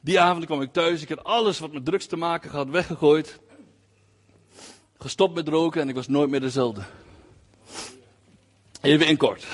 Die 0.00 0.20
avond 0.20 0.44
kwam 0.44 0.62
ik 0.62 0.72
thuis, 0.72 1.02
ik 1.02 1.08
had 1.08 1.24
alles 1.24 1.58
wat 1.58 1.72
met 1.72 1.84
drugs 1.84 2.06
te 2.06 2.16
maken 2.16 2.50
had 2.50 2.68
weggegooid. 2.68 3.38
Gestopt 4.98 5.34
met 5.34 5.48
roken 5.48 5.80
en 5.80 5.88
ik 5.88 5.94
was 5.94 6.08
nooit 6.08 6.30
meer 6.30 6.40
dezelfde. 6.40 6.82
Even 8.80 9.06
in 9.06 9.16
kort. 9.16 9.44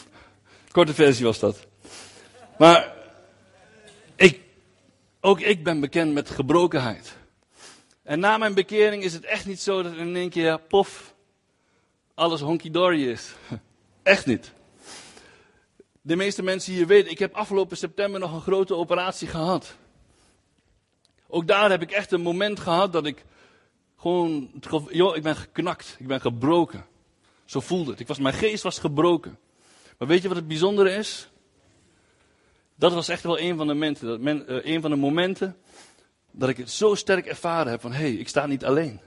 Korte 0.72 0.94
versie 0.94 1.24
was 1.24 1.38
dat. 1.38 1.66
Maar 2.58 2.94
ik, 4.14 4.40
ook 5.20 5.40
ik 5.40 5.64
ben 5.64 5.80
bekend 5.80 6.12
met 6.12 6.30
gebrokenheid. 6.30 7.16
En 8.02 8.20
na 8.20 8.38
mijn 8.38 8.54
bekering 8.54 9.02
is 9.02 9.12
het 9.12 9.24
echt 9.24 9.46
niet 9.46 9.60
zo 9.60 9.82
dat 9.82 9.94
in 9.94 10.16
één 10.16 10.30
keer, 10.30 10.58
pof, 10.58 11.11
alles 12.14 12.40
honky-dory 12.40 13.08
is. 13.08 13.34
Echt 14.02 14.26
niet. 14.26 14.52
De 16.00 16.16
meeste 16.16 16.42
mensen 16.42 16.72
hier 16.72 16.86
weten, 16.86 17.10
ik 17.10 17.18
heb 17.18 17.34
afgelopen 17.34 17.76
september 17.76 18.20
nog 18.20 18.32
een 18.32 18.40
grote 18.40 18.74
operatie 18.74 19.28
gehad. 19.28 19.76
Ook 21.28 21.46
daar 21.46 21.70
heb 21.70 21.82
ik 21.82 21.90
echt 21.90 22.12
een 22.12 22.20
moment 22.20 22.60
gehad 22.60 22.92
dat 22.92 23.06
ik 23.06 23.24
gewoon, 23.96 24.50
joh, 24.90 25.16
ik 25.16 25.22
ben 25.22 25.36
geknakt, 25.36 25.96
ik 25.98 26.06
ben 26.06 26.20
gebroken. 26.20 26.86
Zo 27.44 27.60
voelde 27.60 27.90
het. 27.90 28.00
Ik 28.00 28.06
was, 28.06 28.18
mijn 28.18 28.34
geest 28.34 28.62
was 28.62 28.78
gebroken. 28.78 29.38
Maar 29.98 30.08
weet 30.08 30.22
je 30.22 30.28
wat 30.28 30.36
het 30.36 30.48
bijzondere 30.48 30.90
is? 30.90 31.30
Dat 32.74 32.92
was 32.92 33.08
echt 33.08 33.22
wel 33.22 33.38
een 33.38 33.56
van 33.56 33.66
de 33.66 33.72
momenten, 33.72 34.06
dat 34.06 34.48
uh, 34.48 34.64
een 34.74 34.80
van 34.80 34.90
de 34.90 34.96
momenten 34.96 35.56
dat 36.30 36.48
ik 36.48 36.56
het 36.56 36.70
zo 36.70 36.94
sterk 36.94 37.26
ervaren 37.26 37.70
heb 37.70 37.80
van, 37.80 37.92
hé, 37.92 37.98
hey, 37.98 38.12
ik 38.12 38.28
sta 38.28 38.46
niet 38.46 38.64
alleen. 38.64 39.00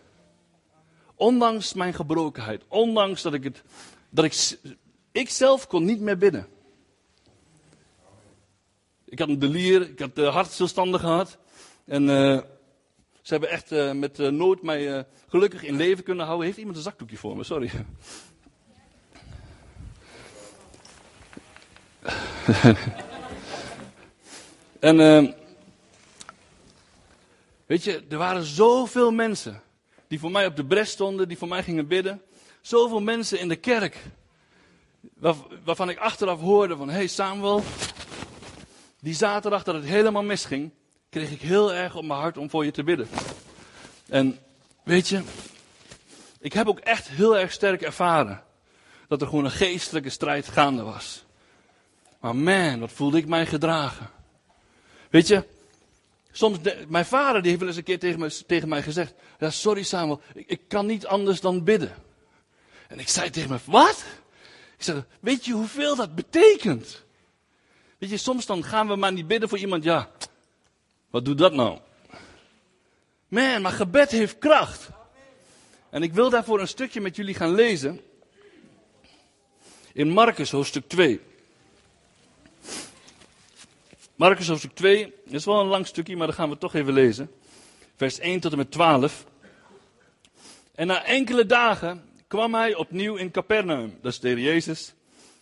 Ondanks 1.15 1.73
mijn 1.73 1.93
gebrokenheid, 1.93 2.63
ondanks 2.67 3.21
dat 3.21 3.33
ik 3.33 3.43
het, 3.43 3.63
dat 4.09 4.25
ik, 4.25 4.59
ik 5.11 5.29
zelf 5.29 5.67
kon 5.67 5.85
niet 5.85 5.99
meer 5.99 6.17
bidden. 6.17 6.47
Ik 9.05 9.19
had 9.19 9.29
een 9.29 9.39
delier, 9.39 9.89
ik 9.89 9.99
had 9.99 10.17
uh, 10.17 10.33
hartstilstanden 10.33 10.99
gehad. 10.99 11.37
En 11.85 12.03
uh, 12.03 12.39
ze 13.21 13.33
hebben 13.33 13.49
echt 13.49 13.71
uh, 13.71 13.91
met 13.91 14.17
nood 14.17 14.61
mij 14.61 15.05
gelukkig 15.27 15.63
in 15.63 15.75
leven 15.75 16.03
kunnen 16.03 16.25
houden. 16.25 16.45
Heeft 16.45 16.57
iemand 16.57 16.77
een 16.77 16.83
zakdoekje 16.83 17.17
voor 17.17 17.37
me? 17.37 17.43
Sorry. 17.43 17.71
en 24.79 24.99
uh, 24.99 25.31
weet 27.65 27.83
je, 27.83 28.03
er 28.09 28.17
waren 28.17 28.43
zoveel 28.43 29.11
mensen 29.11 29.61
die 30.07 30.19
voor 30.19 30.31
mij 30.31 30.45
op 30.45 30.55
de 30.55 30.65
bres 30.65 30.89
stonden, 30.89 31.27
die 31.27 31.37
voor 31.37 31.47
mij 31.47 31.63
gingen 31.63 31.87
bidden. 31.87 32.21
Zoveel 32.61 33.01
mensen 33.01 33.39
in 33.39 33.47
de 33.47 33.55
kerk, 33.55 33.97
waar, 35.13 35.35
waarvan 35.63 35.89
ik 35.89 35.97
achteraf 35.97 36.39
hoorde 36.39 36.75
van, 36.75 36.89
hé 36.89 36.95
hey 36.95 37.07
Samuel, 37.07 37.63
die 38.99 39.13
zaterdag 39.13 39.63
dat 39.63 39.75
het 39.75 39.85
helemaal 39.85 40.23
misging, 40.23 40.71
kreeg 41.09 41.31
ik 41.31 41.41
heel 41.41 41.73
erg 41.73 41.95
op 41.95 42.05
mijn 42.05 42.19
hart 42.19 42.37
om 42.37 42.49
voor 42.49 42.65
je 42.65 42.71
te 42.71 42.83
bidden. 42.83 43.07
En 44.07 44.39
weet 44.83 45.07
je, 45.07 45.21
ik 46.39 46.53
heb 46.53 46.67
ook 46.67 46.79
echt 46.79 47.09
heel 47.09 47.37
erg 47.37 47.51
sterk 47.51 47.81
ervaren 47.81 48.43
dat 49.07 49.21
er 49.21 49.27
gewoon 49.27 49.45
een 49.45 49.51
geestelijke 49.51 50.09
strijd 50.09 50.47
gaande 50.47 50.83
was. 50.83 51.23
Maar 52.19 52.35
man, 52.35 52.79
wat 52.79 52.91
voelde 52.91 53.17
ik 53.17 53.27
mij 53.27 53.45
gedragen. 53.45 54.09
Weet 55.09 55.27
je, 55.27 55.43
soms, 56.37 56.57
mijn 56.87 57.05
vader 57.05 57.41
die 57.41 57.47
heeft 57.47 57.59
wel 57.59 57.69
eens 57.69 57.77
een 57.77 57.83
keer 57.83 57.99
tegen, 57.99 58.19
me, 58.19 58.43
tegen 58.45 58.69
mij 58.69 58.83
gezegd, 58.83 59.13
ja, 59.39 59.49
sorry 59.49 59.83
Samuel, 59.83 60.21
ik, 60.33 60.47
ik 60.47 60.61
kan 60.67 60.85
niet 60.85 61.05
anders 61.05 61.41
dan 61.41 61.63
bidden. 61.63 61.93
En 62.87 62.99
ik 62.99 63.09
zei 63.09 63.29
tegen 63.29 63.49
me, 63.49 63.57
wat? 63.65 64.05
Ik 64.77 64.83
zei, 64.83 65.03
weet 65.19 65.45
je 65.45 65.53
hoeveel 65.53 65.95
dat 65.95 66.15
betekent? 66.15 67.03
Weet 67.97 68.09
je, 68.09 68.17
soms 68.17 68.45
dan 68.45 68.63
gaan 68.63 68.87
we 68.87 68.95
maar 68.95 69.13
niet 69.13 69.27
bidden 69.27 69.49
voor 69.49 69.57
iemand, 69.57 69.83
ja, 69.83 70.11
wat 71.09 71.25
doet 71.25 71.37
dat 71.37 71.53
nou? 71.53 71.79
Man, 73.27 73.61
maar 73.61 73.71
gebed 73.71 74.11
heeft 74.11 74.37
kracht. 74.37 74.89
En 75.89 76.03
ik 76.03 76.13
wil 76.13 76.29
daarvoor 76.29 76.59
een 76.59 76.67
stukje 76.67 77.01
met 77.01 77.15
jullie 77.15 77.33
gaan 77.33 77.53
lezen. 77.53 78.01
In 79.93 80.09
Marcus 80.09 80.51
hoofdstuk 80.51 80.87
2. 80.87 81.21
Marcus 84.15 84.47
hoofdstuk 84.47 84.75
2, 84.75 85.13
dat 85.25 85.33
is 85.33 85.45
wel 85.45 85.59
een 85.59 85.67
lang 85.67 85.87
stukje, 85.87 86.15
maar 86.15 86.27
dan 86.27 86.35
gaan 86.35 86.49
we 86.49 86.57
toch 86.57 86.73
even 86.73 86.93
lezen. 86.93 87.31
Vers 87.95 88.19
1 88.19 88.39
tot 88.39 88.51
en 88.51 88.57
met 88.57 88.71
12. 88.71 89.25
En 90.75 90.87
na 90.87 91.03
enkele 91.03 91.45
dagen 91.45 92.09
kwam 92.27 92.53
hij 92.53 92.75
opnieuw 92.75 93.15
in 93.15 93.31
Capernaum, 93.31 93.97
dat 94.01 94.11
is 94.11 94.19
de 94.19 94.27
Heer 94.27 94.39
Jezus. 94.39 94.93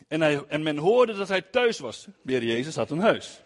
En, 0.07 0.21
hij, 0.21 0.43
en 0.47 0.63
men 0.63 0.77
hoorde 0.77 1.13
dat 1.13 1.27
hij 1.27 1.41
thuis 1.41 1.79
was. 1.79 2.07
De 2.21 2.31
Heer 2.31 2.43
Jezus 2.43 2.75
had 2.75 2.91
een 2.91 2.99
huis. 2.99 3.41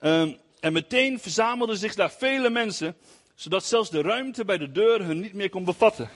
Um, 0.00 0.36
en 0.60 0.72
meteen 0.72 1.20
verzamelden 1.20 1.76
zich 1.76 1.94
daar 1.94 2.12
vele 2.12 2.50
mensen, 2.50 2.96
zodat 3.34 3.64
zelfs 3.64 3.90
de 3.90 4.02
ruimte 4.02 4.44
bij 4.44 4.58
de 4.58 4.72
deur 4.72 5.04
hun 5.04 5.20
niet 5.20 5.34
meer 5.34 5.50
kon 5.50 5.64
bevatten. 5.64 6.10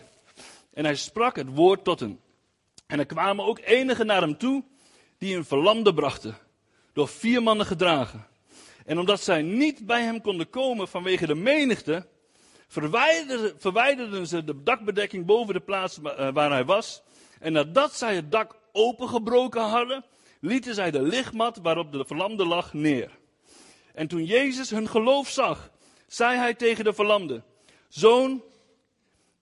En 0.75 0.85
hij 0.85 0.97
sprak 0.97 1.37
het 1.37 1.55
woord 1.55 1.85
tot 1.85 2.01
hen. 2.01 2.21
En 2.87 2.99
er 2.99 3.07
kwamen 3.07 3.45
ook 3.45 3.61
enigen 3.65 4.07
naar 4.07 4.21
hem 4.21 4.39
toe, 4.39 4.65
die 5.19 5.37
een 5.37 5.45
verlamde 5.45 5.95
brachten 5.95 6.47
door 6.99 7.09
vier 7.09 7.43
mannen 7.43 7.67
gedragen. 7.67 8.27
En 8.85 8.99
omdat 8.99 9.21
zij 9.21 9.43
niet 9.43 9.87
bij 9.87 10.03
hem 10.03 10.21
konden 10.21 10.51
komen 10.51 10.89
vanwege 10.89 11.27
de 11.27 11.35
menigte, 11.35 12.07
verwijderden, 12.69 13.61
verwijderden 13.61 14.27
ze 14.27 14.45
de 14.45 14.63
dakbedekking 14.63 15.27
boven 15.27 15.55
de 15.55 15.61
plaats 15.61 15.99
eh, 16.03 16.29
waar 16.33 16.51
hij 16.51 16.65
was. 16.65 17.03
En 17.41 17.53
nadat 17.53 17.97
zij 17.97 18.15
het 18.15 18.31
dak 18.31 18.57
opengebroken 18.73 19.63
hadden, 19.63 20.05
lieten 20.41 20.75
zij 20.75 20.91
de 20.91 21.03
lichtmat 21.03 21.59
waarop 21.63 21.93
de 21.93 22.05
verlamde 22.05 22.47
lag 22.47 22.73
neer. 22.73 23.11
En 23.95 24.09
toen 24.09 24.25
Jezus 24.25 24.71
hun 24.71 24.89
geloof 24.89 25.29
zag, 25.29 25.71
zei 26.07 26.37
hij 26.37 26.55
tegen 26.55 26.85
de 26.85 26.93
verlamde: 26.93 27.43
Zoon, 27.89 28.43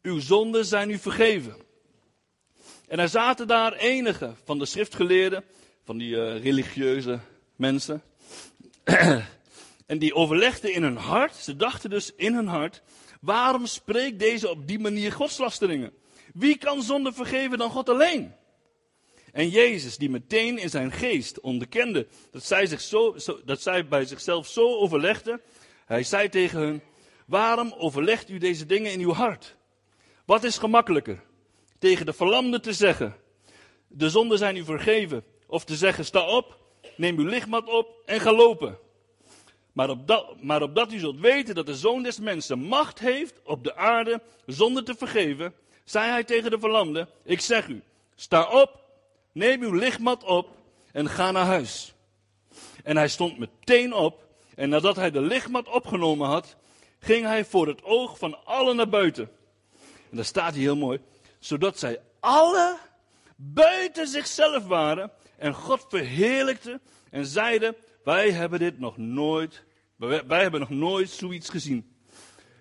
uw 0.02 0.20
zonden 0.20 0.64
zijn 0.64 0.90
u 0.90 0.98
vergeven. 0.98 1.56
En 2.88 2.98
er 2.98 3.08
zaten 3.08 3.46
daar 3.46 3.72
enige 3.72 4.34
van 4.44 4.58
de 4.58 4.66
schriftgeleerden, 4.66 5.44
van 5.84 5.98
die 5.98 6.16
uh, 6.16 6.42
religieuze 6.42 7.20
mensen. 7.56 8.02
en 9.86 9.98
die 9.98 10.14
overlegden 10.14 10.72
in 10.72 10.82
hun 10.82 10.96
hart, 10.96 11.34
ze 11.34 11.56
dachten 11.56 11.90
dus 11.90 12.14
in 12.14 12.34
hun 12.34 12.46
hart, 12.46 12.82
waarom 13.20 13.66
spreekt 13.66 14.18
deze 14.18 14.50
op 14.50 14.66
die 14.66 14.78
manier 14.78 15.12
godslasteringen? 15.12 15.92
Wie 16.34 16.58
kan 16.58 16.82
zonde 16.82 17.12
vergeven 17.12 17.58
dan 17.58 17.70
God 17.70 17.88
alleen? 17.88 18.34
En 19.32 19.48
Jezus, 19.48 19.96
die 19.96 20.10
meteen 20.10 20.58
in 20.58 20.70
zijn 20.70 20.92
geest 20.92 21.40
onderkende 21.40 22.06
dat 22.30 22.44
zij, 22.44 22.66
zich 22.66 22.80
zo, 22.80 23.16
dat 23.44 23.62
zij 23.62 23.86
bij 23.86 24.04
zichzelf 24.04 24.46
zo 24.46 24.76
overlegden, 24.76 25.40
hij 25.86 26.02
zei 26.02 26.28
tegen 26.28 26.60
hen, 26.60 26.82
waarom 27.26 27.74
overlegt 27.78 28.28
u 28.28 28.38
deze 28.38 28.66
dingen 28.66 28.92
in 28.92 29.00
uw 29.00 29.12
hart? 29.12 29.56
Wat 30.24 30.44
is 30.44 30.58
gemakkelijker? 30.58 31.22
Tegen 31.78 32.06
de 32.06 32.12
verlamde 32.12 32.60
te 32.60 32.72
zeggen, 32.72 33.16
de 33.88 34.10
zonden 34.10 34.38
zijn 34.38 34.56
u 34.56 34.64
vergeven. 34.64 35.24
Of 35.46 35.64
te 35.64 35.76
zeggen, 35.76 36.04
sta 36.04 36.26
op, 36.26 36.65
neem 36.96 37.18
uw 37.18 37.26
lichtmat 37.26 37.68
op 37.68 38.02
en 38.04 38.20
ga 38.20 38.32
lopen. 38.32 38.78
Maar, 39.72 39.90
op 39.90 40.06
dat, 40.06 40.42
maar 40.42 40.62
opdat 40.62 40.92
u 40.92 40.98
zult 40.98 41.20
weten 41.20 41.54
dat 41.54 41.66
de 41.66 41.74
Zoon 41.74 42.02
des 42.02 42.18
Mensen 42.18 42.58
macht 42.58 42.98
heeft 42.98 43.40
op 43.44 43.64
de 43.64 43.76
aarde 43.76 44.20
zonder 44.46 44.84
te 44.84 44.94
vergeven, 44.94 45.54
zei 45.84 46.10
hij 46.10 46.24
tegen 46.24 46.50
de 46.50 46.58
verlamde, 46.58 47.08
ik 47.22 47.40
zeg 47.40 47.68
u, 47.68 47.82
sta 48.14 48.50
op, 48.50 48.80
neem 49.32 49.62
uw 49.62 49.72
lichtmat 49.72 50.24
op 50.24 50.48
en 50.92 51.08
ga 51.08 51.30
naar 51.30 51.44
huis. 51.44 51.94
En 52.84 52.96
hij 52.96 53.08
stond 53.08 53.38
meteen 53.38 53.94
op 53.94 54.26
en 54.54 54.68
nadat 54.68 54.96
hij 54.96 55.10
de 55.10 55.20
lichtmat 55.20 55.68
opgenomen 55.68 56.28
had, 56.28 56.56
ging 56.98 57.26
hij 57.26 57.44
voor 57.44 57.66
het 57.66 57.84
oog 57.84 58.18
van 58.18 58.44
allen 58.44 58.76
naar 58.76 58.88
buiten. 58.88 59.30
En 60.10 60.16
daar 60.16 60.24
staat 60.24 60.52
hij 60.52 60.62
heel 60.62 60.76
mooi, 60.76 61.00
zodat 61.38 61.78
zij 61.78 62.00
alle 62.20 62.78
buiten 63.36 64.06
zichzelf 64.06 64.66
waren 64.66 65.10
en 65.38 65.54
God 65.54 65.86
verheerlijkte 65.88 66.80
en 67.10 67.26
zeiden, 67.26 67.76
wij 68.04 68.30
hebben 68.30 68.58
dit 68.58 68.78
nog 68.78 68.96
nooit, 68.96 69.64
wij, 69.96 70.42
hebben 70.42 70.60
nog 70.60 70.70
nooit 70.70 71.10
zoiets 71.10 71.48
gezien. 71.48 71.94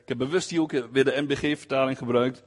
Ik 0.02 0.08
heb 0.08 0.18
bewust 0.18 0.50
hier 0.50 0.62
ook 0.62 0.72
weer 0.92 1.04
de 1.04 1.22
MBG-vertaling 1.22 1.98
gebruikt. 1.98 2.44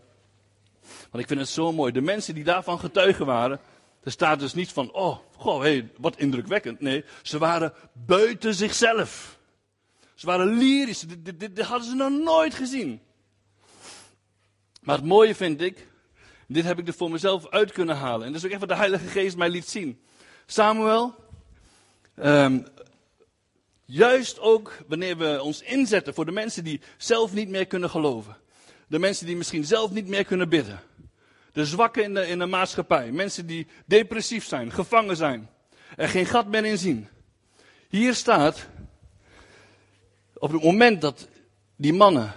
Want 0.82 1.22
ik 1.22 1.26
vind 1.26 1.40
het 1.40 1.48
zo 1.48 1.72
mooi. 1.72 1.92
De 1.92 2.00
mensen 2.00 2.34
die 2.34 2.44
daarvan 2.44 2.78
getuigen 2.78 3.26
waren, 3.26 3.60
er 4.02 4.10
staat 4.10 4.40
dus 4.40 4.54
niet 4.54 4.72
van, 4.72 4.92
oh, 4.92 5.18
goh, 5.36 5.60
hey, 5.60 5.90
wat 5.96 6.18
indrukwekkend. 6.18 6.80
Nee, 6.80 7.04
ze 7.22 7.38
waren 7.38 7.72
buiten 7.92 8.54
zichzelf. 8.54 9.38
Ze 10.14 10.26
waren 10.26 10.46
lyrisch. 10.46 11.00
Dit, 11.00 11.24
dit, 11.24 11.56
dit, 11.56 11.60
hadden 11.60 11.88
ze 11.88 11.94
nog 11.94 12.10
nooit 12.10 12.54
gezien. 12.54 13.00
Maar 14.80 14.96
het 14.96 15.04
mooie 15.04 15.34
vind 15.34 15.60
ik, 15.60 15.86
dit 16.46 16.64
heb 16.64 16.78
ik 16.78 16.88
er 16.88 16.94
voor 16.94 17.10
mezelf 17.10 17.48
uit 17.48 17.72
kunnen 17.72 17.96
halen. 17.96 18.26
En 18.26 18.32
dat 18.32 18.40
is 18.40 18.46
ook 18.46 18.50
echt 18.52 18.60
wat 18.60 18.68
de 18.68 18.76
Heilige 18.76 19.06
Geest 19.06 19.36
mij 19.36 19.48
liet 19.48 19.68
zien. 19.68 20.00
Samuel, 20.50 21.14
um, 22.16 22.66
juist 23.84 24.40
ook 24.40 24.76
wanneer 24.86 25.16
we 25.16 25.42
ons 25.42 25.62
inzetten 25.62 26.14
voor 26.14 26.24
de 26.24 26.32
mensen 26.32 26.64
die 26.64 26.80
zelf 26.96 27.32
niet 27.32 27.48
meer 27.48 27.66
kunnen 27.66 27.90
geloven. 27.90 28.36
De 28.86 28.98
mensen 28.98 29.26
die 29.26 29.36
misschien 29.36 29.64
zelf 29.64 29.90
niet 29.90 30.08
meer 30.08 30.24
kunnen 30.24 30.48
bidden. 30.48 30.80
De 31.52 31.66
zwakken 31.66 32.02
in 32.02 32.14
de, 32.14 32.28
in 32.28 32.38
de 32.38 32.46
maatschappij. 32.46 33.12
Mensen 33.12 33.46
die 33.46 33.66
depressief 33.86 34.44
zijn, 34.46 34.72
gevangen 34.72 35.16
zijn. 35.16 35.50
Er 35.96 36.08
geen 36.08 36.26
gat 36.26 36.46
meer 36.46 36.64
in 36.64 36.78
zien. 36.78 37.08
Hier 37.88 38.14
staat, 38.14 38.68
op 40.34 40.52
het 40.52 40.62
moment 40.62 41.00
dat 41.00 41.28
die 41.76 41.92
mannen, 41.92 42.34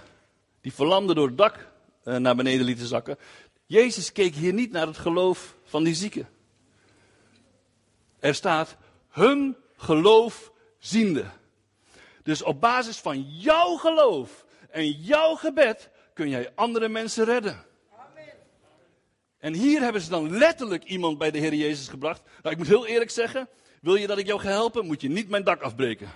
die 0.60 0.72
verlamden 0.72 1.16
door 1.16 1.26
het 1.26 1.38
dak 1.38 1.68
uh, 2.04 2.16
naar 2.16 2.36
beneden 2.36 2.64
lieten 2.64 2.86
zakken. 2.86 3.18
Jezus 3.66 4.12
keek 4.12 4.34
hier 4.34 4.52
niet 4.52 4.72
naar 4.72 4.86
het 4.86 4.98
geloof 4.98 5.56
van 5.64 5.84
die 5.84 5.94
zieken. 5.94 6.28
Er 8.22 8.34
staat, 8.34 8.76
hun 9.08 9.56
geloof 9.76 10.52
ziende. 10.78 11.24
Dus 12.22 12.42
op 12.42 12.60
basis 12.60 12.96
van 12.98 13.22
jouw 13.22 13.76
geloof 13.76 14.44
en 14.70 14.90
jouw 14.90 15.34
gebed 15.34 15.90
kun 16.14 16.28
jij 16.28 16.52
andere 16.54 16.88
mensen 16.88 17.24
redden. 17.24 17.64
Amen. 17.96 18.32
En 19.38 19.54
hier 19.54 19.80
hebben 19.80 20.02
ze 20.02 20.10
dan 20.10 20.38
letterlijk 20.38 20.84
iemand 20.84 21.18
bij 21.18 21.30
de 21.30 21.38
Heer 21.38 21.54
Jezus 21.54 21.88
gebracht. 21.88 22.22
Nou, 22.42 22.54
ik 22.54 22.58
moet 22.58 22.68
heel 22.68 22.86
eerlijk 22.86 23.10
zeggen, 23.10 23.48
wil 23.80 23.94
je 23.94 24.06
dat 24.06 24.18
ik 24.18 24.26
jou 24.26 24.40
ga 24.40 24.48
helpen, 24.48 24.86
moet 24.86 25.00
je 25.00 25.08
niet 25.08 25.28
mijn 25.28 25.44
dak 25.44 25.62
afbreken. 25.62 26.10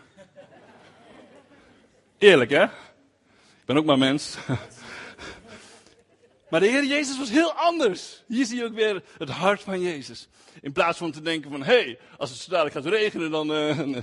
Eerlijk 2.18 2.50
hè? 2.50 2.62
Ik 2.62 3.64
ben 3.64 3.76
ook 3.76 3.84
maar 3.84 3.98
mens. 3.98 4.36
Maar 6.57 6.64
de 6.64 6.70
Heer 6.70 6.84
Jezus 6.84 7.18
was 7.18 7.30
heel 7.30 7.52
anders. 7.52 8.22
Hier 8.26 8.46
zie 8.46 8.57
je 8.57 8.64
ook 8.64 8.74
weer 8.74 9.02
het 9.18 9.28
hart 9.28 9.62
van 9.62 9.80
Jezus. 9.80 10.28
In 10.61 10.72
plaats 10.72 10.98
van 10.98 11.12
te 11.12 11.20
denken 11.20 11.50
van, 11.50 11.62
hé, 11.62 11.82
hey, 11.82 11.98
als 12.18 12.30
het 12.30 12.38
zo 12.38 12.50
dadelijk 12.50 12.74
gaat 12.74 12.86
regenen, 12.86 13.30
dan... 13.30 13.50
Uh, 13.50 13.78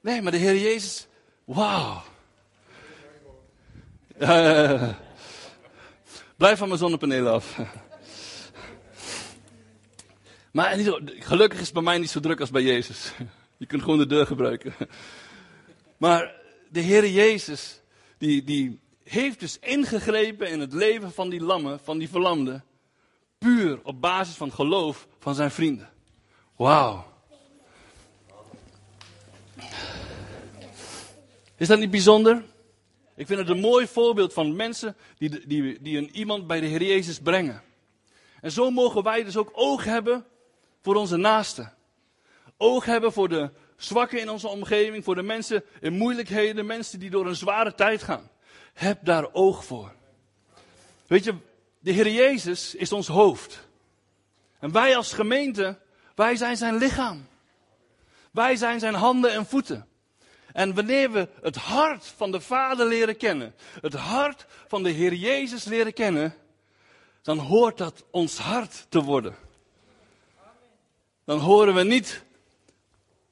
nee, 0.00 0.22
maar 0.22 0.32
de 0.32 0.38
Heer 0.38 0.56
Jezus, 0.56 1.06
wauw. 1.44 2.02
Blijf 6.36 6.58
van 6.58 6.68
mijn 6.68 6.80
zonnepanelen 6.80 7.32
af. 7.32 7.58
maar 10.52 10.76
gelukkig 11.18 11.58
is 11.58 11.64
het 11.64 11.74
bij 11.74 11.82
mij 11.82 11.98
niet 11.98 12.10
zo 12.10 12.20
druk 12.20 12.40
als 12.40 12.50
bij 12.50 12.62
Jezus. 12.62 13.12
Je 13.56 13.66
kunt 13.66 13.82
gewoon 13.82 13.98
de 13.98 14.06
deur 14.06 14.26
gebruiken. 14.26 14.74
Maar 15.96 16.34
de 16.68 16.80
Heer 16.80 17.08
Jezus, 17.08 17.80
die, 18.18 18.44
die 18.44 18.80
heeft 19.10 19.40
dus 19.40 19.58
ingegrepen 19.58 20.50
in 20.50 20.60
het 20.60 20.72
leven 20.72 21.12
van 21.12 21.28
die 21.28 21.40
lammen, 21.40 21.80
van 21.80 21.98
die 21.98 22.08
verlamden. 22.08 22.64
Puur 23.38 23.80
op 23.82 24.00
basis 24.00 24.34
van 24.34 24.52
geloof 24.52 25.08
van 25.18 25.34
zijn 25.34 25.50
vrienden. 25.50 25.90
Wauw. 26.56 27.06
Is 31.56 31.68
dat 31.68 31.78
niet 31.78 31.90
bijzonder? 31.90 32.44
Ik 33.16 33.26
vind 33.26 33.38
het 33.38 33.48
een 33.48 33.60
mooi 33.60 33.86
voorbeeld 33.86 34.32
van 34.32 34.56
mensen 34.56 34.96
die, 35.18 35.46
die, 35.46 35.82
die 35.82 35.98
een 35.98 36.16
iemand 36.16 36.46
bij 36.46 36.60
de 36.60 36.66
Heer 36.66 36.82
Jezus 36.82 37.18
brengen. 37.18 37.62
En 38.40 38.52
zo 38.52 38.70
mogen 38.70 39.02
wij 39.02 39.24
dus 39.24 39.36
ook 39.36 39.50
oog 39.52 39.84
hebben 39.84 40.26
voor 40.82 40.94
onze 40.94 41.16
naasten. 41.16 41.74
Oog 42.56 42.84
hebben 42.84 43.12
voor 43.12 43.28
de 43.28 43.50
zwakken 43.76 44.20
in 44.20 44.30
onze 44.30 44.48
omgeving, 44.48 45.04
voor 45.04 45.14
de 45.14 45.22
mensen 45.22 45.64
in 45.80 45.92
moeilijkheden, 45.92 46.66
mensen 46.66 46.98
die 46.98 47.10
door 47.10 47.26
een 47.26 47.36
zware 47.36 47.74
tijd 47.74 48.02
gaan. 48.02 48.30
Heb 48.78 49.04
daar 49.04 49.32
oog 49.32 49.64
voor. 49.64 49.94
Weet 51.06 51.24
je, 51.24 51.34
de 51.78 51.92
Heer 51.92 52.08
Jezus 52.08 52.74
is 52.74 52.92
ons 52.92 53.06
hoofd. 53.06 53.68
En 54.58 54.72
wij 54.72 54.96
als 54.96 55.12
gemeente, 55.12 55.78
wij 56.14 56.36
zijn 56.36 56.56
zijn 56.56 56.76
lichaam. 56.76 57.26
Wij 58.30 58.56
zijn 58.56 58.80
zijn 58.80 58.94
handen 58.94 59.32
en 59.32 59.46
voeten. 59.46 59.88
En 60.52 60.74
wanneer 60.74 61.10
we 61.10 61.28
het 61.42 61.56
hart 61.56 62.06
van 62.16 62.32
de 62.32 62.40
Vader 62.40 62.86
leren 62.86 63.16
kennen, 63.16 63.54
het 63.80 63.94
hart 63.94 64.46
van 64.68 64.82
de 64.82 64.90
Heer 64.90 65.14
Jezus 65.14 65.64
leren 65.64 65.92
kennen, 65.92 66.34
dan 67.22 67.38
hoort 67.38 67.78
dat 67.78 68.04
ons 68.10 68.38
hart 68.38 68.86
te 68.88 69.02
worden. 69.02 69.36
Dan 71.24 71.38
horen 71.38 71.74
we 71.74 71.82
niet 71.82 72.24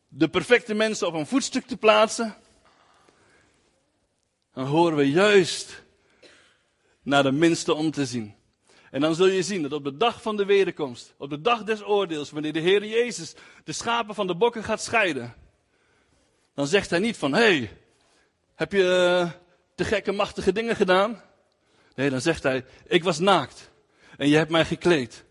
de 0.09 0.29
perfecte 0.29 0.75
mensen 0.75 1.07
op 1.07 1.15
een 1.15 1.27
voetstuk 1.27 1.67
te 1.67 1.77
plaatsen, 1.77 2.37
dan 4.57 4.67
horen 4.67 4.97
we 4.97 5.11
juist 5.11 5.83
naar 7.03 7.23
de 7.23 7.33
minste 7.33 7.75
om 7.75 7.91
te 7.91 8.07
zien. 8.07 8.35
En 8.91 9.01
dan 9.01 9.15
zul 9.15 9.27
je 9.27 9.43
zien 9.43 9.63
dat 9.63 9.73
op 9.73 9.85
de 9.85 9.97
dag 9.97 10.23
van 10.23 10.37
de 10.37 10.45
wederkomst, 10.45 11.15
op 11.19 11.31
de 11.31 11.41
dag 11.41 11.65
des 11.65 11.83
oordeels, 11.83 12.31
wanneer 12.31 12.53
de 12.53 12.61
Heer 12.61 12.85
Jezus 12.85 13.35
de 13.65 13.73
schapen 13.73 14.15
van 14.15 14.27
de 14.27 14.35
bokken 14.35 14.65
gaat 14.65 14.83
scheiden, 14.83 15.35
dan 16.55 16.67
zegt 16.67 16.91
hij 16.91 16.99
niet 16.99 17.17
van, 17.17 17.33
hé, 17.33 17.41
hey, 17.41 17.71
heb 18.55 18.73
je 18.73 18.83
uh, 19.25 19.31
te 19.75 19.85
gekke 19.85 20.13
machtige 20.13 20.53
dingen 20.53 20.77
gedaan? 20.77 21.23
Nee, 21.95 22.11
dan 22.11 22.21
zegt 22.21 22.43
hij, 22.43 22.65
ik 22.87 23.05
was 23.05 23.19
naakt 23.19 23.71
en 24.17 24.29
je 24.29 24.37
hebt 24.37 24.51
mij 24.51 24.65
gekleed. 24.65 25.25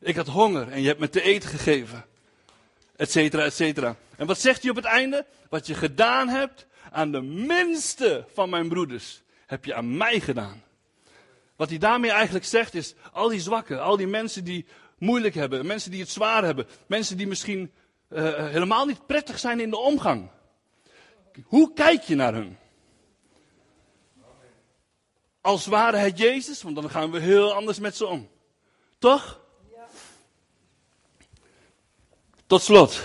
Ik 0.00 0.16
had 0.16 0.26
honger 0.26 0.68
en 0.68 0.80
je 0.80 0.86
hebt 0.86 1.00
me 1.00 1.08
te 1.08 1.22
eten 1.22 1.48
gegeven. 1.48 2.04
Etcetera, 2.96 3.44
etcetera. 3.44 3.96
En 4.16 4.26
wat 4.26 4.40
zegt 4.40 4.60
hij 4.62 4.70
op 4.70 4.76
het 4.76 4.84
einde? 4.84 5.26
Wat 5.48 5.66
je 5.66 5.74
gedaan 5.74 6.28
hebt 6.28 6.66
aan 6.94 7.12
de 7.12 7.20
minste 7.22 8.24
van 8.32 8.50
mijn 8.50 8.68
broeders, 8.68 9.22
heb 9.46 9.64
je 9.64 9.74
aan 9.74 9.96
mij 9.96 10.20
gedaan. 10.20 10.62
Wat 11.56 11.68
hij 11.68 11.78
daarmee 11.78 12.10
eigenlijk 12.10 12.44
zegt 12.44 12.74
is, 12.74 12.94
al 13.12 13.28
die 13.28 13.40
zwakken, 13.40 13.82
al 13.82 13.96
die 13.96 14.06
mensen 14.06 14.44
die 14.44 14.66
moeilijk 14.98 15.34
hebben, 15.34 15.66
mensen 15.66 15.90
die 15.90 16.00
het 16.00 16.10
zwaar 16.10 16.44
hebben, 16.44 16.66
mensen 16.86 17.16
die 17.16 17.26
misschien 17.26 17.72
uh, 18.08 18.48
helemaal 18.48 18.86
niet 18.86 19.06
prettig 19.06 19.38
zijn 19.38 19.60
in 19.60 19.70
de 19.70 19.76
omgang. 19.76 20.30
Hoe 21.44 21.72
kijk 21.72 22.02
je 22.02 22.14
naar 22.14 22.34
hun? 22.34 22.56
Als 25.40 25.66
ware 25.66 25.96
het 25.96 26.18
Jezus, 26.18 26.62
want 26.62 26.76
dan 26.76 26.90
gaan 26.90 27.10
we 27.10 27.20
heel 27.20 27.54
anders 27.54 27.78
met 27.78 27.96
ze 27.96 28.06
om. 28.06 28.28
Toch? 28.98 29.40
Ja. 29.72 29.86
Tot 32.46 32.62
slot. 32.62 33.02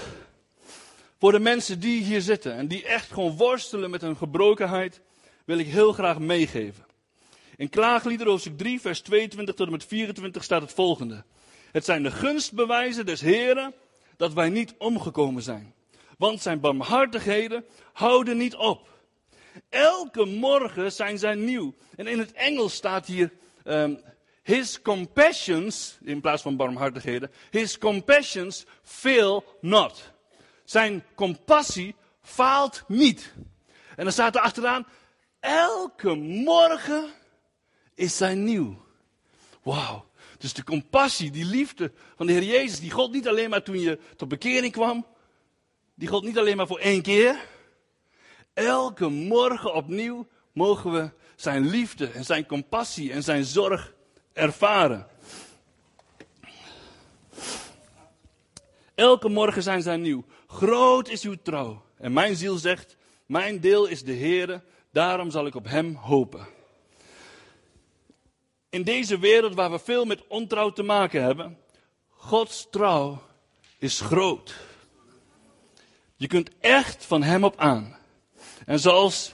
Voor 1.19 1.31
de 1.31 1.39
mensen 1.39 1.79
die 1.79 2.03
hier 2.03 2.21
zitten 2.21 2.53
en 2.53 2.67
die 2.67 2.85
echt 2.85 3.11
gewoon 3.11 3.37
worstelen 3.37 3.89
met 3.89 4.01
hun 4.01 4.17
gebrokenheid, 4.17 5.01
wil 5.45 5.57
ik 5.57 5.67
heel 5.67 5.93
graag 5.93 6.19
meegeven. 6.19 6.85
In 7.55 7.69
Klaaglieder 7.69 8.27
hoofdstuk 8.27 8.57
3, 8.57 8.81
vers 8.81 9.01
22 9.01 9.55
tot 9.55 9.65
en 9.65 9.71
met 9.71 9.85
24 9.85 10.43
staat 10.43 10.61
het 10.61 10.73
volgende. 10.73 11.23
Het 11.71 11.85
zijn 11.85 12.03
de 12.03 12.11
gunstbewijzen 12.11 13.05
des 13.05 13.21
Heren 13.21 13.73
dat 14.17 14.33
wij 14.33 14.49
niet 14.49 14.73
omgekomen 14.77 15.41
zijn. 15.41 15.73
Want 16.17 16.41
zijn 16.41 16.59
barmhartigheden 16.59 17.65
houden 17.93 18.37
niet 18.37 18.55
op. 18.55 18.87
Elke 19.69 20.25
morgen 20.25 20.91
zijn 20.91 21.17
zij 21.17 21.35
nieuw. 21.35 21.73
En 21.95 22.07
in 22.07 22.19
het 22.19 22.31
Engels 22.31 22.73
staat 22.73 23.05
hier, 23.05 23.31
um, 23.63 23.99
His 24.43 24.81
compassions, 24.81 25.97
in 26.03 26.21
plaats 26.21 26.41
van 26.41 26.55
barmhartigheden, 26.55 27.31
his 27.51 27.77
compassions 27.77 28.65
fail 28.83 29.43
not. 29.61 30.11
Zijn 30.69 31.03
compassie 31.15 31.95
faalt 32.21 32.83
niet. 32.87 33.33
En 33.95 34.03
dan 34.03 34.11
staat 34.11 34.35
er 34.35 34.41
achteraan, 34.41 34.87
elke 35.39 36.13
morgen 36.15 37.09
is 37.95 38.17
zijn 38.17 38.43
nieuw. 38.43 38.85
Wauw. 39.63 40.05
Dus 40.37 40.53
de 40.53 40.63
compassie, 40.63 41.31
die 41.31 41.45
liefde 41.45 41.91
van 42.15 42.25
de 42.25 42.33
Heer 42.33 42.43
Jezus, 42.43 42.79
die 42.79 42.91
God 42.91 43.11
niet 43.11 43.27
alleen 43.27 43.49
maar 43.49 43.63
toen 43.63 43.79
je 43.79 43.99
tot 44.15 44.27
bekering 44.27 44.71
kwam, 44.71 45.05
die 45.95 46.07
God 46.07 46.23
niet 46.23 46.37
alleen 46.37 46.57
maar 46.57 46.67
voor 46.67 46.79
één 46.79 47.01
keer. 47.01 47.45
Elke 48.53 49.07
morgen 49.07 49.73
opnieuw 49.73 50.27
mogen 50.51 50.91
we 50.91 51.11
zijn 51.35 51.69
liefde 51.69 52.07
en 52.11 52.25
zijn 52.25 52.45
compassie 52.45 53.11
en 53.11 53.23
zijn 53.23 53.45
zorg 53.45 53.93
ervaren. 54.33 55.07
Elke 58.95 59.29
morgen 59.29 59.63
zijn 59.63 59.81
zij 59.81 59.97
nieuw. 59.97 60.25
Groot 60.51 61.09
is 61.09 61.23
uw 61.23 61.35
trouw. 61.43 61.83
En 61.97 62.13
mijn 62.13 62.35
ziel 62.35 62.57
zegt, 62.57 62.97
mijn 63.25 63.59
deel 63.59 63.85
is 63.85 64.03
de 64.03 64.15
Heere, 64.15 64.63
daarom 64.91 65.31
zal 65.31 65.45
ik 65.45 65.55
op 65.55 65.65
hem 65.65 65.95
hopen. 65.95 66.47
In 68.69 68.83
deze 68.83 69.19
wereld 69.19 69.53
waar 69.53 69.71
we 69.71 69.79
veel 69.79 70.05
met 70.05 70.27
ontrouw 70.27 70.71
te 70.71 70.83
maken 70.83 71.23
hebben, 71.23 71.57
Gods 72.09 72.67
trouw 72.71 73.21
is 73.77 73.99
groot. 74.01 74.55
Je 76.15 76.27
kunt 76.27 76.49
echt 76.59 77.05
van 77.05 77.23
hem 77.23 77.43
op 77.43 77.57
aan. 77.57 77.97
En 78.65 78.79
zoals 78.79 79.33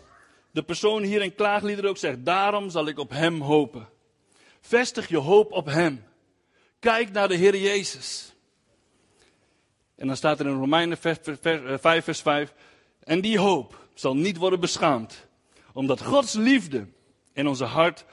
de 0.51 0.63
persoon 0.63 1.03
hier 1.03 1.21
in 1.21 1.35
Klaaglieder 1.35 1.85
ook 1.85 1.97
zegt, 1.97 2.25
daarom 2.25 2.69
zal 2.69 2.87
ik 2.87 2.99
op 2.99 3.09
hem 3.09 3.41
hopen. 3.41 3.89
Vestig 4.61 5.07
je 5.07 5.17
hoop 5.17 5.51
op 5.51 5.65
hem. 5.65 6.05
Kijk 6.79 7.11
naar 7.11 7.27
de 7.27 7.35
Heer 7.35 7.57
Jezus. 7.57 8.34
En 9.95 10.07
dan 10.07 10.15
staat 10.15 10.39
er 10.39 10.45
in 10.45 10.57
Romeinen 10.57 10.97
5 10.97 11.19
vers 12.03 12.21
5, 12.21 12.53
en 13.03 13.21
die 13.21 13.39
hoop 13.39 13.87
zal 13.93 14.15
niet 14.15 14.37
worden 14.37 14.59
beschaamd, 14.59 15.27
omdat 15.73 16.01
Gods 16.01 16.33
liefde 16.33 16.87
in 17.33 17.47
onze 17.47 17.65
hart 17.65 18.05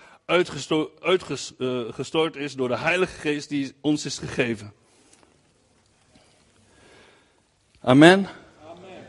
uitgestort 1.01 2.37
is 2.37 2.55
door 2.55 2.69
de 2.69 2.79
Heilige 2.79 3.21
Geest 3.21 3.49
die 3.49 3.75
ons 3.81 4.05
is 4.05 4.19
gegeven. 4.19 4.73
Amen. 7.81 8.29
Amen. 8.67 9.07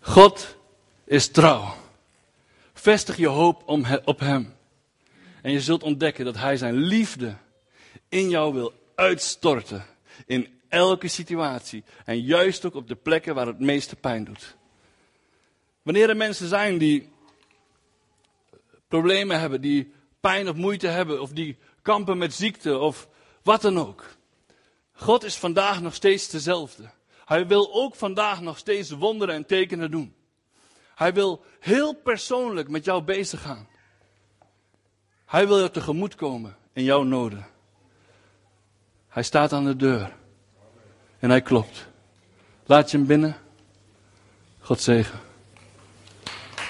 God 0.00 0.56
is 1.04 1.28
trouw. 1.28 1.74
Vestig 2.72 3.16
je 3.16 3.26
hoop 3.26 3.62
op 4.04 4.20
Hem. 4.20 4.54
En 5.42 5.52
je 5.52 5.60
zult 5.60 5.82
ontdekken 5.82 6.24
dat 6.24 6.36
Hij 6.36 6.56
zijn 6.56 6.74
liefde 6.74 7.36
in 8.08 8.28
jou 8.28 8.54
wil 8.54 8.72
uitstorten. 8.94 9.84
In 10.26 10.55
elke 10.76 11.08
situatie. 11.08 11.84
En 12.04 12.20
juist 12.20 12.64
ook 12.64 12.74
op 12.74 12.88
de 12.88 12.96
plekken 12.96 13.34
waar 13.34 13.46
het 13.46 13.60
meeste 13.60 13.96
pijn 13.96 14.24
doet. 14.24 14.56
Wanneer 15.82 16.08
er 16.08 16.16
mensen 16.16 16.48
zijn 16.48 16.78
die 16.78 17.08
problemen 18.88 19.40
hebben, 19.40 19.60
die 19.60 19.92
pijn 20.20 20.48
of 20.48 20.56
moeite 20.56 20.86
hebben, 20.86 21.20
of 21.20 21.30
die 21.30 21.58
kampen 21.82 22.18
met 22.18 22.34
ziekte 22.34 22.78
of 22.78 23.08
wat 23.42 23.62
dan 23.62 23.78
ook. 23.78 24.04
God 24.92 25.24
is 25.24 25.36
vandaag 25.36 25.80
nog 25.80 25.94
steeds 25.94 26.28
dezelfde. 26.28 26.90
Hij 27.24 27.46
wil 27.46 27.74
ook 27.74 27.94
vandaag 27.94 28.40
nog 28.40 28.58
steeds 28.58 28.90
wonderen 28.90 29.34
en 29.34 29.46
tekenen 29.46 29.90
doen. 29.90 30.14
Hij 30.94 31.12
wil 31.12 31.44
heel 31.60 31.94
persoonlijk 31.94 32.68
met 32.68 32.84
jou 32.84 33.02
bezig 33.02 33.42
gaan. 33.42 33.68
Hij 35.26 35.46
wil 35.46 35.58
je 35.58 35.70
tegemoet 35.70 36.14
komen 36.14 36.56
in 36.72 36.84
jouw 36.84 37.02
noden. 37.02 37.46
Hij 39.08 39.22
staat 39.22 39.52
aan 39.52 39.64
de 39.64 39.76
deur. 39.76 40.16
En 41.26 41.32
hij 41.32 41.42
klopt. 41.42 41.86
Laat 42.66 42.90
je 42.90 42.96
hem 42.96 43.06
binnen. 43.06 43.36
God 44.60 44.80
zegen. 44.80 45.18